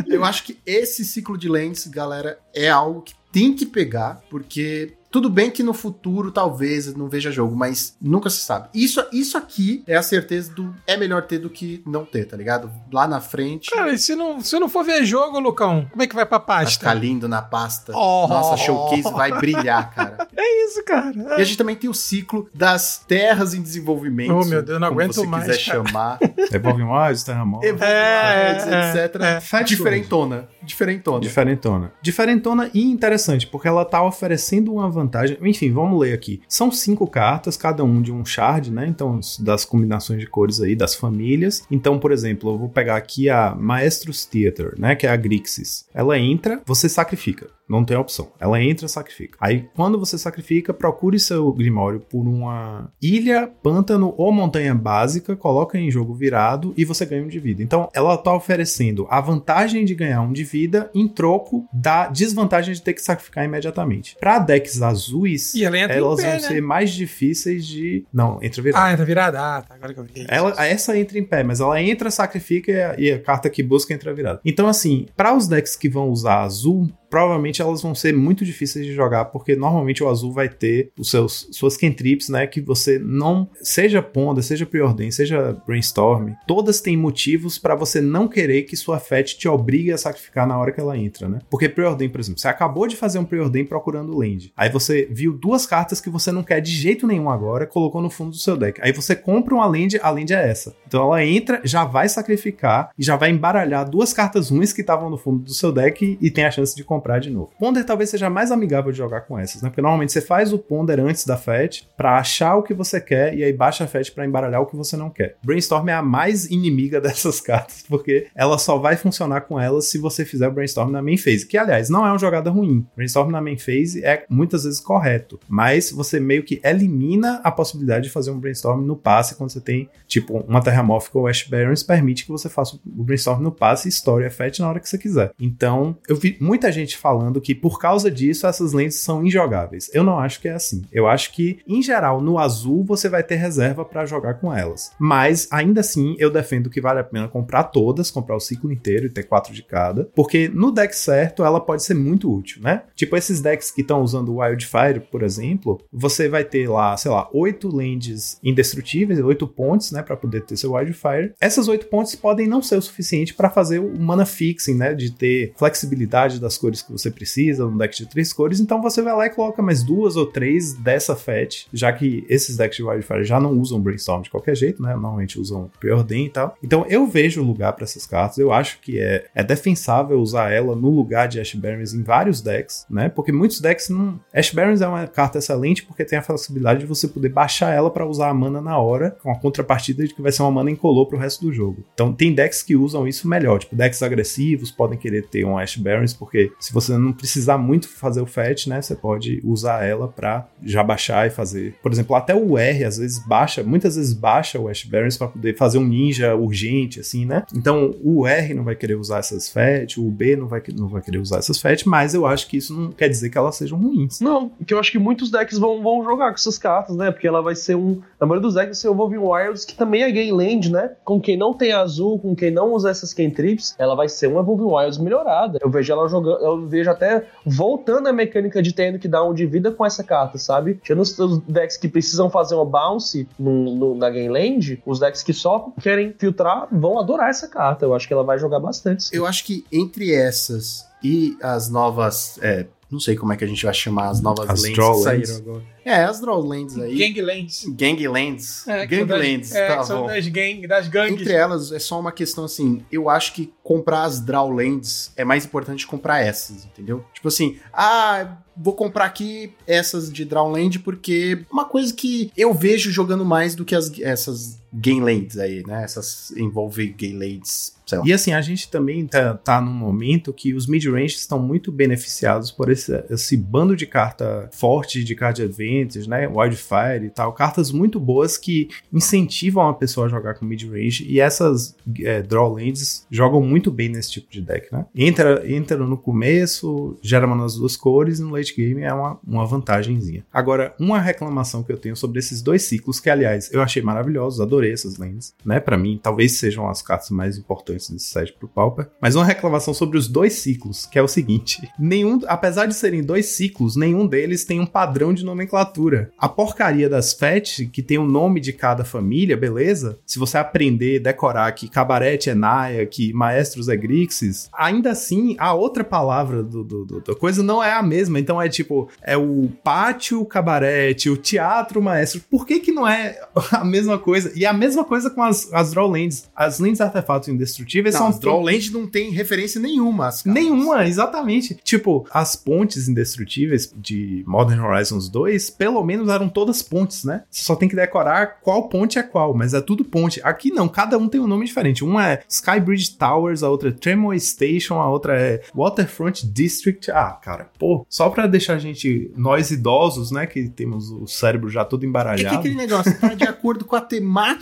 [0.08, 4.98] Eu acho que esse ciclo de lentes, galera, é algo que tem que pegar, porque
[5.12, 8.70] tudo bem que no futuro talvez não veja jogo, mas nunca se sabe.
[8.74, 12.38] Isso, isso aqui é a certeza do é melhor ter do que não ter, tá
[12.38, 12.72] ligado?
[12.92, 16.08] Lá na frente, Cara, e se não, se não for ver jogo, Lucão, como é
[16.08, 16.80] que vai pra vai pasta?
[16.80, 17.92] ficar lindo na pasta.
[17.96, 18.28] Oh.
[18.28, 20.28] Nossa, showcase vai brilhar, cara.
[20.40, 21.14] É isso, cara.
[21.38, 24.32] E a gente também tem o ciclo das terras em desenvolvimento.
[24.32, 25.88] Oh, meu Deus, não como aguento você mais, quiser cara.
[25.88, 26.20] chamar.
[26.52, 27.66] Devolve mais, terremoto.
[27.66, 29.22] Evoluções, É, é, etc.
[29.22, 29.42] é.
[29.42, 30.48] Fat Diferentona.
[30.64, 31.20] Diferentona.
[31.20, 31.92] Diferentona.
[32.02, 35.38] Diferentona e interessante, porque ela tá oferecendo uma vantagem.
[35.42, 36.42] Enfim, vamos ler aqui.
[36.48, 38.88] São cinco cartas, cada um de um shard, né?
[38.88, 41.64] Então, das combinações de cores aí, das famílias.
[41.70, 44.96] Então, por exemplo, eu vou pegar aqui a Maestros Theater, né?
[44.96, 45.86] Que é a Grixis.
[45.94, 47.59] Ela entra, você sacrifica.
[47.70, 48.32] Não tem opção.
[48.40, 49.38] Ela entra, sacrifica.
[49.40, 55.78] Aí, quando você sacrifica, procure seu Grimório por uma ilha, pântano ou montanha básica, coloca
[55.78, 57.62] em jogo virado e você ganha um de vida.
[57.62, 62.74] Então, ela tá oferecendo a vantagem de ganhar um de vida em troco da desvantagem
[62.74, 64.16] de ter que sacrificar imediatamente.
[64.20, 66.40] Para decks azuis, E ela elas pé, vão né?
[66.40, 68.06] ser mais difíceis de.
[68.12, 68.84] Não, entra virado.
[68.84, 69.40] Ah, entra virada.
[69.40, 69.76] Ah, tá.
[69.76, 70.26] Agora que eu vi.
[70.28, 73.62] Ela, essa entra em pé, mas ela entra, sacrifica e a, e a carta que
[73.62, 74.40] busca entra virada.
[74.44, 78.86] Então, assim, para os decks que vão usar azul, provavelmente elas vão ser muito difíceis
[78.86, 83.00] de jogar, porque normalmente o azul vai ter os seus suas cantrips, né, que você
[83.00, 88.76] não seja Ponda, seja Preordain, seja Brainstorm, todas têm motivos para você não querer que
[88.76, 91.40] sua Fetch te obrigue a sacrificar na hora que ela entra, né?
[91.50, 94.52] Porque Preordain, por exemplo, você acabou de fazer um Preordain procurando land.
[94.56, 98.10] Aí você viu duas cartas que você não quer de jeito nenhum agora, colocou no
[98.10, 98.80] fundo do seu deck.
[98.82, 100.76] Aí você compra uma land, a land é essa.
[100.88, 105.10] Então ela entra, já vai sacrificar e já vai embaralhar duas cartas ruins que estavam
[105.10, 107.52] no fundo do seu deck e tem a chance de comprar de novo.
[107.60, 109.70] Ponder talvez seja mais amigável de jogar com essas, né?
[109.70, 113.36] Porque normalmente você faz o Ponder antes da Fetch para achar o que você quer
[113.36, 115.36] e aí baixa a Fetch para embaralhar o que você não quer.
[115.44, 119.98] Brainstorm é a mais inimiga dessas cartas, porque ela só vai funcionar com elas se
[119.98, 122.86] você fizer Brainstorm na main phase, que aliás não é uma jogada ruim.
[122.96, 128.06] Brainstorm na main phase é muitas vezes correto, mas você meio que elimina a possibilidade
[128.06, 131.84] de fazer um Brainstorm no passe quando você tem, tipo, uma Terramorphic ou Ash Barrens
[131.84, 134.90] permite que você faça o Brainstorm no passe e store a Fetch na hora que
[134.90, 135.32] você quiser.
[135.40, 139.90] Então, eu vi muita gente falando que por causa disso essas lentes são injogáveis.
[139.94, 140.84] Eu não acho que é assim.
[140.92, 144.92] Eu acho que, em geral, no azul você vai ter reserva para jogar com elas.
[145.00, 149.06] Mas, ainda assim, eu defendo que vale a pena comprar todas, comprar o ciclo inteiro
[149.06, 152.84] e ter quatro de cada, porque no deck certo ela pode ser muito útil, né?
[152.96, 157.30] Tipo esses decks que estão usando Wildfire, por exemplo, você vai ter lá, sei lá,
[157.34, 161.34] oito lands indestrutíveis, oito pontes, né, para poder ter seu Wildfire.
[161.40, 165.12] Essas oito pontes podem não ser o suficiente para fazer o mana fixing, né, de
[165.12, 169.16] ter flexibilidade das cores que você precisa, um deck de três cores, então você vai
[169.16, 173.24] lá e coloca mais duas ou três dessa fetch, já que esses decks de Wildfire
[173.24, 176.58] já não usam Brainstorm de qualquer jeito, né, normalmente usam Preordain e tal.
[176.64, 180.76] Então eu vejo lugar para essas cartas, eu acho que é, é defensável usar ela
[180.76, 184.20] no lugar de Ash Barrens em vários decks, né, porque muitos decks não...
[184.34, 187.90] Ash Barrens é uma carta excelente porque tem a flexibilidade de você poder baixar ela
[187.90, 190.72] para usar a mana na hora, com a contrapartida de que vai ser uma mana
[190.72, 191.84] incolor pro resto do jogo.
[191.94, 195.76] Então tem decks que usam isso melhor, tipo decks agressivos podem querer ter um Ash
[195.76, 200.08] Barrens, porque se você não precisar muito fazer o fetch, né, você pode usar ela
[200.08, 201.74] para já baixar e fazer.
[201.82, 205.30] Por exemplo, até o R às vezes baixa, muitas vezes baixa o Ash Barrens para
[205.30, 207.44] poder fazer um ninja urgente, assim, né?
[207.56, 211.02] Então o R não vai querer usar essas fetch, o B não vai, não vai
[211.02, 213.80] querer usar essas fetch, mas eu acho que isso não quer dizer que elas sejam
[213.80, 214.20] ruins.
[214.20, 217.10] Não, que eu acho que muitos decks vão, vão jogar com essas cartas, né?
[217.10, 218.00] Porque ela vai ser um.
[218.22, 220.92] Na maioria dos decks ser o Evolving Wilds, que também é Gay Land, né?
[221.04, 224.42] Com quem não tem azul, com quem não usa essas cantrips, ela vai ser uma
[224.42, 225.58] Evolving Wilds melhorada.
[225.60, 229.34] Eu vejo ela jogando, eu vejo até voltando a mecânica de tendo que dar um
[229.34, 230.80] de vida com essa carta, sabe?
[230.84, 235.00] Tirando os, os decks que precisam fazer uma bounce no, no, na Game Land, os
[235.00, 237.86] decks que só querem filtrar vão adorar essa carta.
[237.86, 239.04] Eu acho que ela vai jogar bastante.
[239.04, 239.16] sim.
[239.16, 242.40] Eu acho que entre essas e as novas.
[242.42, 244.94] é, não sei como é que a gente vai chamar as novas As lentes draw
[244.98, 245.38] que saíram lands.
[245.40, 245.64] agora.
[245.86, 246.98] É, as Drawlands aí.
[246.98, 247.66] Ganglands.
[247.70, 248.68] Ganglands.
[248.68, 250.08] É, Ganglands, é, tá são bom.
[250.08, 251.22] das, gang, das gangues.
[251.22, 255.46] Entre elas, é só uma questão assim, eu acho que comprar as Drawlands é mais
[255.46, 257.04] importante que comprar essas, entendeu?
[257.14, 262.92] Tipo assim, ah, vou comprar aqui essas de Drawland porque uma coisa que eu vejo
[262.92, 265.84] jogando mais do que as, essas Gamelands aí, né?
[265.84, 268.04] Essas envolve Gamelands, sei lá.
[268.06, 272.52] E assim, a gente também tá, tá num momento que os mid-range estão muito beneficiados
[272.52, 276.28] por esse, esse bando de carta forte de card advantage, né?
[276.28, 277.34] Wildfire e tal.
[277.34, 281.06] Cartas muito boas que incentivam a pessoa a jogar com mid-range.
[281.08, 284.86] E essas é, draw lands jogam muito bem nesse tipo de deck, né?
[284.96, 289.20] Entra, entra no começo, gera mana nas duas cores, e no late game é uma,
[289.26, 290.26] uma vantagenzinha.
[290.32, 294.42] Agora, uma reclamação que eu tenho sobre esses dois ciclos, que aliás eu achei maravilhosos,
[294.42, 295.60] adorei essas lands, né?
[295.60, 298.88] Pra mim, talvez sejam as cartas mais importantes desse set pro Pauper.
[299.02, 303.04] Mas uma reclamação sobre os dois ciclos, que é o seguinte: nenhum, apesar de serem
[303.04, 306.12] dois ciclos, nenhum deles tem um padrão de nomenclatura.
[306.18, 310.00] A porcaria das FET, que tem o nome de cada família, beleza?
[310.06, 315.54] Se você aprender, decorar que cabarete é Naya, que maestros é Grixis, ainda assim, a
[315.54, 318.20] outra palavra do, do- do- da coisa não é a mesma.
[318.20, 322.22] Então é tipo, é o pátio cabarete, o teatro maestro.
[322.30, 323.20] Por que que não é
[323.52, 324.32] a mesma coisa?
[324.36, 326.30] E a mesma coisa com as, as Drawlands.
[326.36, 330.08] As lentes artefatos indestrutíveis Não, são as Drawland não tem referência nenhuma.
[330.08, 330.44] às cartas.
[330.44, 331.56] Nenhuma, exatamente.
[331.64, 337.24] Tipo, as pontes indestrutíveis de Modern Horizons 2, pelo menos eram todas pontes, né?
[337.30, 340.20] Você só tem que decorar qual ponte é qual, mas é tudo ponte.
[340.24, 341.84] Aqui não, cada um tem um nome diferente.
[341.84, 346.90] Uma é Skybridge Towers, a outra é Tremor Station, a outra é Waterfront District.
[346.92, 351.50] Ah, cara, pô, só pra deixar a gente, nós idosos, né, que temos o cérebro
[351.50, 352.38] já todo É que embaralhado.
[352.40, 354.39] aquele negócio tá de acordo com a temática,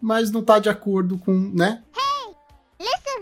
[0.00, 1.82] mas não tá de acordo com, né?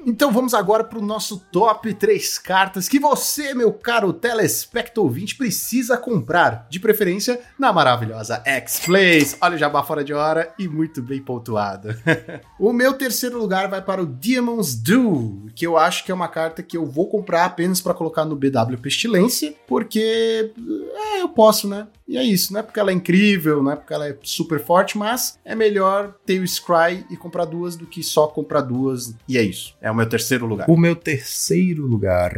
[0.07, 5.35] Então vamos agora para o nosso top 3 cartas que você, meu caro telespecto ouvinte,
[5.35, 6.67] precisa comprar.
[6.69, 9.37] De preferência na maravilhosa X-Plays.
[9.41, 11.89] Olha o jabá fora de hora e muito bem pontuado.
[12.61, 16.29] o meu terceiro lugar vai para o Demon's Duel, que eu acho que é uma
[16.29, 20.53] carta que eu vou comprar apenas para colocar no BW Pestilência, porque
[20.95, 21.87] é, eu posso, né?
[22.07, 24.61] E é isso, não é porque ela é incrível, não é porque ela é super
[24.61, 29.15] forte, mas é melhor ter o Scry e comprar duas do que só comprar duas.
[29.27, 29.75] E é isso.
[29.81, 30.69] É o meu terceiro lugar.
[30.69, 32.33] O meu terceiro lugar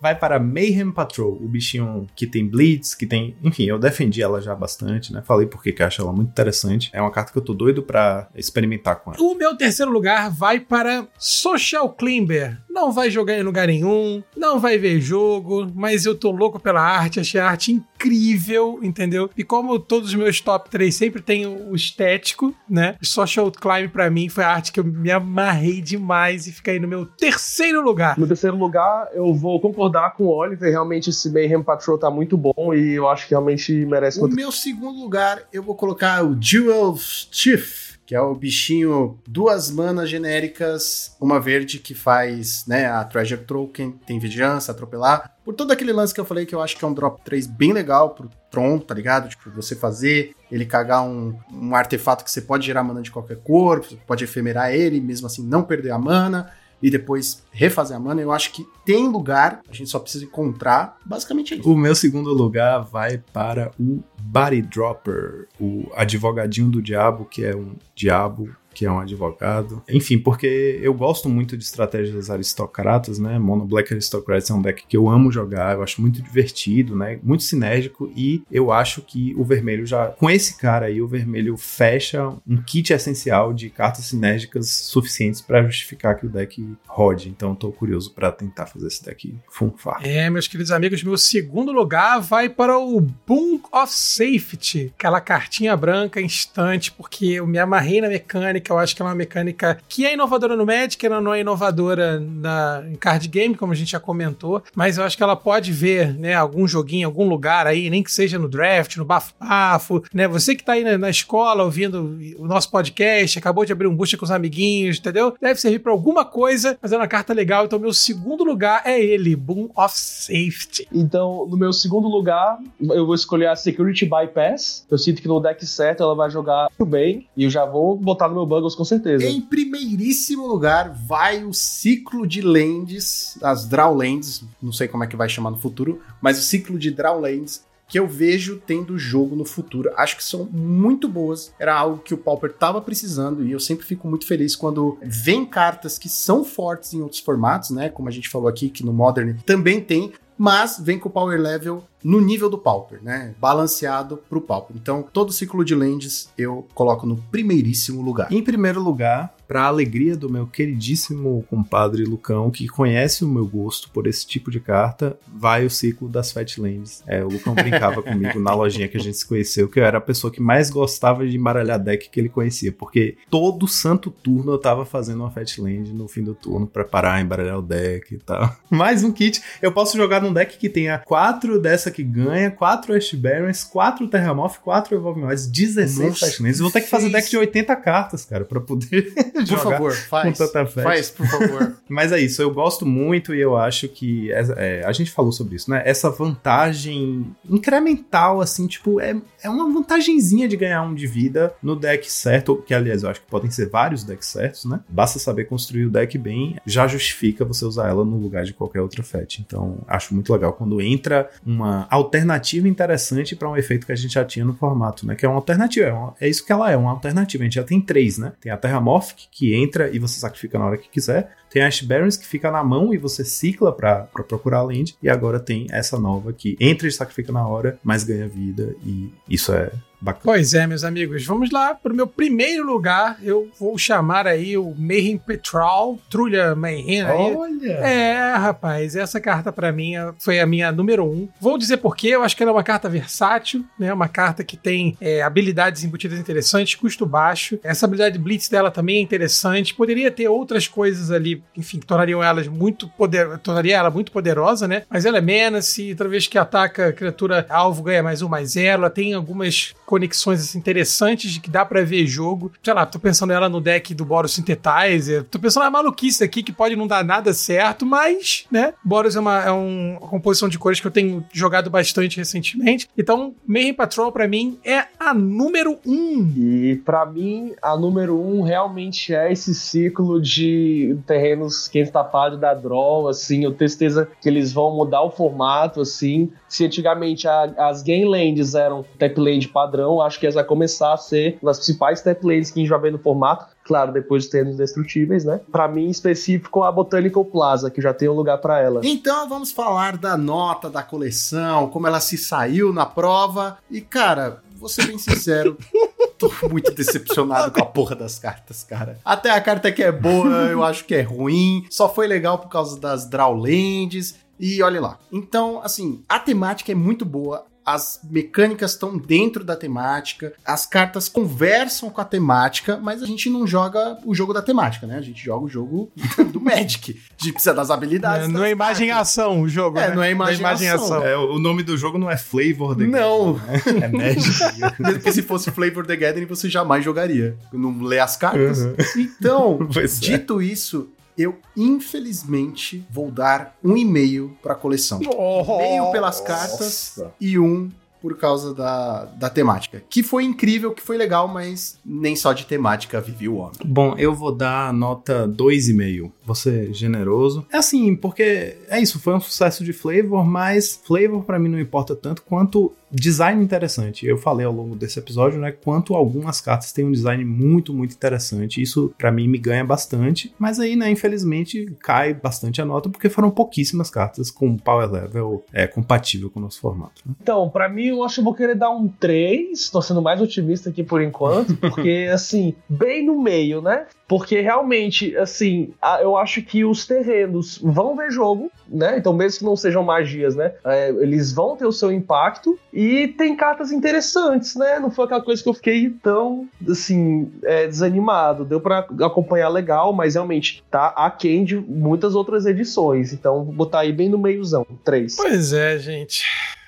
[0.00, 3.36] vai para Mayhem Patrol, o bichinho que tem Blitz, que tem.
[3.42, 5.22] Enfim, eu defendi ela já bastante, né?
[5.24, 6.90] Falei porque que acho ela muito interessante.
[6.92, 9.22] É uma carta que eu tô doido pra experimentar com ela.
[9.22, 12.58] O meu terceiro lugar vai para Social Climber.
[12.78, 16.80] Não vai jogar em lugar nenhum, não vai ver jogo, mas eu tô louco pela
[16.80, 19.28] arte, achei a arte incrível, entendeu?
[19.36, 22.94] E como todos os meus top 3 sempre tem o estético, né?
[23.02, 26.78] Social Climb pra mim foi a arte que eu me amarrei demais e fica aí
[26.78, 28.16] no meu terceiro lugar.
[28.16, 30.70] No terceiro lugar, eu vou concordar com o Oliver.
[30.70, 34.20] Realmente esse Mayhem Patrol tá muito bom e eu acho que realmente merece.
[34.20, 39.70] O meu segundo lugar, eu vou colocar o Jewel Chief que é o bichinho duas
[39.70, 45.36] manas genéricas, uma verde que faz, né, a Treasure Token, tem vigilância, atropelar.
[45.44, 47.46] Por todo aquele lance que eu falei que eu acho que é um drop 3
[47.46, 49.28] bem legal pro Tron, tá ligado?
[49.28, 53.36] Tipo, você fazer ele cagar um, um artefato que você pode gerar mana de qualquer
[53.42, 56.50] cor, pode efemerar ele, mesmo assim não perder a mana
[56.82, 60.96] e depois refazer a mana, eu acho que tem lugar, a gente só precisa encontrar.
[61.04, 61.70] Basicamente isso.
[61.70, 67.54] O meu segundo lugar vai para o Body Dropper, o advogadinho do diabo, que é
[67.54, 68.48] um diabo
[68.78, 69.82] que é um advogado.
[69.88, 73.36] Enfim, porque eu gosto muito de estratégias aristocratas, né?
[73.36, 77.18] Mono Black Aristocrats é um deck que eu amo jogar, eu acho muito divertido, né?
[77.20, 81.56] Muito sinérgico e eu acho que o vermelho já, com esse cara aí, o vermelho
[81.56, 87.28] fecha um kit essencial de cartas sinérgicas suficientes para justificar que o deck rode.
[87.28, 89.98] Então, tô curioso para tentar fazer esse deck funfar.
[90.02, 95.76] É, meus queridos amigos, meu segundo lugar vai para o Boom of Safety, aquela cartinha
[95.76, 100.06] branca instante, porque eu me amarrei na mecânica, eu acho que é uma mecânica que
[100.06, 103.92] é inovadora no Magic, ela não é inovadora na, em card game, como a gente
[103.92, 107.90] já comentou, mas eu acho que ela pode ver, né, algum joguinho, algum lugar aí,
[107.90, 111.64] nem que seja no draft, no bafo-bafo, né, você que tá aí na, na, escola
[111.64, 115.34] ouvindo o nosso podcast, acabou de abrir um boost com os amiguinhos, entendeu?
[115.40, 119.00] Deve servir para alguma coisa, mas é uma carta legal, então meu segundo lugar é
[119.00, 120.86] ele, Boom of Safety.
[120.92, 125.40] Então, no meu segundo lugar, eu vou escolher a Security Bypass, eu sinto que no
[125.40, 128.74] deck certo ela vai jogar muito bem, e eu já vou botar no meu Buggles
[128.74, 129.24] com certeza.
[129.24, 135.06] Em primeiríssimo lugar vai o ciclo de lands, as Draw Lands, não sei como é
[135.06, 138.98] que vai chamar no futuro, mas o ciclo de Draw Lands que eu vejo tendo
[138.98, 139.90] jogo no futuro.
[139.96, 141.52] Acho que são muito boas.
[141.58, 145.44] Era algo que o Pauper tava precisando e eu sempre fico muito feliz quando vem
[145.44, 147.88] cartas que são fortes em outros formatos, né?
[147.88, 151.40] Como a gente falou aqui que no Modern também tem, mas vem com o power
[151.40, 153.34] level no nível do Pauper, né?
[153.40, 154.76] Balanceado pro Pauper.
[154.76, 158.32] Então, todo ciclo de lands eu coloco no primeiríssimo lugar.
[158.32, 163.46] Em primeiro lugar, para a alegria do meu queridíssimo compadre Lucão, que conhece o meu
[163.46, 167.02] gosto por esse tipo de carta, vai o ciclo das Fat Lands.
[167.06, 169.96] É, o Lucão brincava comigo na lojinha que a gente se conheceu, que eu era
[169.96, 174.52] a pessoa que mais gostava de embaralhar deck que ele conhecia, porque todo santo turno
[174.52, 178.14] eu tava fazendo uma Fat Land no fim do turno para parar, embaralhar o deck
[178.14, 178.54] e tal.
[178.68, 179.42] Mais um kit.
[179.62, 184.06] Eu posso jogar num deck que tenha quatro dessa que ganha, 4 Ash Barons, 4
[184.08, 186.58] Terramoth, 4 Evolve Mais, 16 Fastlands.
[186.58, 189.12] Vou ter que fazer deck de 80 cartas, cara, pra poder
[189.46, 190.82] por jogar favor, faz, com tanta festa.
[190.82, 191.76] Faz, por favor.
[191.88, 195.32] Mas é isso, eu gosto muito e eu acho que é, é, a gente falou
[195.32, 195.82] sobre isso, né?
[195.84, 201.76] Essa vantagem incremental, assim, tipo, é, é uma vantagenzinha de ganhar um de vida no
[201.76, 204.80] deck certo, que aliás eu acho que podem ser vários decks certos, né?
[204.88, 208.80] Basta saber construir o deck bem, já justifica você usar ela no lugar de qualquer
[208.80, 209.38] outra fetch.
[209.40, 214.14] Então, acho muito legal quando entra uma alternativa interessante para um efeito que a gente
[214.14, 215.14] já tinha no formato, né?
[215.14, 217.42] Que é uma alternativa, é, uma, é isso que ela é, uma alternativa.
[217.42, 218.32] A gente já tem três, né?
[218.40, 221.36] Tem a Terramorphic, que entra e você sacrifica na hora que quiser.
[221.50, 224.96] Tem Ash Barons, que fica na mão e você cicla para procurar a land.
[225.02, 228.74] E agora tem essa nova que entra e sacrifica na hora, mas ganha vida.
[228.84, 230.22] E isso é Bacana.
[230.24, 233.18] Pois é, meus amigos, vamos lá para o meu primeiro lugar.
[233.22, 237.02] Eu vou chamar aí o Mayhem Petrol, Trulha Mayhem.
[237.02, 237.36] Aí.
[237.36, 237.72] Olha!
[237.72, 241.28] É, rapaz, essa carta para mim foi a minha número um.
[241.40, 242.08] Vou dizer por quê.
[242.08, 243.92] Eu acho que ela é uma carta versátil, né?
[243.92, 247.58] Uma carta que tem é, habilidades embutidas interessantes, custo baixo.
[247.64, 249.74] Essa habilidade Blitz dela também é interessante.
[249.74, 254.68] Poderia ter outras coisas ali, enfim, que tornariam elas muito poder, tornaria ela muito poderosa,
[254.68, 254.84] né?
[254.88, 258.50] Mas ela é menace, toda vez que ataca a criatura alvo ganha mais um, mais
[258.50, 258.82] zero.
[258.82, 262.52] Ela tem algumas conexões assim, interessantes de que dá pra ver jogo.
[262.62, 265.24] Sei lá, tô pensando ela no deck do Boros Synthetizer.
[265.24, 268.74] Tô pensando na maluquice aqui que pode não dar nada certo, mas, né?
[268.84, 272.88] Boros é uma, é um- uma composição de cores que eu tenho jogado bastante recentemente.
[272.98, 276.32] Então, Mayhem Patrol pra mim é a número um.
[276.36, 282.52] E pra mim, a número um realmente é esse ciclo de terrenos que tapados da
[282.52, 286.30] draw, assim, eu tenho certeza que eles vão mudar o formato, assim.
[286.48, 290.92] Se antigamente a- as game lands eram tap land padrão, acho que essa vai começar
[290.92, 293.46] a ser uma das principais tap lands que a gente vai ver no formato.
[293.64, 295.40] Claro, depois dos terrenos destrutíveis, né?
[295.52, 298.80] Pra mim, em específico, a Botanical Plaza, que já tem um lugar pra ela.
[298.82, 303.58] Então vamos falar da nota da coleção, como ela se saiu na prova.
[303.70, 305.56] E, cara, vou ser bem sincero,
[306.18, 308.98] tô muito decepcionado com a porra das cartas, cara.
[309.04, 311.64] Até a carta que é boa, eu acho que é ruim.
[311.70, 314.16] Só foi legal por causa das Drawlands.
[314.40, 314.98] E olha lá.
[315.12, 317.44] Então, assim, a temática é muito boa.
[317.68, 323.28] As mecânicas estão dentro da temática, as cartas conversam com a temática, mas a gente
[323.28, 324.96] não joga o jogo da temática, né?
[324.96, 325.90] A gente joga o jogo
[326.32, 326.92] do Magic.
[326.92, 328.28] A gente precisa das habilidades.
[328.28, 329.08] não das é imagem cartas.
[329.08, 329.78] ação o jogo.
[329.78, 329.94] É, né?
[329.94, 331.02] não é imagem ação.
[331.04, 333.34] É, o nome do jogo não é Flavor the Não.
[333.34, 333.86] Game, né?
[333.86, 334.38] É Magic.
[334.78, 337.36] Mesmo porque se fosse Flavor the Gathering, você jamais jogaria.
[337.52, 338.60] Não lê as cartas.
[338.60, 338.74] Uhum.
[338.96, 340.00] Então, Pois é.
[340.00, 340.88] dito isso,
[341.18, 345.00] eu infelizmente vou dar um e-mail pra coleção.
[345.16, 347.70] Oh, Um e-mail pelas cartas e um
[348.00, 349.82] por causa da, da temática.
[349.90, 353.58] Que foi incrível, que foi legal, mas nem só de temática vive o homem.
[353.64, 356.12] Bom, eu vou dar a nota 2,5.
[356.24, 357.44] Vou ser generoso.
[357.52, 361.58] É assim, porque é isso, foi um sucesso de flavor, mas flavor pra mim não
[361.58, 364.06] importa tanto quanto design interessante.
[364.06, 367.94] Eu falei ao longo desse episódio, né, quanto algumas cartas têm um design muito, muito
[367.94, 368.62] interessante.
[368.62, 373.08] Isso pra mim me ganha bastante, mas aí, né, infelizmente cai bastante a nota porque
[373.08, 377.02] foram pouquíssimas cartas com power level é, compatível com o nosso formato.
[377.04, 377.14] né?
[377.20, 379.70] Então, pra mim, eu acho que eu vou querer dar um 3.
[379.70, 383.86] Tô sendo mais otimista aqui por enquanto, porque, assim, bem no meio, né?
[384.06, 385.70] Porque realmente, assim,
[386.00, 388.96] eu acho que os terrenos vão ver jogo, né?
[388.96, 390.52] Então, mesmo que não sejam magias, né?
[390.64, 394.78] é, eles vão ter o seu impacto e tem cartas interessantes, né?
[394.78, 398.44] Não foi aquela coisa que eu fiquei tão, assim, é, desanimado.
[398.44, 403.12] Deu pra acompanhar legal, mas realmente tá aquém de muitas outras edições.
[403.12, 405.16] Então, vou botar aí bem no meiozão, 3.
[405.16, 406.24] Pois é, gente.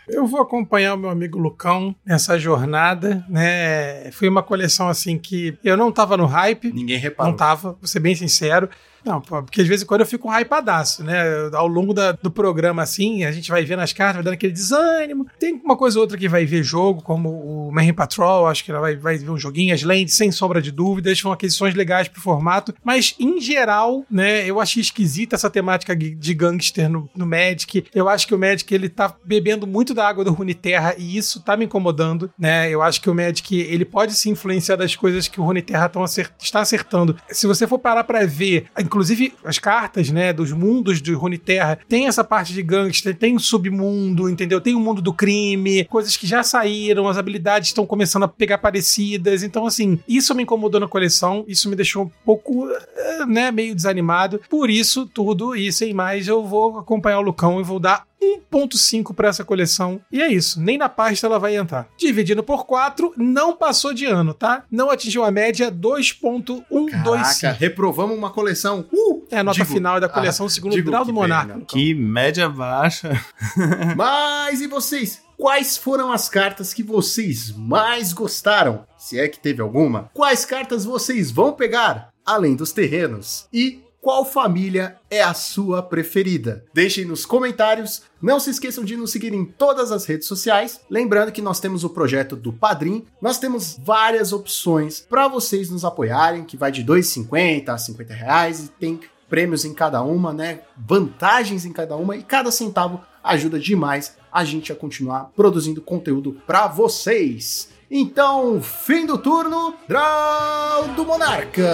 [0.09, 4.11] Eu vou acompanhar o meu amigo Lucão nessa jornada, né?
[4.11, 7.31] Foi uma coleção assim que eu não tava no hype, Ninguém reparou.
[7.31, 8.69] não tava, vou ser bem sincero.
[9.05, 11.20] Não, porque às vezes quando eu fico hypadaço, né?
[11.52, 14.52] Ao longo da- do programa, assim, a gente vai vendo as cartas, vai dando aquele
[14.52, 15.27] desânimo.
[15.39, 18.70] Tem uma coisa ou outra que vai ver jogo, como o Mayhem Patrol, acho que
[18.70, 22.09] ela vai, vai ver um joguinho, as Lands, sem sombra de dúvidas, são aquisições legais
[22.09, 22.74] pro formato.
[22.85, 27.85] Mas, em geral, né, eu achei esquisita essa temática de gangster no, no Magic.
[27.94, 31.40] Eu acho que o Magic, ele tá bebendo muito da água do Runeterra e isso
[31.43, 32.68] tá me incomodando, né?
[32.70, 36.32] Eu acho que o Magic, ele pode se influenciar das coisas que o Runeterra acert-
[36.40, 37.16] está acertando.
[37.31, 42.08] Se você for parar pra ver, inclusive as cartas, né, dos mundos de Runeterra, tem
[42.08, 44.60] essa parte de gangster, tem submundo, entendeu?
[44.60, 48.58] Tem o mundo do crime, coisas que já saíram, as habilidades estão começando a pegar
[48.58, 49.44] parecidas.
[49.44, 53.74] Então, assim, isso me incomodou na coleção, isso me deixou um pouco, eh, né, meio
[53.74, 54.40] desanimado.
[54.50, 59.14] Por isso, tudo e sem mais, eu vou acompanhar o Lucão e vou dar 1.5
[59.14, 60.01] para essa coleção.
[60.10, 61.88] E é isso, nem na pasta ela vai entrar.
[61.97, 64.64] Dividindo por 4, não passou de ano, tá?
[64.70, 67.56] Não atingiu a média Caraca, 2.125.
[67.56, 68.86] reprovamos uma coleção.
[68.92, 69.24] Uh!
[69.30, 71.52] É a nota Digo- final da coleção, ah, segundo o digo grau do Monarca.
[71.55, 71.64] pena.
[71.66, 73.10] Que média baixa.
[73.97, 75.22] Mas e vocês?
[75.36, 78.84] Quais foram as cartas que vocês mais gostaram?
[78.98, 80.10] Se é que teve alguma.
[80.12, 82.10] Quais cartas vocês vão pegar?
[82.26, 83.47] Além dos terrenos.
[83.52, 86.64] E qual família é a sua preferida?
[86.72, 88.02] Deixem nos comentários.
[88.20, 90.81] Não se esqueçam de nos seguir em todas as redes sociais.
[90.89, 93.05] Lembrando que nós temos o projeto do Padrim.
[93.20, 98.14] Nós temos várias opções para vocês nos apoiarem, que vai de R$ 2,50 a 50
[98.14, 100.60] reais e tem prêmios em cada uma, né?
[100.77, 106.40] Vantagens em cada uma e cada centavo ajuda demais a gente a continuar produzindo conteúdo
[106.47, 107.68] para vocês.
[107.90, 111.68] Então, fim do turno, Draw do Monarca.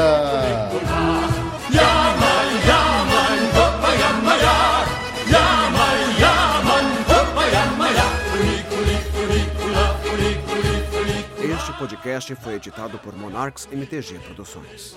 [11.67, 14.97] Este podcast foi editado por Monarchs MTG Produções.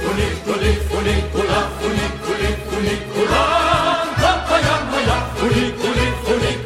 [0.00, 3.42] Funiculi, funicula, funiculi, funicula,
[5.38, 6.59] funiculi, funicula.